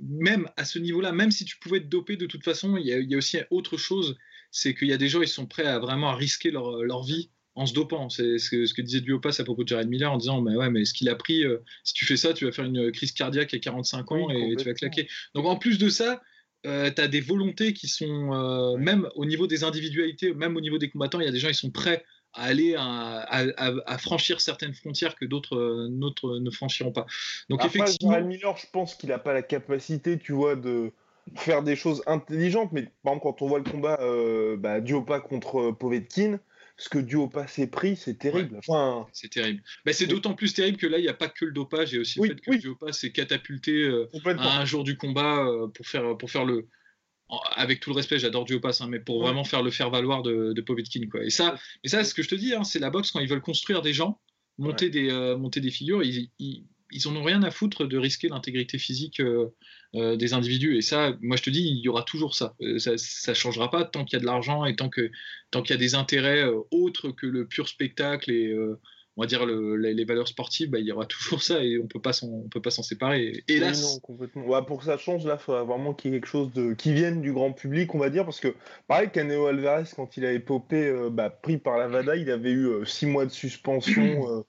même 0.00 0.48
à 0.56 0.64
ce 0.64 0.78
niveau-là, 0.78 1.12
même 1.12 1.30
si 1.30 1.44
tu 1.44 1.58
pouvais 1.58 1.80
te 1.80 1.86
doper 1.86 2.16
de 2.16 2.26
toute 2.26 2.44
façon, 2.44 2.76
il 2.76 2.86
y, 2.86 3.14
a, 3.14 3.18
aussi 3.18 3.38
autre 3.50 3.76
chose, 3.76 4.16
c'est 4.50 4.74
qu'il 4.74 4.88
y 4.88 4.92
a 4.92 4.96
des 4.96 5.08
gens, 5.08 5.22
ils 5.22 5.28
sont 5.28 5.46
prêts 5.46 5.66
à 5.66 5.78
vraiment 5.78 6.14
risquer 6.14 6.50
leur, 6.50 7.04
vie 7.04 7.30
en 7.54 7.66
se 7.66 7.74
dopant. 7.74 8.08
C'est 8.08 8.38
ce 8.38 8.50
que, 8.50 8.66
ce 8.66 8.74
que 8.74 8.82
disait 8.82 9.00
Duopas 9.00 9.40
à 9.40 9.44
propos 9.44 9.64
de 9.64 9.68
Jared 9.68 9.88
Miller 9.88 10.12
en 10.12 10.16
disant, 10.16 10.40
mais 10.40 10.56
ouais, 10.56 10.70
mais 10.70 10.84
ce 10.84 10.94
qu'il 10.94 11.08
a 11.08 11.14
pris, 11.14 11.44
euh, 11.44 11.58
si 11.84 11.94
tu 11.94 12.06
fais 12.06 12.16
ça, 12.16 12.32
tu 12.32 12.44
vas 12.44 12.52
faire 12.52 12.64
une 12.64 12.92
crise 12.92 13.12
cardiaque 13.12 13.52
à 13.54 13.58
45 13.58 14.12
ans 14.12 14.30
et 14.30 14.54
tu 14.56 14.64
vas 14.64 14.74
claquer. 14.74 15.08
Donc 15.34 15.46
en 15.46 15.56
plus 15.56 15.78
de 15.78 15.88
ça, 15.88 16.22
euh, 16.66 16.90
tu 16.90 17.00
as 17.00 17.08
des 17.08 17.20
volontés 17.20 17.72
qui 17.72 17.88
sont, 17.88 18.32
euh, 18.32 18.76
même 18.76 19.08
au 19.14 19.24
niveau 19.24 19.46
des 19.46 19.64
individualités, 19.64 20.34
même 20.34 20.56
au 20.56 20.60
niveau 20.60 20.78
des 20.78 20.90
combattants, 20.90 21.20
il 21.20 21.24
y 21.24 21.28
a 21.28 21.32
des 21.32 21.38
gens, 21.38 21.48
ils 21.48 21.54
sont 21.54 21.70
prêts 21.70 22.04
à 22.34 22.42
aller 22.42 22.74
à, 22.76 23.98
franchir 23.98 24.40
certaines 24.40 24.74
frontières 24.74 25.16
que 25.16 25.24
d'autres 25.24 25.56
euh, 25.56 26.38
ne 26.40 26.50
franchiront 26.50 26.92
pas. 26.92 27.06
Donc 27.48 27.64
effectivement, 27.64 28.20
Miller, 28.20 28.56
je 28.56 28.66
pense 28.72 28.94
qu'il 28.94 29.10
n'a 29.10 29.18
pas 29.18 29.32
la 29.32 29.42
capacité, 29.42 30.18
tu 30.18 30.32
vois, 30.32 30.56
de 30.56 30.92
faire 31.36 31.62
des 31.62 31.76
choses 31.76 32.02
intelligentes. 32.06 32.72
Mais 32.72 32.82
par 33.02 33.14
exemple, 33.14 33.22
quand 33.22 33.42
on 33.42 33.48
voit 33.48 33.58
le 33.58 33.70
combat 33.70 33.98
euh, 34.00 34.56
bah, 34.56 34.80
Duopa 34.80 35.20
contre 35.20 35.60
euh, 35.60 35.72
Povetkin, 35.72 36.38
ce 36.76 36.88
que 36.88 36.98
Duopa 36.98 37.46
s'est 37.48 37.66
pris, 37.66 37.96
c'est 37.96 38.18
terrible. 38.18 38.60
c'est 39.12 39.30
terrible. 39.30 39.62
Mais 39.84 39.92
c'est 39.92 40.06
d'autant 40.06 40.34
plus 40.34 40.54
terrible 40.54 40.78
que 40.78 40.86
là, 40.86 40.98
il 40.98 41.02
n'y 41.02 41.08
a 41.08 41.14
pas 41.14 41.28
que 41.28 41.44
le 41.44 41.50
dopage, 41.50 41.90
il 41.92 41.96
y 41.96 41.98
a 41.98 42.00
aussi 42.02 42.20
le 42.20 42.28
fait 42.28 42.40
que 42.40 42.56
Duopa 42.56 42.92
s'est 42.92 43.10
catapulté 43.10 43.72
euh, 43.72 44.08
à 44.24 44.60
un 44.60 44.64
jour 44.64 44.84
du 44.84 44.96
combat 44.96 45.44
pour, 45.74 45.86
faire, 45.86 46.16
pour 46.16 46.30
faire 46.30 46.44
le, 46.44 46.68
avec 47.56 47.80
tout 47.80 47.90
le 47.90 47.96
respect, 47.96 48.18
j'adore 48.18 48.44
Duopas, 48.44 48.78
hein, 48.80 48.86
mais 48.88 49.00
pour 49.00 49.20
vraiment 49.20 49.44
faire 49.44 49.62
le 49.62 49.70
faire 49.70 49.90
valoir 49.90 50.22
de, 50.22 50.52
de 50.52 50.60
Povetkin. 50.60 51.06
Quoi. 51.10 51.24
Et 51.24 51.30
ça, 51.30 51.56
mais 51.84 51.90
ça, 51.90 52.04
ce 52.04 52.14
que 52.14 52.22
je 52.22 52.28
te 52.28 52.34
dis, 52.34 52.54
hein, 52.54 52.64
c'est 52.64 52.78
la 52.78 52.90
boxe 52.90 53.10
quand 53.10 53.20
ils 53.20 53.28
veulent 53.28 53.42
construire 53.42 53.82
des 53.82 53.92
gens, 53.92 54.20
monter, 54.56 54.88
des, 54.88 55.10
euh, 55.10 55.36
monter 55.36 55.60
des 55.60 55.70
figures, 55.70 56.02
ils, 56.02 56.30
ils, 56.38 56.64
ils, 56.90 57.08
en 57.08 57.14
ont 57.16 57.22
rien 57.22 57.42
à 57.42 57.50
foutre 57.50 57.86
de 57.86 57.98
risquer 57.98 58.28
l'intégrité 58.28 58.78
physique 58.78 59.20
euh, 59.20 59.48
euh, 59.94 60.16
des 60.16 60.32
individus. 60.32 60.76
Et 60.76 60.80
ça, 60.80 61.16
moi 61.20 61.36
je 61.36 61.42
te 61.42 61.50
dis, 61.50 61.60
il 61.60 61.78
y 61.78 61.88
aura 61.88 62.02
toujours 62.02 62.34
ça. 62.34 62.56
ça 62.78 62.92
ne 62.92 63.34
changera 63.34 63.70
pas 63.70 63.84
tant 63.84 64.04
qu'il 64.04 64.16
y 64.16 64.20
a 64.20 64.20
de 64.20 64.26
l'argent 64.26 64.64
et 64.64 64.74
tant 64.74 64.88
qu'il 64.88 65.10
tant 65.50 65.62
qu'il 65.62 65.74
y 65.74 65.78
a 65.78 65.80
des 65.80 65.94
intérêts 65.94 66.44
autres 66.70 67.10
que 67.10 67.26
le 67.26 67.46
pur 67.46 67.68
spectacle 67.68 68.30
et 68.30 68.54
on 69.18 69.22
va 69.22 69.26
dire 69.26 69.44
les, 69.46 70.04
valeurs 70.04 70.28
sportives, 70.28 70.70
bah, 70.70 70.78
il 70.78 70.86
y 70.86 70.92
aura 70.92 71.04
toujours 71.06 71.42
ça 71.42 71.60
et 71.60 71.78
on 71.78 71.88
peut 71.88 72.00
pas 72.00 72.12
s'en, 72.12 72.44
peut 72.50 72.62
pas 72.62 72.70
s'en 72.70 72.84
séparer. 72.84 73.42
Hélas. 73.48 73.82
non, 73.82 73.98
complètement. 73.98 74.62
pour 74.62 74.78
que 74.78 74.84
ça 74.84 74.96
change, 74.96 75.26
là, 75.26 75.36
il 75.40 75.42
faudra 75.42 75.64
vraiment 75.64 75.92
qu'il 75.92 76.12
y 76.12 76.14
ait 76.14 76.20
quelque 76.20 76.30
chose 76.30 76.52
de 76.52 76.72
qui 76.72 76.92
vienne 76.92 77.20
du 77.20 77.32
grand 77.32 77.52
public, 77.52 77.92
on 77.96 77.98
va 77.98 78.10
dire, 78.10 78.24
parce 78.24 78.38
que 78.38 78.54
pareil, 78.86 79.10
Caneo 79.10 79.46
Alvarez, 79.46 79.90
quand 79.96 80.16
il 80.16 80.24
a 80.24 80.32
épopé, 80.32 80.86
euh, 80.86 81.10
bah, 81.10 81.30
pris 81.30 81.58
par 81.58 81.78
la 81.78 81.88
VADA, 81.88 82.14
il 82.14 82.30
avait 82.30 82.52
eu 82.52 82.86
6 82.86 83.06
euh, 83.06 83.08
mois 83.08 83.26
de 83.26 83.30
suspension. 83.30 84.02
Euh, 84.28 84.42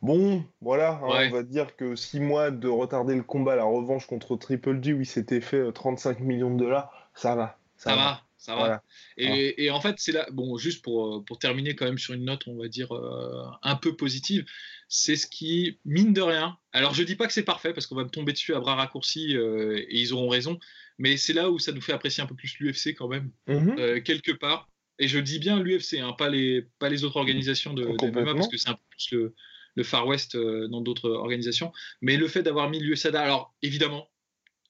bon, 0.00 0.44
voilà, 0.60 1.00
hein, 1.02 1.28
on 1.28 1.30
va 1.30 1.42
dire 1.42 1.76
que 1.76 1.96
6 1.96 2.20
mois 2.20 2.50
de 2.50 2.68
retarder 2.68 3.14
le 3.14 3.22
combat, 3.22 3.56
la 3.56 3.64
revanche 3.64 4.06
contre 4.06 4.36
Triple 4.36 4.82
G, 4.82 4.92
où 4.92 5.00
il 5.00 5.06
s'était 5.06 5.40
fait 5.40 5.72
35 5.72 6.20
millions 6.20 6.50
de 6.54 6.58
dollars, 6.58 7.10
ça 7.14 7.34
va. 7.34 7.58
Ça, 7.76 7.96
va 7.96 8.22
ça 8.42 8.56
va. 8.56 8.82
Et, 9.16 9.70
en 9.70 9.80
fait, 9.80 9.94
c'est 9.98 10.10
là, 10.10 10.26
bon, 10.32 10.58
juste 10.58 10.82
pour, 10.82 11.24
pour 11.24 11.38
terminer 11.38 11.76
quand 11.76 11.84
même 11.84 11.98
sur 11.98 12.12
une 12.12 12.24
note, 12.24 12.48
on 12.48 12.56
va 12.56 12.66
dire, 12.66 12.92
euh, 12.92 13.44
un 13.62 13.76
peu 13.76 13.96
positive, 13.96 14.44
c'est 14.88 15.14
ce 15.14 15.28
qui, 15.28 15.78
mine 15.84 16.12
de 16.12 16.22
rien, 16.22 16.58
alors 16.72 16.92
je 16.92 17.04
dis 17.04 17.14
pas 17.14 17.28
que 17.28 17.32
c'est 17.32 17.44
parfait 17.44 17.72
parce 17.72 17.86
qu'on 17.86 17.94
va 17.94 18.02
me 18.02 18.10
tomber 18.10 18.32
dessus 18.32 18.54
à 18.54 18.58
bras 18.58 18.74
raccourcis 18.74 19.36
euh, 19.36 19.78
et 19.88 20.00
ils 20.00 20.12
auront 20.12 20.28
raison, 20.28 20.58
mais 20.98 21.16
c'est 21.16 21.32
là 21.32 21.50
où 21.52 21.60
ça 21.60 21.70
nous 21.70 21.80
fait 21.80 21.92
apprécier 21.92 22.20
un 22.20 22.26
peu 22.26 22.34
plus 22.34 22.58
l'UFC 22.58 22.96
quand 22.96 23.06
même, 23.06 23.30
mhm. 23.46 23.76
euh, 23.78 24.00
quelque 24.00 24.32
part. 24.32 24.68
Et 24.98 25.06
je 25.06 25.20
dis 25.20 25.38
bien 25.38 25.62
l'UFC, 25.62 26.00
hein, 26.00 26.12
pas, 26.12 26.28
les, 26.28 26.66
pas 26.80 26.88
les 26.88 27.04
autres 27.04 27.18
organisations 27.18 27.74
de, 27.74 27.84
MMA 27.84 28.34
parce 28.34 28.48
que 28.48 28.56
c'est 28.56 28.70
un 28.70 28.74
peu 28.74 28.82
plus 28.90 29.12
le, 29.12 29.34
le 29.76 29.82
Far 29.84 30.06
West 30.06 30.36
dans 30.36 30.80
d'autres 30.80 31.10
organisations. 31.10 31.72
Mais 32.02 32.16
le 32.16 32.26
fait 32.26 32.42
d'avoir 32.42 32.68
mis 32.68 32.80
l'USADA, 32.80 33.22
alors 33.22 33.54
évidemment, 33.62 34.08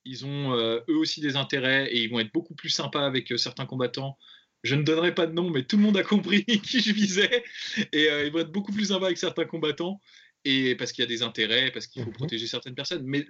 ils 0.05 0.25
ont 0.25 0.55
euh, 0.55 0.81
eux 0.89 0.97
aussi 0.97 1.21
des 1.21 1.37
intérêts 1.37 1.87
et 1.91 2.03
ils 2.03 2.11
vont 2.11 2.21
être 2.21 2.33
beaucoup 2.33 2.55
plus 2.55 2.69
sympas 2.69 3.07
avec 3.07 3.33
euh, 3.33 3.37
certains 3.37 3.67
combattants. 3.67 4.19
Je 4.63 4.75
ne 4.75 4.83
donnerai 4.83 5.15
pas 5.15 5.27
de 5.27 5.33
nom, 5.33 5.51
mais 5.51 5.65
tout 5.65 5.77
le 5.77 5.83
monde 5.83 5.97
a 5.97 6.03
compris 6.03 6.45
qui 6.63 6.81
je 6.81 6.93
visais. 6.93 7.45
Et 7.93 8.09
euh, 8.09 8.25
ils 8.27 8.33
vont 8.33 8.41
être 8.41 8.53
beaucoup 8.53 8.73
plus 8.73 8.87
sympas 8.87 9.07
avec 9.07 9.19
certains 9.19 9.45
combattants. 9.45 10.01
Et 10.45 10.75
parce 10.75 10.91
qu'il 10.91 11.03
y 11.03 11.07
a 11.07 11.09
des 11.09 11.23
intérêts, 11.23 11.71
parce 11.71 11.87
qu'il 11.87 12.03
faut 12.03 12.11
mhm. 12.11 12.17
protéger 12.17 12.47
certaines 12.47 12.75
personnes. 12.75 13.05
Mais 13.05 13.25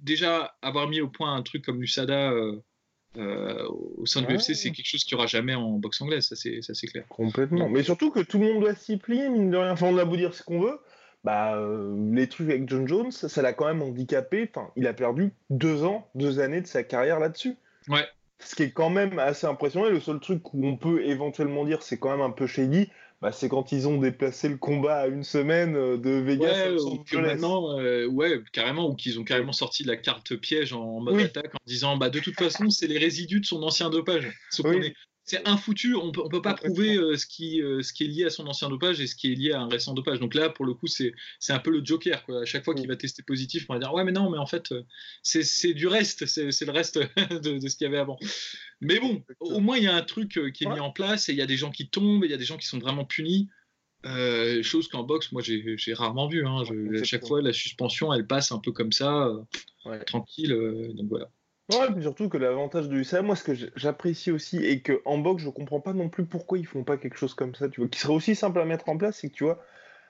déjà, 0.00 0.56
avoir 0.62 0.88
mis 0.88 1.00
au 1.00 1.08
point 1.08 1.34
un 1.34 1.42
truc 1.42 1.64
comme 1.64 1.80
l'USADA 1.80 2.32
au 3.16 4.06
sein 4.06 4.22
de 4.22 4.28
l'UFC, 4.28 4.54
c'est 4.54 4.70
quelque 4.70 4.86
chose 4.86 5.02
qu'il 5.02 5.16
n'y 5.16 5.18
aura 5.18 5.26
jamais 5.26 5.56
en 5.56 5.72
boxe 5.72 6.00
anglaise, 6.00 6.26
ça 6.26 6.36
c'est 6.36 6.86
clair. 6.86 7.04
Complètement. 7.08 7.68
mais 7.68 7.82
surtout 7.82 8.12
que 8.12 8.20
tout 8.20 8.38
le 8.38 8.46
monde 8.46 8.60
doit 8.60 8.76
s'y 8.76 8.96
plier, 8.96 9.28
mine 9.28 9.50
de 9.50 9.56
rien. 9.56 9.72
Enfin, 9.72 9.88
on 9.88 9.98
a 9.98 10.04
beau 10.04 10.16
dire 10.16 10.34
ce 10.34 10.44
qu'on 10.44 10.60
veut 10.60 10.78
bah, 11.24 11.56
euh, 11.56 11.94
les 12.12 12.28
trucs 12.28 12.50
avec 12.50 12.68
John 12.68 12.86
Jones, 12.86 13.12
ça 13.12 13.42
l'a 13.42 13.52
quand 13.52 13.66
même 13.66 13.82
handicapé. 13.82 14.48
Enfin, 14.52 14.70
il 14.76 14.86
a 14.86 14.92
perdu 14.92 15.32
deux 15.50 15.84
ans, 15.84 16.08
deux 16.14 16.40
années 16.40 16.60
de 16.60 16.66
sa 16.66 16.82
carrière 16.82 17.20
là-dessus. 17.20 17.56
Ouais. 17.88 18.06
Ce 18.40 18.56
qui 18.56 18.64
est 18.64 18.72
quand 18.72 18.90
même 18.90 19.18
assez 19.18 19.46
impressionnant. 19.46 19.86
Et 19.86 19.92
le 19.92 20.00
seul 20.00 20.18
truc 20.18 20.52
où 20.52 20.66
on 20.66 20.76
peut 20.76 21.04
éventuellement 21.04 21.64
dire 21.64 21.82
c'est 21.82 21.98
quand 21.98 22.10
même 22.10 22.20
un 22.20 22.30
peu 22.30 22.48
shady, 22.48 22.90
bah, 23.20 23.30
c'est 23.30 23.48
quand 23.48 23.70
ils 23.70 23.86
ont 23.86 23.98
déplacé 23.98 24.48
le 24.48 24.56
combat 24.56 25.02
à 25.02 25.06
une 25.06 25.22
semaine 25.22 25.76
euh, 25.76 25.96
de 25.96 26.10
Vegas. 26.10 26.70
Ouais, 26.72 27.20
maintenant, 27.20 27.78
euh, 27.78 28.06
ouais, 28.06 28.40
carrément, 28.52 28.90
ou 28.90 28.96
qu'ils 28.96 29.20
ont 29.20 29.24
carrément 29.24 29.52
sorti 29.52 29.84
la 29.84 29.96
carte 29.96 30.34
piège 30.34 30.72
en 30.72 30.98
mode 30.98 31.20
attaque 31.20 31.54
en 31.54 31.64
disant 31.64 31.96
bah 31.96 32.10
de 32.10 32.18
toute 32.18 32.34
façon 32.34 32.68
c'est 32.68 32.88
les 32.88 32.98
résidus 32.98 33.38
de 33.38 33.46
son 33.46 33.62
ancien 33.62 33.90
dopage. 33.90 34.28
Sauf 34.50 34.66
oui 34.66 34.92
c'est 35.24 35.46
infoutu. 35.46 35.94
On 35.94 36.10
peut, 36.10 36.22
peut 36.28 36.42
pas 36.42 36.54
prouver 36.54 36.96
euh, 36.96 37.16
ce, 37.16 37.26
qui, 37.26 37.62
euh, 37.62 37.82
ce 37.82 37.92
qui 37.92 38.04
est 38.04 38.08
lié 38.08 38.24
à 38.24 38.30
son 38.30 38.46
ancien 38.46 38.68
dopage 38.68 39.00
et 39.00 39.06
ce 39.06 39.14
qui 39.14 39.32
est 39.32 39.34
lié 39.34 39.52
à 39.52 39.60
un 39.60 39.68
récent 39.68 39.94
dopage. 39.94 40.18
Donc 40.18 40.34
là, 40.34 40.48
pour 40.48 40.64
le 40.64 40.74
coup, 40.74 40.86
c'est 40.88 41.12
un 41.48 41.58
peu 41.58 41.70
le 41.70 41.84
joker. 41.84 42.24
Quoi. 42.24 42.42
À 42.42 42.44
chaque 42.44 42.64
fois 42.64 42.74
qu'il 42.74 42.88
va 42.88 42.96
tester 42.96 43.22
positif, 43.22 43.66
on 43.68 43.74
va 43.74 43.78
dire 43.78 43.92
Ouais, 43.92 44.04
mais 44.04 44.12
non, 44.12 44.30
mais 44.30 44.38
en 44.38 44.46
fait, 44.46 44.72
euh, 44.72 44.82
c'est 45.22 45.74
du 45.74 45.86
reste. 45.86 46.26
C'est 46.26 46.64
le 46.64 46.72
reste 46.72 46.98
de, 47.42 47.68
ce 47.68 47.76
qu'il 47.76 47.84
y 47.84 47.88
avait 47.88 47.98
avant. 47.98 48.18
Mais 48.80 48.98
bon, 48.98 49.22
au 49.40 49.60
moins, 49.60 49.76
il 49.76 49.84
y 49.84 49.88
a 49.88 49.94
un 49.94 50.02
truc 50.02 50.40
qui 50.52 50.64
est 50.64 50.68
mis 50.68 50.80
en 50.80 50.90
place 50.90 51.28
et 51.28 51.32
il 51.32 51.38
y 51.38 51.42
a 51.42 51.46
des 51.46 51.56
gens 51.56 51.70
qui 51.70 51.88
tombent, 51.88 52.24
il 52.24 52.30
y 52.30 52.34
a 52.34 52.38
des 52.38 52.44
gens 52.44 52.56
qui 52.56 52.66
sont 52.66 52.78
vraiment 52.78 53.04
punis. 53.04 53.48
chose 54.62 54.88
qu'en 54.88 55.04
boxe, 55.04 55.30
moi, 55.30 55.42
j'ai 55.42 55.94
rarement 55.94 56.26
vu. 56.26 56.44
Hein. 56.44 56.64
à 57.00 57.04
chaque 57.04 57.26
fois, 57.26 57.40
la 57.40 57.52
suspension, 57.52 58.12
elle 58.12 58.26
passe 58.26 58.50
un 58.50 58.58
peu 58.58 58.72
comme 58.72 58.92
ça, 58.92 59.30
tranquille. 60.06 60.50
donc 60.96 61.08
voilà. 61.08 61.30
Ouais, 61.70 61.88
mais 61.94 62.02
surtout 62.02 62.28
que 62.28 62.36
l'avantage 62.36 62.88
de 62.88 63.02
ça, 63.02 63.22
moi, 63.22 63.36
ce 63.36 63.44
que 63.44 63.52
j'apprécie 63.76 64.30
aussi, 64.30 64.64
et 64.64 64.82
que 64.82 65.00
en 65.04 65.18
boxe, 65.18 65.42
je 65.42 65.48
comprends 65.48 65.80
pas 65.80 65.92
non 65.92 66.08
plus 66.08 66.26
pourquoi 66.26 66.58
ils 66.58 66.66
font 66.66 66.84
pas 66.84 66.96
quelque 66.96 67.16
chose 67.16 67.34
comme 67.34 67.54
ça, 67.54 67.68
tu 67.68 67.80
vois, 67.80 67.88
qui 67.88 67.98
serait 67.98 68.12
aussi 68.12 68.34
simple 68.34 68.60
à 68.60 68.64
mettre 68.64 68.88
en 68.88 68.96
place, 68.96 69.18
c'est 69.20 69.28
que 69.30 69.34
tu 69.34 69.44
vois, 69.44 69.62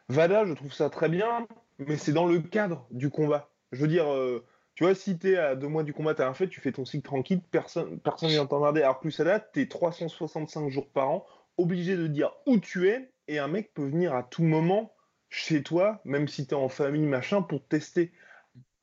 Vada, 0.08 0.44
je 0.44 0.54
trouve 0.54 0.72
ça 0.72 0.90
très 0.90 1.08
bien, 1.08 1.46
mais 1.78 1.96
c'est 1.96 2.12
dans 2.12 2.26
le 2.26 2.40
cadre 2.40 2.86
du 2.90 3.10
combat. 3.10 3.50
Je 3.70 3.80
veux 3.80 3.88
dire, 3.88 4.12
euh, 4.12 4.44
tu 4.74 4.84
vois, 4.84 4.94
si 4.94 5.18
t'es 5.18 5.36
à 5.36 5.54
deux 5.54 5.68
mois 5.68 5.82
du 5.82 5.92
combat, 5.92 6.14
t'as 6.14 6.24
rien 6.24 6.34
fait, 6.34 6.48
tu 6.48 6.60
fais 6.60 6.72
ton 6.72 6.84
cycle 6.84 7.04
tranquille, 7.04 7.40
personne, 7.50 8.00
personne 8.00 8.30
vient 8.30 8.46
t'emmerder. 8.46 8.82
Alors 8.82 9.00
plus 9.00 9.10
ça 9.10 9.24
date, 9.24 9.50
t'es 9.52 9.66
365 9.68 10.70
jours 10.70 10.88
par 10.90 11.10
an, 11.10 11.26
obligé 11.58 11.96
de 11.96 12.06
dire 12.06 12.32
où 12.46 12.58
tu 12.58 12.88
es, 12.88 13.12
et 13.28 13.38
un 13.38 13.48
mec 13.48 13.72
peut 13.74 13.86
venir 13.86 14.14
à 14.14 14.22
tout 14.22 14.42
moment 14.42 14.92
chez 15.28 15.62
toi, 15.62 16.00
même 16.04 16.28
si 16.28 16.46
t'es 16.46 16.54
en 16.54 16.68
famille, 16.68 17.06
machin, 17.06 17.42
pour 17.42 17.62
te 17.62 17.68
tester. 17.68 18.12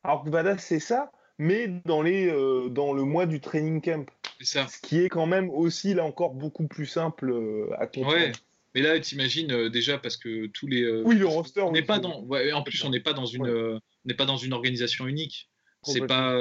Alors 0.03 0.23
que 0.23 0.29
Vada, 0.29 0.58
c'est 0.58 0.79
ça, 0.79 1.12
mais 1.39 1.69
dans, 1.86 2.02
les, 2.02 2.28
euh, 2.28 2.69
dans 2.69 2.93
le 2.93 3.04
mois 3.04 3.25
du 3.25 3.39
training 3.39 3.82
camp. 3.82 4.06
Ça. 4.41 4.67
Ce 4.67 4.80
qui 4.80 4.99
est 4.99 5.10
quand 5.10 5.25
même 5.25 5.49
aussi, 5.49 5.93
là 5.93 6.04
encore, 6.06 6.36
beaucoup 6.36 6.67
plus 6.67 6.86
simple 6.86 7.32
euh, 7.32 7.67
à 7.80 7.88
comprendre. 7.88 8.17
Ouais. 8.17 8.32
Mais 8.75 8.82
là, 8.82 8.99
tu 8.99 9.15
imagines 9.15 9.52
euh, 9.52 9.69
déjà 9.69 9.97
parce 9.97 10.17
que 10.17 10.45
tous 10.47 10.67
les. 10.67 10.88
oui, 11.02 11.15
le 11.15 11.25
roster. 11.25 11.62
On 11.62 11.71
n'est 11.71 11.82
pas 11.82 11.97
dans. 11.97 12.28
en 12.30 12.63
plus, 12.63 12.84
on 12.84 12.89
n'est 12.91 12.99
pas 12.99 13.13
dans 13.13 13.25
une. 13.25 13.80
n'est 14.06 14.13
pas 14.13 14.25
dans 14.25 14.38
une 14.38 14.54
organisation 14.54 15.08
unique. 15.08 15.49
C'est 15.84 16.06
pas 16.06 16.36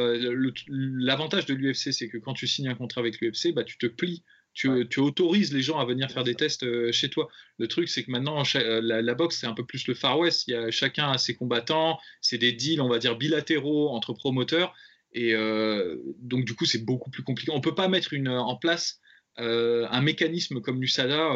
l'avantage 0.69 1.47
de 1.47 1.55
l'UFC, 1.55 1.93
c'est 1.93 2.09
que 2.09 2.19
quand 2.19 2.35
tu 2.35 2.49
signes 2.49 2.69
un 2.69 2.75
contrat 2.75 3.01
avec 3.01 3.21
l'UFC, 3.21 3.55
bah 3.55 3.63
tu 3.63 3.79
te 3.79 3.87
plies 3.87 4.25
tu, 4.59 5.01
autorises 5.01 5.53
les 5.53 5.63
gens 5.63 5.79
à 5.79 5.85
venir 5.85 6.11
faire 6.11 6.25
des 6.25 6.35
tests 6.35 6.65
euh, 6.65 6.91
chez 6.91 7.09
toi. 7.09 7.29
Le 7.59 7.69
truc, 7.69 7.89
c'est 7.89 8.03
que 8.03 8.11
maintenant, 8.11 8.43
euh, 8.57 8.81
la, 8.83 9.15
boxe, 9.15 9.39
c'est 9.39 9.47
un 9.47 9.55
peu 9.55 9.65
plus 9.65 9.87
le 9.87 9.95
Far 9.95 10.19
West. 10.19 10.49
Il 10.49 10.51
y 10.53 10.55
a, 10.55 10.71
chacun 10.71 11.13
a 11.13 11.19
ses 11.19 11.35
combattants, 11.35 11.99
c'est 12.21 12.39
des 12.39 12.53
deals, 12.53 12.81
on 12.81 12.89
va 12.89 12.99
dire, 12.99 13.17
bilatéraux 13.17 13.91
entre 13.91 14.13
promoteurs. 14.15 14.75
Et 15.13 15.35
euh, 15.35 15.97
donc, 16.19 16.45
du 16.45 16.55
coup, 16.55 16.65
c'est 16.65 16.85
beaucoup 16.85 17.11
plus 17.11 17.23
compliqué. 17.23 17.53
On 17.53 17.59
ne 17.59 17.63
peut 17.63 17.75
pas 17.75 17.89
mettre 17.89 18.13
une, 18.13 18.29
en 18.29 18.57
place 18.57 19.01
un 19.41 20.01
mécanisme 20.01 20.61
comme 20.61 20.81
l'USADA 20.81 21.31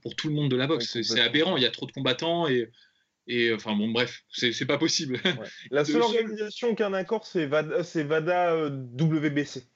pour 0.00 0.16
tout 0.16 0.28
le 0.28 0.34
monde 0.34 0.50
de 0.50 0.56
la 0.56 0.66
boxe. 0.66 1.02
c'est 1.02 1.20
aberrant. 1.20 1.58
Il 1.58 1.62
y 1.62 1.66
a 1.66 1.70
trop 1.70 1.84
de 1.86 1.92
combattants 1.92 2.48
et. 2.48 2.70
Et 3.26 3.54
enfin 3.54 3.74
bon, 3.74 3.88
bref, 3.88 4.22
c'est 4.30 4.66
pas 4.66 4.76
possible. 4.76 5.18
La 5.70 5.84
seule 5.86 6.02
organisation 6.02 6.74
qui 6.74 6.82
a 6.82 6.88
un 6.88 6.92
accord, 6.92 7.26
c'est 7.26 7.46
Vada, 7.46 7.80
Vada 8.04 8.68
WBC. 8.68 9.66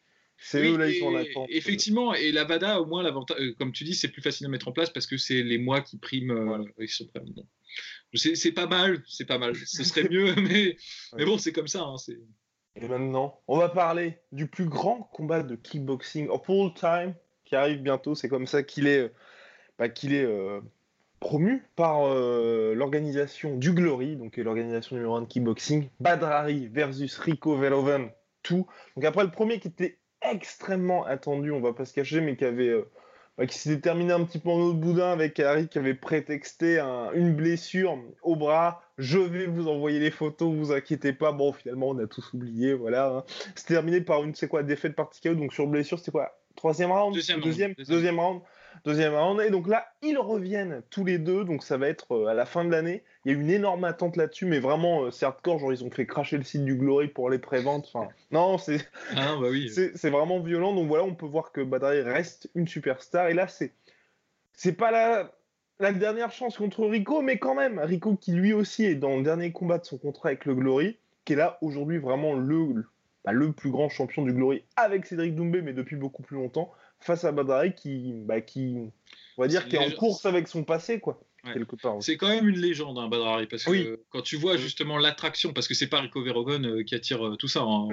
C'est 0.40 0.64
eux, 0.64 0.77
là, 0.77 0.88
ils 0.88 1.01
sont 1.33 1.46
Effectivement, 1.48 2.14
et 2.14 2.31
la 2.31 2.44
VADA, 2.44 2.81
au 2.81 2.87
moins, 2.87 3.05
euh, 3.05 3.55
comme 3.59 3.72
tu 3.72 3.85
dis, 3.85 3.94
c'est 3.94 4.09
plus 4.09 4.22
facile 4.22 4.46
à 4.46 4.48
mettre 4.48 4.68
en 4.68 4.72
place 4.72 4.90
parce 4.90 5.07
que 5.07 5.16
c'est 5.16 5.42
les 5.42 5.59
mois 5.59 5.81
qui 5.81 5.98
priment. 5.98 6.31
Euh, 6.31 6.64
c'est 8.14 8.53
pas 8.53 8.66
mal, 8.66 9.03
c'est 9.07 9.27
pas 9.27 9.38
mal. 9.38 9.55
Ce 9.57 9.83
serait 9.83 10.09
mieux, 10.09 10.35
mais, 10.37 10.77
mais 11.16 11.24
bon, 11.24 11.38
c'est 11.38 11.53
comme 11.53 11.66
ça. 11.66 11.83
Hein, 11.83 11.96
et 12.77 12.87
maintenant, 12.87 13.40
on 13.48 13.59
va 13.59 13.68
parler 13.68 14.18
du 14.31 14.46
plus 14.46 14.66
grand 14.66 15.11
combat 15.12 15.42
de 15.42 15.57
kickboxing 15.57 16.29
of 16.29 16.48
all 16.48 16.72
time 16.72 17.14
qui 17.44 17.57
arrive 17.57 17.83
bientôt. 17.83 18.14
C'est 18.14 18.29
comme 18.29 18.46
ça 18.46 18.62
qu'il 18.62 18.87
est, 18.87 19.12
bah, 19.77 19.88
qu'il 19.88 20.14
est 20.14 20.24
euh, 20.24 20.61
promu 21.18 21.64
par 21.74 22.14
l'organisation 22.14 23.57
du 23.57 23.72
Glory, 23.72 24.14
donc 24.14 24.37
l'organisation 24.37 24.94
numéro 24.94 25.16
1 25.16 25.22
de 25.22 25.27
kickboxing. 25.27 25.88
Badrari 25.98 26.68
versus 26.68 27.18
Rico 27.18 27.57
Verhoeven, 27.57 28.11
tout. 28.44 28.68
Donc 28.94 29.05
après 29.05 29.24
le 29.24 29.33
premier 29.33 29.59
qui 29.59 29.66
était 29.66 29.97
extrêmement 30.32 31.04
attendu, 31.04 31.50
on 31.50 31.60
va 31.60 31.72
pas 31.72 31.84
se 31.84 31.92
cacher, 31.92 32.20
mais 32.20 32.36
qui 32.36 32.44
avait 32.44 32.68
euh, 32.68 32.88
bah, 33.38 33.46
qui 33.46 33.56
s'était 33.56 33.80
terminé 33.80 34.12
un 34.12 34.24
petit 34.24 34.40
peu 34.40 34.50
en 34.50 34.58
autre 34.58 34.78
boudin 34.78 35.12
avec 35.12 35.38
Harry 35.38 35.68
qui 35.68 35.78
avait 35.78 35.94
prétexté 35.94 36.80
une 37.14 37.34
blessure 37.34 37.96
au 38.22 38.34
bras. 38.34 38.82
Je 38.98 39.18
vais 39.18 39.46
vous 39.46 39.68
envoyer 39.68 40.00
les 40.00 40.10
photos, 40.10 40.52
vous 40.52 40.72
inquiétez 40.72 41.12
pas. 41.12 41.30
Bon, 41.30 41.52
finalement, 41.52 41.90
on 41.90 41.98
a 41.98 42.06
tous 42.08 42.32
oublié, 42.32 42.74
voilà. 42.74 43.08
Hein. 43.08 43.24
C'était 43.54 43.74
terminé 43.74 44.00
par 44.00 44.24
une, 44.24 44.34
c'est 44.34 44.48
quoi, 44.48 44.64
défaite 44.64 44.96
par 44.96 45.10
donc 45.24 45.52
sur 45.52 45.68
blessure, 45.68 46.00
c'était 46.00 46.10
quoi 46.10 46.36
Troisième 46.56 46.90
round 46.90 47.14
Deuxième, 47.14 47.40
deuxième, 47.40 47.74
deuxième 47.74 48.18
round 48.18 48.40
deuxième 48.84 49.14
round. 49.14 49.40
Et 49.40 49.50
donc 49.50 49.68
là, 49.68 49.86
ils 50.02 50.18
reviennent 50.18 50.82
tous 50.90 51.04
les 51.04 51.18
deux, 51.18 51.44
donc 51.44 51.62
ça 51.62 51.76
va 51.76 51.88
être 51.88 52.12
euh, 52.12 52.26
à 52.26 52.34
la 52.34 52.46
fin 52.46 52.64
de 52.64 52.70
l'année. 52.70 53.02
Il 53.24 53.32
y 53.32 53.34
a 53.34 53.38
une 53.38 53.50
énorme 53.50 53.84
attente 53.84 54.16
là-dessus, 54.16 54.46
mais 54.46 54.60
vraiment, 54.60 55.04
euh, 55.04 55.10
c'est 55.10 55.26
hardcore. 55.26 55.58
Genre, 55.58 55.72
ils 55.72 55.84
ont 55.84 55.90
fait 55.90 56.06
cracher 56.06 56.36
le 56.36 56.44
site 56.44 56.64
du 56.64 56.76
Glory 56.76 57.08
pour 57.08 57.30
les 57.30 57.38
préventes. 57.38 57.90
Enfin, 57.92 58.08
non, 58.30 58.58
c'est 58.58 58.88
ah, 59.16 59.36
bah 59.40 59.48
oui. 59.50 59.70
c'est 59.94 60.10
vraiment 60.10 60.40
violent. 60.40 60.74
Donc 60.74 60.88
voilà, 60.88 61.04
on 61.04 61.14
peut 61.14 61.26
voir 61.26 61.52
que 61.52 61.60
Badri 61.60 62.02
reste 62.02 62.50
une 62.54 62.68
superstar. 62.68 63.28
Et 63.28 63.34
là, 63.34 63.48
c'est 63.48 63.72
c'est 64.52 64.72
pas 64.72 64.90
la, 64.90 65.32
la 65.78 65.92
dernière 65.92 66.32
chance 66.32 66.56
contre 66.56 66.84
Rico, 66.86 67.22
mais 67.22 67.38
quand 67.38 67.54
même, 67.54 67.78
Rico 67.78 68.16
qui 68.16 68.32
lui 68.32 68.52
aussi 68.52 68.84
est 68.84 68.96
dans 68.96 69.16
le 69.16 69.22
dernier 69.22 69.52
combat 69.52 69.78
de 69.78 69.84
son 69.84 69.98
contrat 69.98 70.30
avec 70.30 70.44
le 70.44 70.54
Glory, 70.54 70.98
qui 71.24 71.34
est 71.34 71.36
là 71.36 71.58
aujourd'hui 71.60 71.98
vraiment 71.98 72.34
le, 72.34 72.84
bah, 73.24 73.32
le 73.32 73.52
plus 73.52 73.70
grand 73.70 73.88
champion 73.88 74.22
du 74.22 74.32
Glory 74.32 74.64
avec 74.76 75.06
Cédric 75.06 75.34
Doumbé, 75.34 75.62
mais 75.62 75.72
depuis 75.72 75.96
beaucoup 75.96 76.22
plus 76.22 76.36
longtemps 76.36 76.72
face 77.00 77.24
à 77.24 77.32
Badrari 77.32 77.74
qui, 77.74 78.12
bah, 78.14 78.40
qui, 78.40 78.90
on 79.37 79.42
va 79.42 79.48
dire, 79.48 79.68
qui 79.68 79.76
est 79.76 79.78
en 79.78 79.90
course 79.90 80.26
avec 80.26 80.48
son 80.48 80.64
passé, 80.64 81.00
quoi. 81.00 81.20
C'est 82.00 82.16
quand 82.16 82.28
même 82.28 82.48
une 82.48 82.58
légende, 82.58 82.98
hein, 82.98 83.08
Badrari, 83.08 83.46
parce 83.46 83.64
que 83.64 84.02
quand 84.11 84.22
tu 84.22 84.37
vois 84.37 84.56
justement 84.56 84.98
l'attraction, 84.98 85.52
parce 85.52 85.68
que 85.68 85.74
c'est 85.74 85.87
pas 85.87 86.00
Rico 86.00 86.22
Verhoeven 86.22 86.66
euh, 86.66 86.82
qui 86.82 86.94
attire 86.94 87.26
euh, 87.26 87.37
tout 87.37 87.48
ça, 87.48 87.61
hein, 87.61 87.88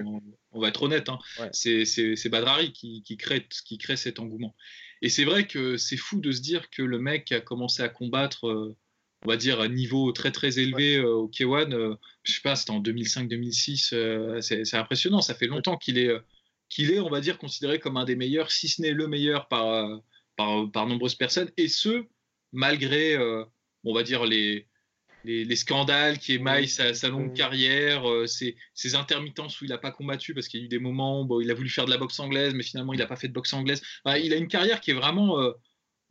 on, 0.51 0.59
va 0.59 0.69
être 0.69 0.81
honnête, 0.83 1.09
hein, 1.09 1.19
c'est 1.51 2.29
Badrari 2.29 2.73
qui, 2.73 3.03
qui, 3.03 3.17
crée, 3.17 3.45
qui 3.65 3.77
crée 3.77 3.97
cet 3.97 4.19
engouement. 4.19 4.55
Et 5.01 5.09
c'est 5.09 5.25
vrai 5.25 5.45
que 5.45 5.77
c'est 5.77 5.97
fou 5.97 6.19
de 6.19 6.31
se 6.31 6.41
dire 6.41 6.69
que 6.69 6.81
le 6.81 6.97
mec 6.97 7.31
a 7.31 7.39
commencé 7.39 7.83
à 7.83 7.89
combattre, 7.89 8.47
euh, 8.47 8.75
on 9.23 9.29
va 9.29 9.37
dire, 9.37 9.61
à 9.61 9.65
un 9.65 9.69
niveau 9.69 10.11
très 10.11 10.31
très 10.31 10.59
élevé 10.59 10.99
au 10.99 11.29
K1, 11.29 11.97
je 12.23 12.31
sais 12.31 12.41
pas, 12.41 12.55
c'était 12.55 12.71
en 12.71 12.81
2005-2006, 12.81 14.41
c'est 14.41 14.77
impressionnant, 14.77 15.21
ça 15.21 15.35
fait 15.35 15.47
longtemps 15.47 15.77
qu'il 15.77 15.97
est 15.97 16.11
qu'il 16.69 16.91
est, 16.91 16.99
on 16.99 17.09
va 17.09 17.21
dire, 17.21 17.37
considéré 17.37 17.79
comme 17.79 17.97
un 17.97 18.05
des 18.05 18.15
meilleurs, 18.15 18.51
si 18.51 18.67
ce 18.67 18.81
n'est 18.81 18.91
le 18.91 19.07
meilleur 19.07 19.47
par, 19.47 19.67
euh, 19.67 19.97
par, 20.35 20.71
par, 20.71 20.87
nombreuses 20.87 21.15
personnes, 21.15 21.51
et 21.57 21.67
ce, 21.67 22.05
malgré, 22.51 23.15
euh, 23.15 23.43
on 23.83 23.93
va 23.93 24.03
dire, 24.03 24.25
les, 24.25 24.67
les, 25.25 25.55
scandales 25.55 26.19
qui 26.19 26.33
émaillent 26.33 26.67
sa, 26.67 26.91
longue 27.09 27.29
Oui. 27.29 27.33
carrière, 27.33 28.09
euh, 28.09 28.27
ses, 28.27 28.55
ses 28.73 28.95
intermittences 28.95 29.59
où 29.59 29.65
il 29.65 29.69
n'a 29.69 29.77
pas 29.77 29.91
combattu 29.91 30.33
parce 30.33 30.47
qu'il 30.47 30.59
y 30.59 30.63
a 30.63 30.65
eu 30.65 30.69
des 30.69 30.79
moments 30.79 31.21
où 31.21 31.25
bon, 31.25 31.41
il 31.41 31.49
a 31.51 31.53
voulu 31.53 31.69
faire 31.69 31.85
de 31.85 31.91
la 31.91 31.97
boxe 31.97 32.19
anglaise, 32.19 32.53
mais 32.53 32.63
finalement 32.63 32.93
il 32.93 32.99
n'a 32.99 33.07
pas 33.07 33.15
fait 33.15 33.27
de 33.27 33.33
boxe 33.33 33.53
anglaise. 33.53 33.81
Enfin, 34.03 34.17
il 34.17 34.33
a 34.33 34.37
une 34.37 34.47
carrière 34.47 34.81
qui 34.81 34.91
est 34.91 34.95
vraiment 34.95 35.39
euh, 35.39 35.51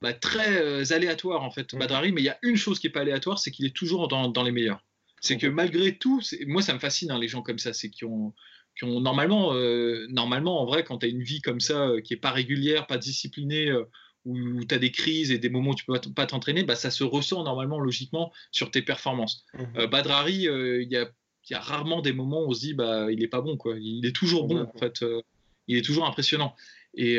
bah, 0.00 0.12
très 0.12 0.61
euh, 0.61 0.84
aléatoire 0.90 1.42
en 1.42 1.50
fait, 1.50 1.72
Mhm. 1.72 1.78
Badrari, 1.78 2.12
mais 2.12 2.22
il 2.22 2.24
y 2.24 2.30
a 2.30 2.38
une 2.42 2.57
chose 2.57 2.78
qui 2.78 2.86
n'est 2.86 2.92
pas 2.92 3.00
aléatoire, 3.00 3.38
c'est 3.38 3.50
qu'il 3.50 3.66
est 3.66 3.74
toujours 3.74 4.09
dans, 4.09 4.28
dans 4.28 4.42
les 4.42 4.52
meilleurs. 4.52 4.84
C'est 5.20 5.38
que 5.38 5.46
malgré 5.46 5.96
tout, 5.96 6.20
moi 6.46 6.61
ça 6.61 6.74
me 6.74 6.78
fascine 6.78 7.11
hein, 7.11 7.18
les 7.18 7.28
gens 7.28 7.40
comme 7.40 7.59
ça, 7.59 7.72
c'est 7.72 7.88
qui 7.88 8.05
ont, 8.05 8.34
qui 8.77 8.85
ont 8.85 9.01
normalement, 9.01 9.55
euh, 9.55 10.07
normalement 10.09 10.61
en 10.61 10.66
vrai, 10.66 10.85
quand 10.85 10.99
tu 10.99 11.07
as 11.07 11.09
une 11.09 11.22
vie 11.22 11.41
comme 11.41 11.61
ça 11.61 11.89
euh, 11.89 12.01
qui 12.01 12.14
est 12.14 12.18
pas 12.18 12.31
régulière, 12.33 12.87
pas 12.87 12.99
disciplinée, 12.99 13.68
euh, 13.70 13.85
où 14.25 14.64
tu 14.64 14.75
as 14.75 14.79
des 14.79 14.91
crises 14.91 15.31
et 15.31 15.39
des 15.39 15.51
moments 15.51 15.72
où 15.72 15.75
tu 15.75 15.85
peux 15.85 16.01
pas 16.14 16.27
t'entraîner, 16.27 16.64
bah, 16.64 16.77
ça 16.77 16.91
se 16.91 17.05
ressent 17.05 17.45
normalement 17.45 17.79
logiquement 17.79 18.33
sur 18.53 18.70
tes 18.70 18.83
performances. 18.83 19.45
Mhm. 19.53 19.66
Euh, 19.77 19.87
Badrari, 19.87 20.49
euh, 20.49 20.83
il 20.83 20.91
y, 20.91 20.97
a, 20.97 21.11
y 21.51 21.55
a 21.55 21.61
rarement 21.61 22.01
des 22.01 22.12
moments 22.12 22.43
où 22.43 22.49
on 22.49 22.55
se 22.55 22.61
dit 22.61 22.75
bah 22.75 23.12
il 23.12 23.22
est 23.22 23.29
pas 23.29 23.43
bon 23.43 23.57
quoi. 23.57 23.77
Il 23.79 24.07
est 24.07 24.16
toujours 24.16 24.47
bon 24.47 24.62
en 24.62 24.79
fait. 24.79 25.03
euh, 25.03 25.20
il 25.68 25.77
est 25.77 25.83
toujours 25.83 26.07
impressionnant. 26.07 26.55
Et 26.97 27.18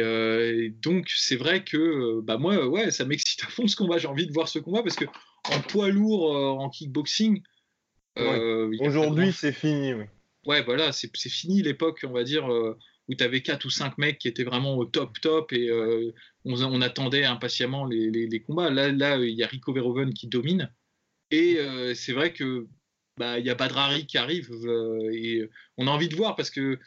donc 0.82 1.12
c'est 1.16 1.36
vrai 1.36 1.64
que 1.64 2.22
bah 2.22 2.38
moi 2.38 2.66
ouais 2.68 2.92
ça 2.92 3.04
m'excite 3.06 3.44
à 3.44 3.48
fond 3.48 3.68
ce 3.68 3.76
combat. 3.76 3.98
J'ai 3.98 4.08
envie 4.08 4.26
de 4.26 4.32
voir 4.32 4.48
ce 4.48 4.58
combat 4.58 4.82
parce 4.82 4.96
que 4.96 5.06
en 5.52 5.60
poids 5.62 5.90
lourd 5.90 6.32
en 6.32 6.70
kickboxing. 6.70 7.44
Aujourd'hui, 8.80 9.32
c'est 9.34 9.52
fini, 9.52 9.94
oui. 9.94 10.06
Ouais, 10.46 10.64
voilà, 10.64 10.92
c'est 10.92 11.10
fini 11.30 11.62
l'époque, 11.62 12.02
on 12.08 12.12
va 12.12 12.24
dire, 12.24 12.52
euh, 12.52 12.78
où 13.08 13.16
tu 13.16 13.24
avais 13.24 13.42
4 13.42 13.66
ou 13.66 13.70
5 13.70 13.98
mecs 13.98 14.18
qui 14.20 14.28
étaient 14.28 14.44
vraiment 14.44 14.76
au 14.78 14.86
top, 14.86 15.20
top, 15.22 15.54
et 15.54 15.70
euh, 15.70 16.12
on, 16.46 16.62
on 16.64 16.82
attendait 16.82 17.26
impatiemment 17.26 17.86
les, 17.86 18.10
les- 18.10 18.28
les 18.28 18.42
combats. 18.42 18.70
Là, 18.70 18.92
là, 18.92 19.18
il 19.18 19.36
y 19.36 19.44
a 19.44 19.48
Rico 19.48 19.74
Verhoeven 19.74 20.14
qui 20.14 20.28
domine, 20.28 20.72
et 21.32 21.58
euh, 21.60 21.94
c'est 21.94 22.14
vrai 22.14 22.34
que 22.34 22.68
bah, 23.18 23.40
il 23.40 23.46
y 23.46 23.50
a 23.50 23.56
Badrari 23.56 24.06
qui 24.06 24.18
arrive, 24.18 24.50
et 25.12 25.50
on 25.78 25.88
a 25.88 25.92
envie 25.92 26.10
de 26.10 26.16
voir 26.16 26.36
parce 26.36 26.50
que 26.50 26.80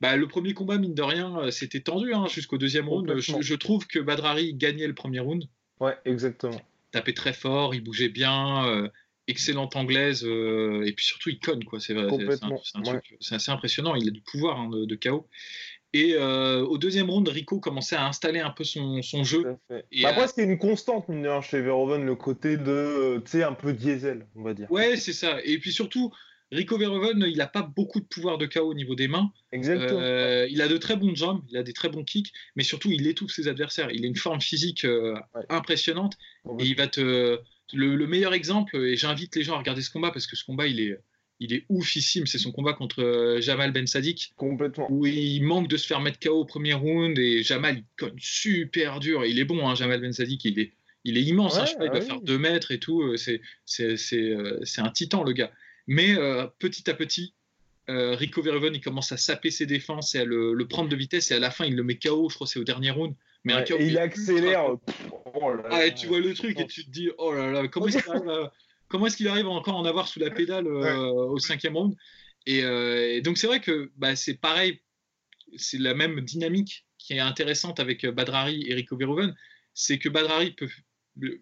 bah, 0.00 0.16
le 0.16 0.26
premier 0.28 0.54
combat, 0.54 0.78
mine 0.78 0.94
de 0.94 1.02
rien, 1.02 1.50
c'était 1.50 1.80
tendu 1.80 2.14
hein, 2.14 2.26
jusqu'au 2.28 2.58
deuxième 2.58 2.88
round. 2.88 3.18
Je, 3.18 3.54
trouve 3.54 3.86
que 3.86 3.98
Badrari 3.98 4.54
gagnait 4.54 4.86
le 4.86 4.94
premier 4.94 5.20
round 5.20 5.44
Ouais, 5.80 5.96
exactement. 6.04 6.60
tapait 6.90 7.12
très 7.12 7.32
fort, 7.32 7.74
il 7.74 7.82
bougeait 7.82 8.08
bien, 8.08 8.90
excellente 9.28 9.76
anglaise, 9.76 10.24
euh, 10.24 10.84
et 10.86 10.92
puis 10.92 11.04
surtout 11.04 11.28
il 11.30 11.38
conne, 11.38 11.64
quoi. 11.64 11.78
C'est 11.78 11.94
vrai, 11.94 12.06
ouais. 12.10 13.02
assez 13.30 13.50
impressionnant, 13.50 13.94
il 13.94 14.08
a 14.08 14.10
du 14.10 14.22
pouvoir 14.22 14.58
hein, 14.58 14.68
de, 14.70 14.84
de 14.86 14.94
KO. 14.96 15.28
Et 15.94 16.14
euh, 16.14 16.64
au 16.64 16.76
deuxième 16.76 17.08
round, 17.08 17.26
Rico 17.28 17.60
commençait 17.60 17.96
à 17.96 18.06
installer 18.06 18.40
un 18.40 18.50
peu 18.50 18.64
son, 18.64 19.00
jeu. 19.24 19.56
Et, 19.90 20.02
Bah, 20.02 20.08
euh, 20.08 20.12
après, 20.12 20.28
c'était 20.28 20.44
une 20.44 20.58
constante, 20.58 21.08
mine 21.08 21.22
de 21.22 21.28
rien, 21.28 21.40
chez 21.40 21.60
Verhoeven, 21.62 22.04
le 22.04 22.14
côté 22.14 22.56
de, 22.56 23.22
tu 23.24 23.30
sais, 23.30 23.42
un 23.42 23.54
peu 23.54 23.72
diesel, 23.72 24.26
on 24.34 24.42
va 24.42 24.52
dire. 24.52 24.70
Ouais, 24.70 24.96
c'est 24.96 25.14
ça. 25.14 25.38
Et 25.44 25.58
puis 25.58 25.72
surtout, 25.72 26.12
Rico 26.52 26.76
Verhoeven, 26.76 27.24
il 27.26 27.38
n'a 27.38 27.46
pas 27.46 27.62
beaucoup 27.62 28.00
de 28.00 28.04
pouvoir 28.04 28.36
de 28.36 28.44
KO 28.44 28.60
au 28.60 28.74
niveau 28.74 28.94
des 28.96 29.08
mains. 29.08 29.32
Exactement. 29.52 30.00
Euh, 30.00 30.46
il 30.50 30.60
a 30.60 30.68
de 30.68 30.76
très 30.76 30.96
bons 30.96 31.14
jambes, 31.14 31.42
il 31.48 31.56
a 31.56 31.62
des 31.62 31.72
très 31.72 31.88
bons 31.88 32.04
kicks, 32.04 32.32
mais 32.54 32.64
surtout 32.64 32.90
il 32.90 33.06
étouffe 33.06 33.32
ses 33.32 33.48
adversaires. 33.48 33.90
Il 33.90 34.04
a 34.04 34.08
une 34.08 34.16
forme 34.16 34.42
physique 34.42 34.84
Ouais. 34.84 35.42
impressionnante. 35.48 36.14
Et 36.60 36.64
il 36.64 36.76
va 36.76 36.86
te. 36.86 37.38
Le, 37.74 37.96
le 37.96 38.06
meilleur 38.06 38.32
exemple, 38.34 38.76
et 38.76 38.96
j'invite 38.96 39.36
les 39.36 39.42
gens 39.44 39.54
à 39.54 39.58
regarder 39.58 39.82
ce 39.82 39.90
combat 39.90 40.10
parce 40.10 40.26
que 40.26 40.36
ce 40.36 40.44
combat, 40.44 40.66
il 40.66 40.80
est, 40.80 40.98
il 41.40 41.52
est 41.52 41.64
oufissime. 41.68 42.26
C'est 42.26 42.38
son 42.38 42.50
combat 42.52 42.72
contre 42.72 43.02
euh, 43.02 43.40
Jamal 43.40 43.72
Ben 43.72 43.86
Sadik, 43.86 44.32
Complètement. 44.36 44.86
où 44.90 45.06
il 45.06 45.40
manque 45.42 45.68
de 45.68 45.76
se 45.76 45.86
faire 45.86 46.00
mettre 46.00 46.18
KO 46.18 46.30
au 46.40 46.44
premier 46.44 46.74
round 46.74 47.18
et 47.18 47.42
Jamal, 47.42 47.78
il 47.78 47.84
cogne 47.96 48.16
super 48.18 49.00
dur. 49.00 49.24
Il 49.26 49.38
est 49.38 49.44
bon, 49.44 49.68
hein, 49.68 49.74
Jamal 49.74 50.00
Ben 50.00 50.12
Sadik, 50.12 50.44
il 50.46 50.58
est, 50.58 50.72
il 51.04 51.18
est 51.18 51.22
immense. 51.22 51.58
hein, 51.58 51.64
je 51.66 51.70
sais 51.72 51.76
il 51.80 51.86
va 51.88 51.92
ouais. 51.94 52.00
faire 52.00 52.20
2 52.20 52.38
mètres 52.38 52.70
et 52.72 52.78
tout. 52.78 53.02
euh, 53.02 53.16
C'est, 53.16 53.40
c'est, 53.66 53.96
c'est, 53.96 54.30
euh, 54.30 54.58
c'est 54.64 54.80
un 54.80 54.90
titan, 54.90 55.22
le 55.22 55.32
gars. 55.32 55.52
Mais 55.86 56.16
euh, 56.16 56.46
petit 56.58 56.88
à 56.90 56.94
petit, 56.94 57.34
euh, 57.90 58.14
Rico 58.14 58.42
Verhoeven, 58.42 58.74
il 58.74 58.80
commence 58.80 59.12
à 59.12 59.16
saper 59.16 59.50
ses 59.50 59.66
défenses 59.66 60.14
et 60.14 60.18
à 60.20 60.24
le, 60.24 60.52
le 60.54 60.68
prendre 60.68 60.88
de 60.88 60.96
vitesse. 60.96 61.30
Et 61.30 61.34
à 61.34 61.38
la 61.38 61.50
fin, 61.50 61.64
il 61.66 61.76
le 61.76 61.82
met 61.82 61.96
KO, 61.96 62.28
je 62.30 62.34
crois, 62.34 62.46
c'est 62.46 62.58
au 62.58 62.64
dernier 62.64 62.90
round. 62.90 63.14
Mais 63.44 63.54
Ouais, 63.54 63.64
et 63.72 63.86
il 63.86 63.98
accélère. 63.98 64.76
pff, 64.84 65.10
oh 65.34 65.54
là 65.54 65.62
ah, 65.66 65.78
là. 65.78 65.86
et 65.86 65.94
tu 65.94 66.06
vois 66.06 66.20
le 66.20 66.34
truc 66.34 66.58
et 66.58 66.66
tu 66.66 66.84
te 66.84 66.90
dis, 66.90 67.10
oh 67.18 67.32
là 67.32 67.50
là, 67.50 67.68
comment 67.68 67.86
est-ce 67.86 67.98
qu'il 68.02 68.10
arrive, 68.10 68.28
à- 68.28 69.30
arrive 69.30 69.46
à 69.46 69.50
encore 69.50 69.76
en 69.76 69.84
avoir 69.84 70.08
sous 70.08 70.18
la 70.18 70.30
pédale 70.30 70.66
euh, 70.66 71.06
au 71.06 71.38
cinquième 71.38 71.76
round? 71.76 71.94
Et, 72.46 72.62
euh, 72.64 73.14
et 73.16 73.20
donc 73.20 73.38
c'est 73.38 73.46
vrai 73.46 73.60
que 73.60 73.90
bah, 73.96 74.16
c'est 74.16 74.34
pareil, 74.34 74.80
c'est 75.56 75.78
la 75.78 75.94
même 75.94 76.20
dynamique 76.20 76.86
qui 76.98 77.12
est 77.14 77.20
intéressante 77.20 77.80
avec 77.80 78.04
euh, 78.04 78.12
Badrari 78.12 78.64
et 78.66 78.74
Rico 78.74 78.96
Verhoeven, 78.96 79.34
c'est 79.72 79.98
que 79.98 80.08
Badrari 80.08 80.52
peut 80.52 80.68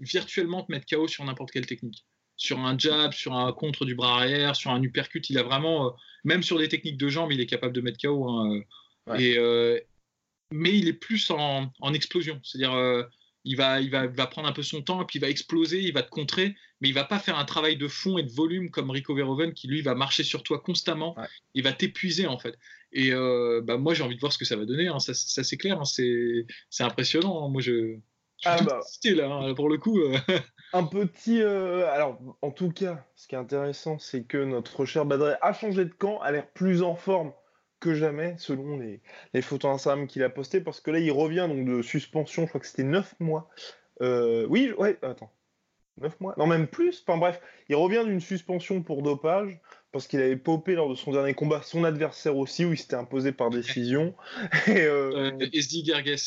virtuellement 0.00 0.62
te 0.62 0.72
mettre 0.72 0.86
KO 0.86 1.08
sur 1.08 1.24
n'importe 1.24 1.50
quelle 1.50 1.66
technique. 1.66 2.04
Sur 2.36 2.58
un 2.60 2.76
jab, 2.78 3.12
sur 3.12 3.32
un 3.34 3.50
contre 3.52 3.84
du 3.86 3.94
bras 3.94 4.16
arrière, 4.18 4.54
sur 4.56 4.70
un 4.70 4.82
uppercut, 4.82 5.30
il 5.30 5.38
a 5.38 5.42
vraiment, 5.42 5.86
euh, 5.86 5.90
même 6.24 6.42
sur 6.42 6.58
des 6.58 6.68
techniques 6.68 6.98
de 6.98 7.08
jambes, 7.08 7.32
il 7.32 7.40
est 7.40 7.46
capable 7.46 7.72
de 7.72 7.80
mettre 7.80 7.98
KO. 7.98 8.28
hein, 8.28 8.60
Ouais. 9.06 9.22
et, 9.22 9.38
euh, 9.38 9.78
mais 10.52 10.76
il 10.76 10.88
est 10.88 10.92
plus 10.92 11.30
en, 11.30 11.70
en 11.80 11.94
explosion. 11.94 12.40
C'est-à-dire, 12.42 12.74
euh, 12.74 13.02
il, 13.44 13.56
va, 13.56 13.80
il, 13.80 13.90
va, 13.90 14.04
il 14.06 14.10
va 14.16 14.26
prendre 14.26 14.48
un 14.48 14.52
peu 14.52 14.62
son 14.62 14.82
temps 14.82 15.02
et 15.02 15.04
puis 15.06 15.18
il 15.18 15.22
va 15.22 15.28
exploser, 15.28 15.80
il 15.80 15.92
va 15.92 16.02
te 16.02 16.10
contrer, 16.10 16.54
mais 16.80 16.88
il 16.88 16.94
va 16.94 17.04
pas 17.04 17.18
faire 17.18 17.38
un 17.38 17.44
travail 17.44 17.76
de 17.76 17.88
fond 17.88 18.18
et 18.18 18.22
de 18.22 18.32
volume 18.32 18.70
comme 18.70 18.90
Rico 18.90 19.14
Verhoeven 19.14 19.52
qui 19.54 19.68
lui 19.68 19.82
va 19.82 19.94
marcher 19.94 20.24
sur 20.24 20.42
toi 20.42 20.60
constamment. 20.60 21.16
Ouais. 21.18 21.26
Il 21.54 21.62
va 21.62 21.72
t'épuiser 21.72 22.26
en 22.26 22.38
fait. 22.38 22.56
Et 22.92 23.12
euh, 23.12 23.60
bah, 23.62 23.76
moi 23.76 23.94
j'ai 23.94 24.02
envie 24.02 24.14
de 24.16 24.20
voir 24.20 24.32
ce 24.32 24.38
que 24.38 24.44
ça 24.44 24.56
va 24.56 24.64
donner. 24.64 24.88
hein. 24.88 24.98
Ça, 25.00 25.14
ça, 25.14 25.42
c'est 25.44 25.56
clair, 25.56 25.80
hein. 25.80 25.84
c'est 25.84 26.46
impressionnant. 26.82 27.44
hein. 27.46 27.48
Moi 27.50 27.60
je, 27.62 27.96
Ah 28.44 28.62
bah. 28.62 28.80
là 29.04 29.54
pour 29.54 29.68
le 29.68 29.78
coup. 29.78 29.98
euh. 30.00 30.16
Un 30.72 30.84
petit. 30.84 31.40
euh, 31.42 31.88
alors, 31.92 32.18
en 32.42 32.50
tout 32.50 32.70
cas, 32.70 33.06
ce 33.14 33.28
qui 33.28 33.34
est 33.34 33.38
intéressant, 33.38 33.98
c'est 33.98 34.24
que 34.24 34.36
notre 34.38 34.84
cher 34.84 35.06
Badré 35.06 35.34
a 35.40 35.52
changé 35.52 35.84
de 35.84 35.92
camp, 35.92 36.20
a 36.20 36.32
l'air 36.32 36.50
plus 36.52 36.82
en 36.82 36.96
forme 36.96 37.32
que 37.86 37.94
jamais, 37.94 38.34
selon 38.38 38.78
les, 38.78 39.00
les 39.34 39.42
photos 39.42 39.74
Instagram 39.74 40.06
qu'il 40.06 40.22
a 40.24 40.30
postées, 40.30 40.60
parce 40.60 40.80
que 40.80 40.90
là, 40.90 40.98
il 40.98 41.10
revient 41.12 41.46
donc 41.48 41.64
de 41.66 41.82
suspension, 41.82 42.42
je 42.42 42.48
crois 42.48 42.60
que 42.60 42.66
c'était 42.66 42.82
9 42.84 43.14
mois. 43.20 43.48
Euh, 44.02 44.46
oui, 44.48 44.72
ouais, 44.78 44.98
attends. 45.02 45.32
9 45.98 46.20
mois? 46.20 46.34
Non, 46.36 46.46
même 46.46 46.66
plus? 46.66 47.02
Enfin 47.06 47.18
bref, 47.18 47.40
il 47.68 47.76
revient 47.76 48.02
d'une 48.04 48.20
suspension 48.20 48.82
pour 48.82 49.02
dopage, 49.02 49.58
parce 49.92 50.06
qu'il 50.06 50.20
avait 50.20 50.36
popé 50.36 50.74
lors 50.74 50.90
de 50.90 50.94
son 50.94 51.12
dernier 51.12 51.32
combat, 51.34 51.62
son 51.62 51.84
adversaire 51.84 52.36
aussi, 52.36 52.64
où 52.66 52.72
il 52.72 52.78
s'était 52.78 52.96
imposé 52.96 53.32
par 53.32 53.50
décision. 53.50 54.14
Et, 54.68 54.82
euh, 54.84 55.30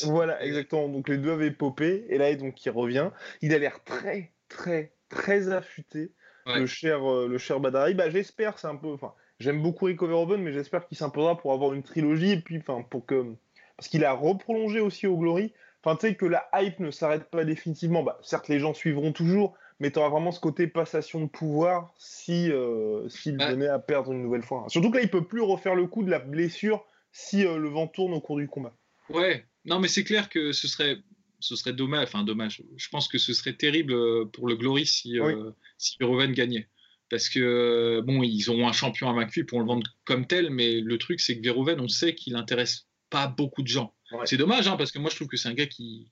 Euh, 0.04 0.10
voilà, 0.10 0.42
exactement. 0.44 0.88
Donc 0.88 1.08
les 1.08 1.18
deux 1.18 1.30
avaient 1.32 1.50
popé, 1.52 2.04
et 2.08 2.18
là 2.18 2.34
donc 2.34 2.64
il 2.64 2.70
revient. 2.70 3.10
Il 3.42 3.54
a 3.54 3.58
l'air 3.58 3.84
très, 3.84 4.32
très, 4.48 4.96
très 5.08 5.50
affûté, 5.52 6.12
Ouais. 6.46 6.58
le 6.60 6.66
cher, 6.66 7.08
euh, 7.08 7.28
le 7.28 7.38
cher 7.38 7.60
Badari. 7.60 7.94
Bah 7.94 8.10
j'espère, 8.10 8.58
c'est 8.58 8.66
un 8.66 8.76
peu, 8.76 8.88
enfin, 8.88 9.14
j'aime 9.40 9.60
beaucoup 9.62 9.86
Rico 9.86 10.06
Verhoeven, 10.06 10.40
mais 10.40 10.52
j'espère 10.52 10.86
qu'il 10.86 10.96
s'imposera 10.96 11.36
pour 11.36 11.52
avoir 11.52 11.72
une 11.74 11.82
trilogie 11.82 12.30
et 12.32 12.40
puis, 12.40 12.58
enfin, 12.58 12.82
pour 12.88 13.04
que, 13.06 13.34
parce 13.76 13.88
qu'il 13.88 14.04
a 14.04 14.12
reprolongé 14.12 14.78
aussi 14.80 15.06
au 15.08 15.16
Glory. 15.16 15.52
Enfin, 15.82 15.96
tu 15.96 16.06
sais 16.08 16.14
que 16.14 16.26
la 16.26 16.48
hype 16.54 16.78
ne 16.78 16.90
s'arrête 16.90 17.24
pas 17.30 17.44
définitivement. 17.44 18.02
Bah, 18.02 18.18
certes, 18.22 18.48
les 18.48 18.58
gens 18.60 18.74
suivront 18.74 19.12
toujours, 19.12 19.54
mais 19.80 19.90
tu 19.90 19.98
auras 19.98 20.10
vraiment 20.10 20.30
ce 20.30 20.38
côté 20.40 20.66
passation 20.66 21.20
de 21.22 21.26
pouvoir 21.26 21.94
si 21.98 22.52
euh, 22.52 23.08
s'il 23.08 23.38
Bah. 23.38 23.50
venait 23.50 23.66
à 23.68 23.78
perdre 23.78 24.12
une 24.12 24.22
nouvelle 24.22 24.42
fois. 24.42 24.66
Surtout 24.68 24.90
que 24.90 24.98
là, 24.98 25.02
il 25.02 25.10
peut 25.10 25.24
plus 25.26 25.40
refaire 25.40 25.74
le 25.74 25.86
coup 25.86 26.02
de 26.04 26.10
la 26.10 26.18
blessure 26.18 26.84
si 27.12 27.46
euh, 27.46 27.56
le 27.56 27.68
vent 27.70 27.86
tourne 27.88 28.12
au 28.12 28.20
cours 28.20 28.36
du 28.36 28.46
combat. 28.46 28.74
Ouais, 29.08 29.46
non, 29.64 29.80
mais 29.80 29.88
c'est 29.88 30.04
clair 30.04 30.28
que 30.28 30.52
ce 30.52 30.68
serait, 30.68 30.98
ce 31.38 31.56
serait 31.56 31.72
dommage. 31.72 32.08
Enfin, 32.08 32.24
dommage. 32.24 32.62
Je 32.76 32.88
pense 32.90 33.08
que 33.08 33.16
ce 33.16 33.32
serait 33.32 33.54
terrible 33.54 33.94
euh, 33.94 34.26
pour 34.30 34.46
le 34.48 34.56
Glory 34.56 34.84
si, 34.84 35.18
euh, 35.18 35.24
Oui. 35.46 35.52
si 35.78 35.96
Verhoeven 35.98 36.32
gagnait. 36.32 36.68
Parce 37.10 37.28
que, 37.28 37.40
euh, 37.40 38.02
bon, 38.02 38.22
ils 38.22 38.50
ont 38.50 38.66
un 38.68 38.72
champion 38.72 39.10
invaincu 39.10 39.44
pour 39.44 39.58
le 39.60 39.66
vendre 39.66 39.84
comme 40.04 40.26
tel, 40.26 40.50
mais 40.50 40.80
le 40.80 40.96
truc, 40.96 41.20
c'est 41.20 41.36
que 41.36 41.42
Verhoeven, 41.42 41.80
on 41.80 41.88
sait 41.88 42.14
qu'il 42.14 42.36
intéresse 42.36 42.86
pas 43.10 43.26
beaucoup 43.26 43.62
de 43.62 43.68
gens. 43.68 43.92
Ouais. 44.12 44.20
C'est 44.24 44.36
dommage, 44.36 44.68
hein, 44.68 44.76
parce 44.76 44.92
que 44.92 44.98
moi, 45.00 45.10
je 45.10 45.16
trouve 45.16 45.26
que 45.28 45.36
c'est 45.36 45.48
un 45.48 45.54
gars 45.54 45.66
qui, 45.66 46.08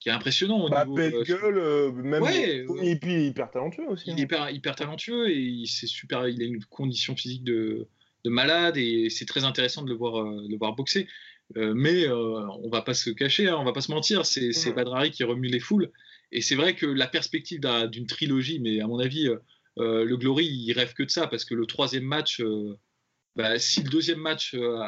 qui 0.00 0.10
est 0.10 0.12
impressionnant 0.12 0.60
au 0.66 0.68
Bah, 0.68 0.84
niveau. 0.84 0.96
belle 0.96 1.14
euh, 1.14 1.22
gueule, 1.24 1.58
euh, 1.58 1.92
même. 1.92 2.22
Ouais, 2.22 2.64
et 2.82 2.96
puis 2.96 3.26
hyper 3.28 3.50
talentueux 3.50 3.86
aussi. 3.88 4.04
il 4.06 4.12
hein. 4.12 4.16
est 4.16 4.20
hyper, 4.20 4.50
hyper 4.50 4.76
talentueux 4.76 5.30
et 5.30 5.38
il, 5.38 5.66
c'est 5.66 5.86
super, 5.86 6.28
il 6.28 6.42
a 6.42 6.44
une 6.44 6.62
condition 6.66 7.16
physique 7.16 7.44
de, 7.44 7.88
de 8.24 8.30
malade 8.30 8.76
et 8.76 9.08
c'est 9.08 9.24
très 9.26 9.44
intéressant 9.44 9.82
de 9.82 9.88
le 9.88 9.96
voir, 9.96 10.20
euh, 10.20 10.42
de 10.46 10.50
le 10.50 10.58
voir 10.58 10.74
boxer. 10.74 11.08
Euh, 11.56 11.72
mais 11.74 12.04
euh, 12.06 12.46
on 12.62 12.68
va 12.68 12.82
pas 12.82 12.92
se 12.92 13.08
cacher, 13.08 13.48
hein, 13.48 13.56
on 13.58 13.64
va 13.64 13.72
pas 13.72 13.80
se 13.80 13.90
mentir, 13.90 14.26
c'est 14.26 14.52
c'est. 14.52 14.72
Badrari 14.74 15.10
qui 15.10 15.24
remue 15.24 15.48
les 15.48 15.60
foules. 15.60 15.90
Et 16.32 16.42
c'est 16.42 16.54
vrai 16.54 16.74
que 16.74 16.84
la 16.84 17.06
perspective 17.06 17.58
d'un- 17.60 17.86
d'une 17.86 18.06
trilogie, 18.06 18.60
mais 18.60 18.80
à 18.80 18.86
mon 18.86 18.98
avis, 18.98 19.30
le 19.78 20.16
Glory, 20.16 20.46
il 20.46 20.72
rêve 20.72 20.92
que 20.94 21.02
de 21.02 21.10
ça 21.10 21.26
parce 21.26 21.44
que 21.44 21.54
le 21.54 21.66
troisième 21.66 22.04
match, 22.04 22.40
euh, 22.40 22.76
bah, 23.36 23.58
si 23.58 23.82
le 23.82 23.88
deuxième 23.90 24.18
match 24.18 24.54
euh, 24.54 24.80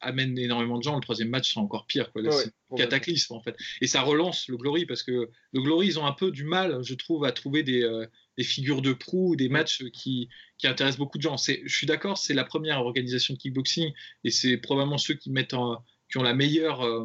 amène 0.00 0.38
énormément 0.38 0.78
de 0.78 0.82
gens, 0.82 0.94
le 0.94 1.00
troisième 1.02 1.28
match 1.28 1.50
sera 1.52 1.60
encore 1.60 1.86
pire. 1.86 2.10
Quoi. 2.12 2.22
Là, 2.22 2.30
Ouais, 2.30 2.42
c'est 2.44 2.76
cataclysme 2.76 3.34
en 3.34 3.40
fait. 3.42 3.54
Et 3.82 3.86
ça 3.86 4.00
relance 4.02 4.48
le 4.48 4.56
Glory 4.56 4.86
parce 4.86 5.02
que 5.02 5.28
le 5.52 5.60
Glory, 5.60 5.88
ils 5.88 5.98
ont 5.98 6.06
un 6.06 6.12
peu 6.12 6.30
du 6.30 6.44
mal, 6.44 6.82
je 6.82 6.94
trouve, 6.94 7.24
à 7.24 7.32
trouver 7.32 7.62
des, 7.62 7.82
euh, 7.82 8.06
des 8.38 8.44
figures 8.44 8.80
de 8.80 8.92
proue, 8.94 9.36
des 9.36 9.48
matchs 9.50 9.84
qui, 9.92 10.28
qui 10.56 10.66
intéressent 10.66 10.98
beaucoup 10.98 11.18
de 11.18 11.22
gens. 11.22 11.36
C'est- 11.36 11.60
Je 11.66 11.74
suis 11.76 11.86
d'accord, 11.86 12.16
c'est 12.16 12.34
la 12.34 12.44
première 12.44 12.80
organisation 12.80 13.34
de 13.34 13.38
kickboxing 13.38 13.92
et 14.24 14.30
c'est 14.30 14.56
probablement 14.56 14.96
ceux 14.98 15.14
qui 15.14 15.30
mettent 15.30 15.54
en- 15.54 15.84
qui 16.10 16.16
ont 16.16 16.22
la 16.22 16.34
meilleure, 16.34 16.82
euh, 16.86 17.04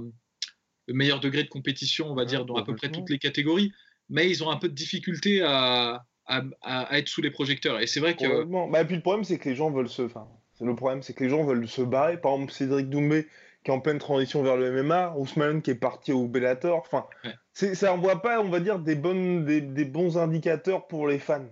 le 0.88 0.94
meilleur 0.94 1.20
degré 1.20 1.44
de 1.44 1.50
compétition, 1.50 2.10
on 2.10 2.16
va 2.16 2.22
Ouais, 2.22 2.28
dire, 2.28 2.46
dans 2.46 2.56
à 2.56 2.64
peu 2.64 2.76
près 2.76 2.90
toutes 2.92 3.10
les 3.10 3.20
catégories. 3.20 3.74
Mais 4.10 4.30
ils 4.30 4.44
ont 4.44 4.50
un 4.52 4.58
peu 4.58 4.70
de 4.70 4.74
difficulté 4.76 5.42
à, 5.42 6.06
à, 6.26 6.98
être 6.98 7.08
sous 7.08 7.22
les 7.22 7.32
projecteurs. 7.32 7.80
Et 7.80 7.88
c'est 7.88 8.00
vrai 8.00 8.16
que. 8.16 8.44
Bah, 8.72 8.82
et 8.82 8.86
puis 8.86 8.96
le 8.96 9.02
problème, 9.02 9.24
c'est 9.24 9.38
que 9.38 9.50
les 9.50 9.56
gens 9.56 9.72
veulent 9.72 9.90
se. 9.90 10.04
Enfin, 10.04 10.28
le 10.62 10.76
problème, 10.76 11.02
c'est 11.02 11.14
que 11.14 11.24
les 11.24 11.30
gens 11.30 11.44
veulent 11.44 11.68
se 11.68 11.82
barrer. 11.82 12.20
Par 12.20 12.34
exemple, 12.34 12.54
Cédric 12.54 12.90
Doumbé 12.90 13.28
qui 13.64 13.72
est 13.72 13.74
en 13.74 13.80
pleine 13.80 13.98
transition 13.98 14.44
vers 14.44 14.58
le 14.58 14.84
MMA, 14.84 15.16
Ousmane 15.18 15.62
qui 15.62 15.72
est 15.72 15.76
parti 15.76 16.12
au 16.12 16.28
Bellator. 16.28 16.78
Enfin, 16.78 17.06
ça 17.54 17.94
envoie 17.94 18.22
pas, 18.22 18.42
on 18.42 18.50
va 18.50 18.60
dire, 18.60 18.80
des, 18.80 18.96
bonnes, 18.96 19.46
des, 19.46 19.86
bons 19.86 20.18
indicateurs 20.18 20.88
pour 20.88 21.08
les 21.08 21.20
fans. 21.20 21.48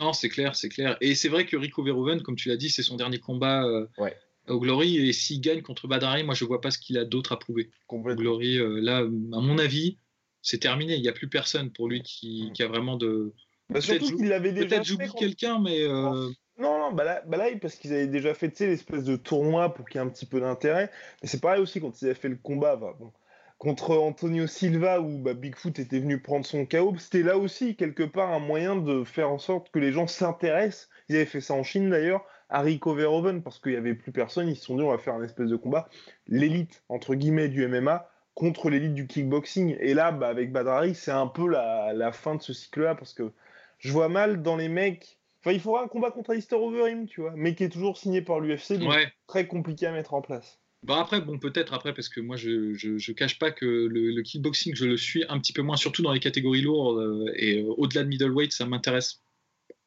Non, 0.00 0.12
c'est 0.12 0.28
clair, 0.28 0.56
c'est 0.56 0.68
clair. 0.68 0.96
Et 1.00 1.14
c'est 1.14 1.28
vrai 1.28 1.46
que 1.46 1.56
Rico 1.56 1.82
Verhoeven, 1.82 2.22
comme 2.22 2.36
tu 2.36 2.48
l'as 2.48 2.56
dit, 2.56 2.70
c'est 2.70 2.82
son 2.82 2.96
dernier 2.96 3.18
combat 3.18 3.64
euh, 3.64 3.86
au 4.48 4.58
Glory. 4.58 5.08
Et 5.08 5.12
s'il 5.12 5.40
gagne 5.40 5.62
contre 5.62 5.86
Badrari, 5.86 6.24
moi, 6.24 6.34
je 6.34 6.44
vois 6.44 6.60
pas 6.60 6.70
ce 6.70 6.78
qu'il 6.78 6.98
a 6.98 7.04
d'autre 7.04 7.32
à 7.32 7.38
prouver. 7.38 7.70
Glory, 7.88 8.58
euh, 8.58 8.80
là, 8.80 8.98
à 8.98 9.02
mon 9.40 9.58
avis, 9.58 9.98
c'est 10.40 10.58
terminé. 10.58 10.96
Il 10.96 11.02
n'y 11.02 11.08
a 11.08 11.12
plus 11.12 11.28
personne 11.28 11.70
pour 11.70 11.88
lui 11.88 12.02
qui, 12.02 12.50
a 12.58 12.66
vraiment 12.66 12.96
de. 12.96 13.32
Bah, 13.72 13.80
surtout 13.80 14.16
qu'il 14.16 14.28
l'avait 14.28 14.52
déjà. 14.52 14.68
Peut-être 14.68 14.84
j'oublie 14.84 15.12
quelqu'un, 15.12 15.60
mais. 15.60 15.82
Euh, 15.82 16.28
non, 16.58 16.78
non, 16.78 16.92
bah 16.92 17.04
là, 17.04 17.22
bah 17.26 17.38
là 17.38 17.46
parce 17.60 17.76
qu'ils 17.76 17.92
avaient 17.92 18.06
déjà 18.06 18.34
fait 18.34 18.58
l'espèce 18.60 19.04
de 19.04 19.16
tournoi 19.16 19.72
pour 19.74 19.88
qu'il 19.88 20.00
y 20.00 20.04
ait 20.04 20.06
un 20.06 20.10
petit 20.10 20.26
peu 20.26 20.40
d'intérêt. 20.40 20.90
Mais 21.22 21.28
c'est 21.28 21.40
pareil 21.40 21.60
aussi 21.60 21.80
quand 21.80 22.00
ils 22.00 22.04
avaient 22.06 22.14
fait 22.14 22.28
le 22.28 22.36
combat 22.36 22.76
bon, 22.76 23.12
contre 23.58 23.96
Antonio 23.96 24.46
Silva 24.46 25.00
où 25.00 25.18
bah, 25.18 25.34
Bigfoot 25.34 25.78
était 25.78 25.98
venu 25.98 26.20
prendre 26.20 26.44
son 26.44 26.66
chaos. 26.66 26.94
C'était 26.98 27.22
là 27.22 27.38
aussi 27.38 27.74
quelque 27.74 28.02
part 28.02 28.32
un 28.32 28.38
moyen 28.38 28.76
de 28.76 29.02
faire 29.04 29.30
en 29.30 29.38
sorte 29.38 29.70
que 29.70 29.78
les 29.78 29.92
gens 29.92 30.06
s'intéressent. 30.06 30.88
Ils 31.08 31.16
avaient 31.16 31.26
fait 31.26 31.40
ça 31.40 31.54
en 31.54 31.62
Chine 31.62 31.88
d'ailleurs, 31.88 32.24
à 32.48 32.60
Rico 32.60 32.94
Verhoeven, 32.94 33.42
parce 33.42 33.58
qu'il 33.58 33.72
n'y 33.72 33.78
avait 33.78 33.94
plus 33.94 34.12
personne. 34.12 34.48
Ils 34.48 34.56
se 34.56 34.66
sont 34.66 34.76
dit 34.76 34.82
on 34.82 34.90
va 34.90 34.98
faire 34.98 35.14
un 35.14 35.22
espèce 35.22 35.48
de 35.48 35.56
combat. 35.56 35.88
L'élite, 36.28 36.82
entre 36.88 37.14
guillemets, 37.14 37.48
du 37.48 37.66
MMA 37.66 38.08
contre 38.34 38.70
l'élite 38.70 38.94
du 38.94 39.06
kickboxing. 39.06 39.76
Et 39.80 39.94
là, 39.94 40.12
bah, 40.12 40.28
avec 40.28 40.52
Badrari, 40.52 40.94
c'est 40.94 41.10
un 41.10 41.26
peu 41.26 41.48
la, 41.48 41.92
la 41.94 42.12
fin 42.12 42.34
de 42.34 42.42
ce 42.42 42.52
cycle-là 42.52 42.94
parce 42.94 43.14
que 43.14 43.32
je 43.82 43.92
vois 43.92 44.08
mal 44.08 44.42
dans 44.42 44.56
les 44.56 44.68
mecs 44.68 45.18
Enfin, 45.44 45.52
il 45.52 45.60
faudra 45.60 45.82
un 45.82 45.88
combat 45.88 46.12
contre 46.12 46.30
Alistair 46.30 46.62
Overeem, 46.62 47.08
tu 47.08 47.20
vois, 47.20 47.32
mais 47.34 47.56
qui 47.56 47.64
est 47.64 47.68
toujours 47.68 47.98
signé 47.98 48.22
par 48.22 48.38
l'UFC, 48.38 48.74
donc 48.74 48.94
très 49.26 49.48
compliqué 49.48 49.86
à 49.86 49.92
mettre 49.92 50.14
en 50.14 50.22
place. 50.22 50.60
Bon 50.84 50.94
après, 50.94 51.20
bon 51.20 51.38
peut-être 51.38 51.74
après 51.74 51.94
parce 51.94 52.08
que 52.08 52.20
moi 52.20 52.36
je, 52.36 52.74
je, 52.74 53.12
cache 53.12 53.38
pas 53.38 53.52
que 53.52 53.64
le, 53.64 54.20
kickboxing 54.22 54.74
je 54.74 54.84
le 54.84 54.96
suis 54.96 55.24
un 55.28 55.38
petit 55.38 55.52
peu 55.52 55.62
moins, 55.62 55.76
surtout 55.76 56.02
dans 56.02 56.12
les 56.12 56.20
catégories 56.20 56.62
lourdes 56.62 56.98
euh, 56.98 57.32
et 57.36 57.60
euh, 57.60 57.74
au-delà 57.76 58.02
de 58.02 58.08
middleweight 58.08 58.52
ça 58.52 58.66
m'intéresse 58.66 59.22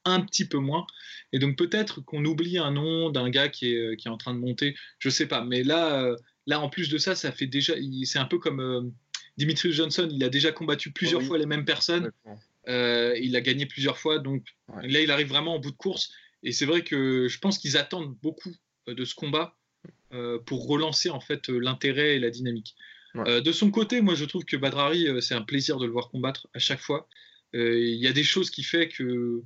un 0.06 0.22
petit 0.22 0.46
peu 0.46 0.58
moins. 0.58 0.86
Et 1.34 1.40
donc 1.40 1.58
peut-être 1.58 2.00
qu'on 2.02 2.24
oublie 2.24 2.58
un 2.58 2.72
nom 2.72 3.10
d'un 3.10 3.30
gars 3.30 3.50
qui 3.50 3.74
est, 3.74 3.78
euh, 3.78 3.96
qui 3.96 4.08
est 4.08 4.12
en 4.12 4.18
train 4.18 4.34
de 4.34 4.40
monter, 4.40 4.76
je 5.00 5.10
sais 5.10 5.26
pas. 5.26 5.42
Mais 5.42 5.64
là, 5.64 6.16
là 6.48 6.62
en 6.62 6.70
plus 6.70 6.90
de 6.90 6.98
ça, 6.98 7.16
ça 7.16 7.32
fait 7.34 7.48
déjà, 7.48 7.74
c'est 8.04 8.20
un 8.20 8.26
peu 8.26 8.40
comme 8.40 8.94
Dimitri 9.38 9.74
Johnson, 9.74 10.08
il 10.10 10.24
a 10.24 10.30
déjà 10.30 10.54
combattu 10.54 10.92
plusieurs 10.92 11.22
fois 11.24 11.38
les 11.38 11.46
mêmes 11.46 11.66
personnes. 11.66 12.12
Euh, 12.68 13.18
il 13.22 13.36
a 13.36 13.42
gagné 13.42 13.66
plusieurs 13.66 13.98
fois, 13.98 14.20
donc 14.20 14.44
là, 14.82 15.02
il 15.02 15.12
arrive 15.12 15.28
vraiment 15.28 15.56
en 15.56 15.60
bout 15.60 15.72
de 15.72 15.78
course. 15.78 16.12
Et 16.44 16.52
c'est 16.52 16.66
vrai 16.66 16.84
que 16.84 17.28
je 17.28 17.40
pense 17.40 17.58
qu'ils 17.58 17.78
attendent 17.78 18.16
beaucoup 18.22 18.54
euh, 18.88 18.96
de 18.96 19.06
ce 19.06 19.16
combat 19.16 19.56
euh, 20.14 20.40
pour 20.40 20.68
relancer 20.68 21.10
en 21.10 21.20
fait 21.20 21.50
l'intérêt 21.50 22.16
et 22.16 22.20
la 22.20 22.30
dynamique. 22.30 22.76
de 23.16 23.52
son 23.52 23.72
côté, 23.72 24.02
moi, 24.02 24.16
je 24.16 24.26
trouve 24.26 24.46
que 24.46 24.58
Badrari, 24.58 25.08
c'est 25.22 25.36
un 25.36 25.42
plaisir 25.42 25.78
de 25.78 25.86
le 25.86 25.92
voir 25.92 26.10
combattre 26.10 26.48
à 26.54 26.60
chaque 26.60 26.82
fois. 26.82 27.08
Il 27.54 27.96
y 27.96 28.08
a 28.08 28.12
des 28.12 28.24
choses 28.24 28.50
qui 28.50 28.64
fait 28.64 28.90
que 28.90 29.42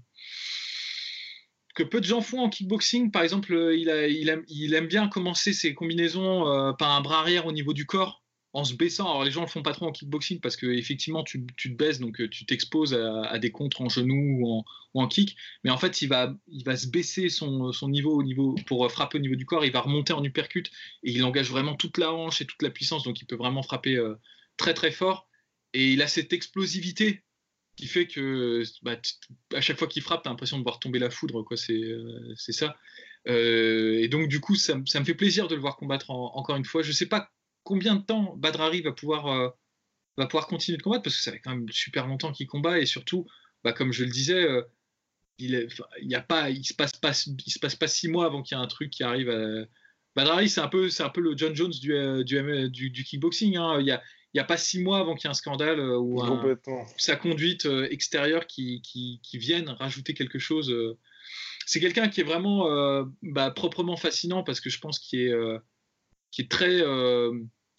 que 1.76 1.84
peu 1.84 2.02
de 2.02 2.06
gens 2.06 2.22
font 2.22 2.42
en 2.42 2.50
kickboxing. 2.50 3.12
Par 3.12 3.22
exemple, 3.22 3.54
il, 3.78 3.88
aime, 3.90 4.44
il 4.48 4.74
aime, 4.74 4.88
bien 4.88 5.08
commencer 5.08 5.54
ses 5.54 5.76
combinaisons 5.76 6.74
par 6.80 6.92
un 6.92 7.02
bras 7.02 7.20
arrière 7.20 7.46
au 7.46 7.52
niveau 7.52 7.74
du 7.74 7.86
corps 7.86 8.24
en 8.54 8.64
se 8.64 8.74
baissant. 8.74 9.06
Alors 9.06 9.24
les 9.24 9.32
gens 9.32 9.42
le 9.42 9.48
font 9.48 9.62
pas 9.62 9.74
trop 9.74 9.88
en 9.88 9.92
kickboxing 9.92 10.40
parce 10.40 10.56
que 10.56 10.66
effectivement 10.66 11.24
tu, 11.24 11.46
tu 11.56 11.72
te 11.72 11.78
baisses 11.78 12.00
donc 12.00 12.20
euh, 12.20 12.30
tu 12.30 12.46
t'exposes 12.46 12.94
à, 12.94 13.38
des 13.38 13.52
contres 13.52 13.82
en 13.82 13.90
genou 13.90 14.64
ou 14.94 15.00
en, 15.00 15.08
kick. 15.08 15.36
Mais 15.64 15.70
en 15.70 15.78
fait 15.78 16.02
il 16.02 16.08
va, 16.08 16.36
il 16.48 16.64
va 16.64 16.76
se 16.76 16.88
baisser 16.88 17.30
son, 17.30 17.72
son, 17.72 17.90
niveau 17.90 18.16
au 18.16 18.24
niveau 18.24 18.56
pour 18.66 18.86
euh, 18.86 18.90
frapper 18.90 19.18
au 19.18 19.22
niveau 19.22 19.36
du 19.36 19.46
corps. 19.46 19.66
Il 19.66 19.72
va 19.72 19.82
remonter 19.82 20.14
en 20.14 20.24
uppercut 20.24 20.72
et 21.04 21.12
il 21.12 21.24
engage 21.24 21.50
vraiment 21.50 21.76
toute 21.76 21.98
la 21.98 22.12
hanche 22.12 22.42
et 22.42 22.46
toute 22.46 22.62
la 22.62 22.72
puissance 22.72 23.04
donc 23.04 23.22
il 23.22 23.26
peut 23.26 23.36
vraiment 23.36 23.64
frapper 23.64 23.96
euh, 23.96 24.16
très 24.58 24.74
très 24.74 24.92
fort. 24.92 25.28
Et 25.74 25.92
il 25.94 26.02
a 26.02 26.08
cette 26.08 26.34
explosivité 26.34 27.24
qui 27.76 27.86
fait 27.86 28.08
que 28.08 28.64
bah, 28.82 29.00
à 29.54 29.62
chaque 29.62 29.78
fois 29.78 29.88
qu'il 29.88 30.02
frappe, 30.02 30.24
tu 30.24 30.28
as 30.28 30.32
l'impression 30.32 30.58
de 30.58 30.64
voir 30.64 30.80
tomber 30.80 31.00
la 31.00 31.12
foudre. 31.12 31.44
quoi 31.44 31.56
C'est 31.56 31.84
c'est 32.36 32.52
ça. 32.52 32.76
et 33.28 34.08
donc 34.10 34.28
du 34.28 34.40
coup 34.40 34.56
ça, 34.56 34.76
ça, 34.86 35.00
me 35.00 35.06
fait 35.06 35.14
plaisir 35.14 35.48
de 35.48 35.54
le 35.54 35.62
voir 35.62 35.78
combattre 35.78 36.10
encore 36.10 36.56
une 36.56 36.66
fois. 36.66 36.82
Je 36.82 36.92
sais 36.92 37.06
pas 37.06 37.30
combien 37.70 37.96
de 37.96 38.02
temps 38.02 38.36
Badrari 38.36 38.82
va 38.82 38.92
pouvoir, 38.92 39.28
euh, 39.28 39.50
va 40.18 40.26
pouvoir 40.26 40.48
continuer 40.48 40.80
de 40.80 40.82
combattre 40.82 41.04
parce 41.04 41.16
que 41.16 41.22
ça 41.22 41.32
fait 41.32 41.40
quand 41.40 41.52
même 41.52 41.70
super 41.70 42.08
longtemps 42.08 42.32
qu'il 42.32 42.48
combat 42.48 42.80
et 42.80 42.88
surtout, 42.88 43.28
bah, 43.64 43.74
comme 43.74 43.94
je 43.94 44.06
le 44.06 44.10
disais, 44.10 44.44
euh, 44.44 44.64
il, 45.38 45.68
il 46.02 46.16
a 46.16 46.22
pas, 46.22 46.50
il 46.50 46.66
se 46.66 46.74
passe 46.74 46.94
pas, 46.94 47.12
il 47.28 47.52
se 47.52 47.60
passe 47.60 47.76
pas 47.76 47.88
six 47.88 48.08
mois 48.08 48.26
avant 48.26 48.42
qu'il 48.42 48.58
y 48.58 48.60
ait 48.60 48.64
un 48.64 48.68
truc 48.68 48.90
qui 48.90 49.04
arrive. 49.04 49.30
À... 49.30 49.66
Badrari, 50.16 50.50
c'est 50.50 50.62
un 50.62 50.68
peu, 50.68 50.90
c'est 50.90 51.04
un 51.04 51.10
peu 51.10 51.22
le 51.22 51.38
John 51.38 51.56
Jones 51.56 51.70
du, 51.70 51.94
euh, 51.94 52.24
du, 52.24 52.90
du, 52.90 53.04
kickboxing. 53.04 53.56
Hein. 53.56 53.80
Il 53.80 53.86
y 53.86 53.92
a, 53.92 54.02
il 54.34 54.38
n'y 54.38 54.42
a 54.42 54.46
pas 54.46 54.58
six 54.58 54.82
mois 54.82 54.98
avant 54.98 55.14
qu'il 55.14 55.26
y 55.26 55.28
ait 55.28 55.32
un 55.32 55.36
scandale 55.36 55.80
ou 55.80 56.24
sa 56.98 57.18
conduite 57.18 57.68
extérieure 57.92 58.48
qui, 58.48 58.82
qui, 58.82 59.20
qui, 59.22 59.38
vienne 59.38 59.70
rajouter 59.70 60.16
quelque 60.16 60.40
chose. 60.40 60.76
C'est 61.68 61.80
quelqu'un 61.80 62.10
qui 62.10 62.22
est 62.22 62.24
vraiment 62.24 62.68
bah, 63.22 63.52
proprement 63.52 63.96
fascinant 63.96 64.44
parce 64.44 64.60
que 64.60 64.72
je 64.72 64.80
pense 64.80 64.98
qu'il 65.00 65.20
est, 65.20 65.34
qui 66.32 66.42
est 66.42 66.52
très, 66.52 66.82
euh, 66.82 67.34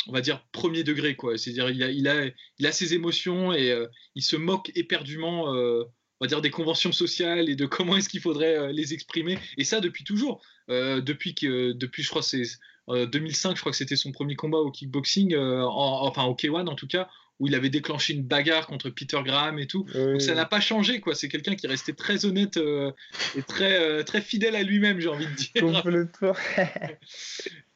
on 0.06 0.12
va 0.12 0.20
dire, 0.20 0.44
premier 0.52 0.84
degré. 0.84 1.16
quoi. 1.16 1.36
C'est-à-dire, 1.36 1.70
il 1.70 1.82
a, 1.82 1.90
il, 1.90 2.08
a, 2.08 2.26
il 2.58 2.66
a 2.66 2.72
ses 2.72 2.94
émotions 2.94 3.52
et 3.52 3.70
euh, 3.70 3.86
il 4.14 4.22
se 4.22 4.36
moque 4.36 4.72
éperdument, 4.74 5.54
euh, 5.54 5.84
on 6.20 6.24
va 6.24 6.28
dire, 6.28 6.40
des 6.40 6.50
conventions 6.50 6.92
sociales 6.92 7.48
et 7.48 7.56
de 7.56 7.66
comment 7.66 7.96
est-ce 7.96 8.08
qu'il 8.08 8.20
faudrait 8.20 8.72
les 8.72 8.94
exprimer. 8.94 9.38
Et 9.56 9.64
ça, 9.64 9.80
depuis 9.80 10.04
toujours. 10.04 10.42
depuis, 10.68 11.34
que, 11.34 11.72
depuis, 11.72 12.02
je 12.02 12.08
crois, 12.08 12.22
c'est 12.22 12.42
2005, 12.88 13.56
je 13.56 13.60
crois 13.60 13.72
que 13.72 13.78
c'était 13.78 13.96
son 13.96 14.12
premier 14.12 14.36
combat 14.36 14.58
au 14.58 14.70
kickboxing, 14.70 15.36
enfin 15.36 16.24
au 16.24 16.34
K1 16.34 16.66
en 16.66 16.74
tout 16.74 16.86
cas, 16.86 17.08
où 17.40 17.46
il 17.46 17.54
avait 17.54 17.70
déclenché 17.70 18.12
une 18.12 18.22
bagarre 18.22 18.66
contre 18.66 18.90
Peter 18.90 19.18
Graham 19.24 19.58
et 19.58 19.66
tout. 19.66 19.86
Donc 19.94 20.20
ça 20.20 20.34
n'a 20.34 20.44
pas 20.44 20.60
changé, 20.60 21.00
quoi. 21.00 21.14
C'est 21.14 21.28
quelqu'un 21.28 21.56
qui 21.56 21.66
restait 21.66 21.94
très 21.94 22.26
honnête 22.26 22.58
euh, 22.58 22.92
et 23.34 23.42
très, 23.42 23.80
euh, 23.80 24.02
très 24.02 24.20
fidèle 24.20 24.54
à 24.54 24.62
lui-même, 24.62 25.00
j'ai 25.00 25.08
envie 25.08 25.26
de 25.26 25.32
dire. 25.32 25.50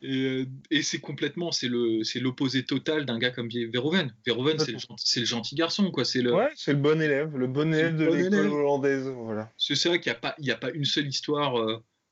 et, 0.03 0.23
euh, 0.23 0.45
et 0.71 0.83
c'est 0.83 1.01
complètement, 1.01 1.51
c'est 1.51 1.69
le, 1.69 2.05
c'est 2.05 2.21
l'opposé 2.21 2.65
total 2.65 3.07
d'un 3.07 3.19
gars 3.19 3.31
comme 3.31 3.49
Verhoeven. 3.49 4.15
Verhoeven, 4.27 4.59
c'est 4.59 4.73
le, 4.73 4.79
c'est 4.99 5.21
le 5.21 5.27
gentil 5.27 5.55
garçon, 5.55 5.91
quoi. 5.91 6.05
C'est 6.05 6.21
le, 6.21 6.35
ouais, 6.35 6.51
c'est 6.55 6.75
le 6.75 6.79
bon 6.79 7.01
élève, 7.01 7.35
le 7.35 7.47
bon 7.47 7.73
élève 7.73 7.97
de 7.97 8.05
l'école 8.05 8.49
hollandaise, 8.49 9.09
voilà. 9.09 9.51
C'est 9.57 9.83
vrai 9.89 9.99
qu'il 9.99 10.13
n'y 10.13 10.17
a 10.17 10.21
pas, 10.21 10.35
il 10.39 10.45
y 10.45 10.53
a 10.53 10.57
pas 10.57 10.71
une 10.73 10.85
seule 10.85 11.07
histoire. 11.07 11.55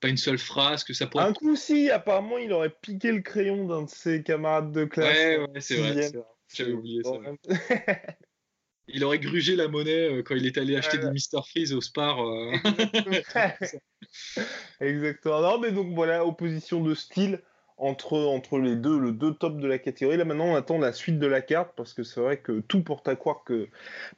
pas 0.00 0.08
une 0.08 0.16
seule 0.16 0.38
phrase 0.38 0.84
que 0.84 0.94
ça 0.94 1.06
pourrait. 1.06 1.24
Un 1.24 1.34
coup, 1.34 1.54
si, 1.54 1.90
apparemment, 1.90 2.38
il 2.38 2.50
aurait 2.52 2.74
piqué 2.80 3.12
le 3.12 3.20
crayon 3.20 3.66
d'un 3.66 3.82
de 3.82 3.90
ses 3.90 4.22
camarades 4.22 4.72
de 4.72 4.86
classe. 4.86 5.14
Ouais, 5.14 5.38
ouais, 5.38 5.60
c'est 5.60 5.76
vrai. 5.76 6.10
J'avais 6.54 6.72
oublié 6.72 7.02
ça. 7.02 7.12
il 8.88 9.04
aurait 9.04 9.18
grugé 9.18 9.56
la 9.56 9.68
monnaie 9.68 10.18
euh, 10.18 10.22
quand 10.22 10.34
il 10.34 10.46
est 10.46 10.58
allé 10.58 10.76
acheter 10.76 10.98
des 10.98 11.10
Mister 11.10 11.38
Freeze 11.48 11.72
au 11.72 11.80
Spar. 11.80 12.22
Euh. 12.22 12.52
Exactement. 14.80 15.40
Non, 15.40 15.58
mais 15.58 15.72
donc 15.72 15.94
voilà, 15.94 16.26
opposition 16.26 16.82
de 16.82 16.94
style 16.94 17.40
entre, 17.76 18.18
entre 18.18 18.58
les 18.58 18.76
deux, 18.76 18.98
le 18.98 19.12
deux 19.12 19.34
top 19.34 19.58
de 19.58 19.66
la 19.66 19.78
catégorie. 19.78 20.16
Là 20.16 20.24
maintenant, 20.24 20.46
on 20.46 20.54
attend 20.54 20.78
la 20.78 20.92
suite 20.92 21.18
de 21.18 21.26
la 21.26 21.40
carte 21.40 21.72
parce 21.76 21.94
que 21.94 22.02
c'est 22.02 22.20
vrai 22.20 22.38
que 22.38 22.60
tout 22.60 22.82
porte 22.82 23.08
à 23.08 23.16
croire 23.16 23.44
que 23.44 23.68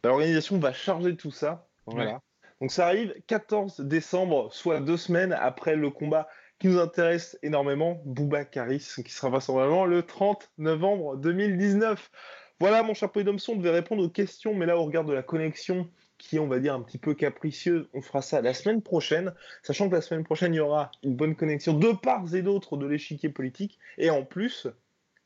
bah, 0.02 0.10
l'organisation 0.10 0.58
va 0.58 0.72
charger 0.72 1.16
tout 1.16 1.30
ça. 1.30 1.68
Voilà. 1.86 2.20
Donc 2.60 2.70
ça 2.70 2.86
arrive 2.86 3.14
14 3.26 3.80
décembre, 3.80 4.52
soit 4.52 4.80
deux 4.80 4.96
semaines 4.96 5.32
après 5.32 5.76
le 5.76 5.90
combat 5.90 6.28
qui 6.64 6.70
nous 6.70 6.78
intéresse 6.78 7.38
énormément, 7.42 8.00
Bouba 8.06 8.46
Karis, 8.46 8.94
qui 9.04 9.12
sera 9.12 9.28
vraisemblablement 9.28 9.84
le 9.84 10.02
30 10.02 10.50
novembre 10.56 11.14
2019. 11.18 12.10
Voilà, 12.58 12.82
mon 12.82 12.94
cher 12.94 13.12
Polydomson, 13.12 13.52
on 13.52 13.56
devait 13.56 13.68
répondre 13.68 14.02
aux 14.02 14.08
questions, 14.08 14.54
mais 14.54 14.64
là, 14.64 14.78
au 14.78 14.84
regard 14.84 15.04
de 15.04 15.12
la 15.12 15.22
connexion 15.22 15.86
qui 16.16 16.36
est, 16.36 16.38
on 16.38 16.46
va 16.46 16.60
dire, 16.60 16.72
un 16.72 16.80
petit 16.80 16.96
peu 16.96 17.12
capricieuse, 17.12 17.86
on 17.92 18.00
fera 18.00 18.22
ça 18.22 18.40
la 18.40 18.54
semaine 18.54 18.80
prochaine, 18.80 19.34
sachant 19.62 19.90
que 19.90 19.94
la 19.94 20.00
semaine 20.00 20.24
prochaine, 20.24 20.54
il 20.54 20.56
y 20.56 20.60
aura 20.60 20.90
une 21.02 21.14
bonne 21.14 21.36
connexion 21.36 21.74
de 21.74 21.92
part 21.92 22.34
et 22.34 22.40
d'autre 22.40 22.78
de 22.78 22.86
l'échiquier 22.86 23.28
politique. 23.28 23.78
Et 23.98 24.08
en 24.08 24.24
plus, 24.24 24.66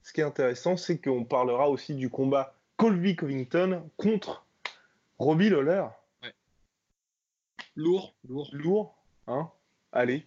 ce 0.03 0.13
qui 0.13 0.21
est 0.21 0.25
intéressant, 0.25 0.77
c'est 0.77 1.01
qu'on 1.01 1.23
parlera 1.23 1.71
aussi 1.71 1.95
du 1.95 2.11
combat 2.11 2.57
Colby 2.79 3.15
Covington 3.15 3.89
contre 3.97 4.45
Robbie 5.21 5.51
Lawler. 5.51 5.85
Ouais. 6.21 6.35
Lourd, 7.77 8.17
lourd. 8.29 8.51
Lourd, 8.53 8.99
hein 9.29 9.53
Allez, 9.93 10.27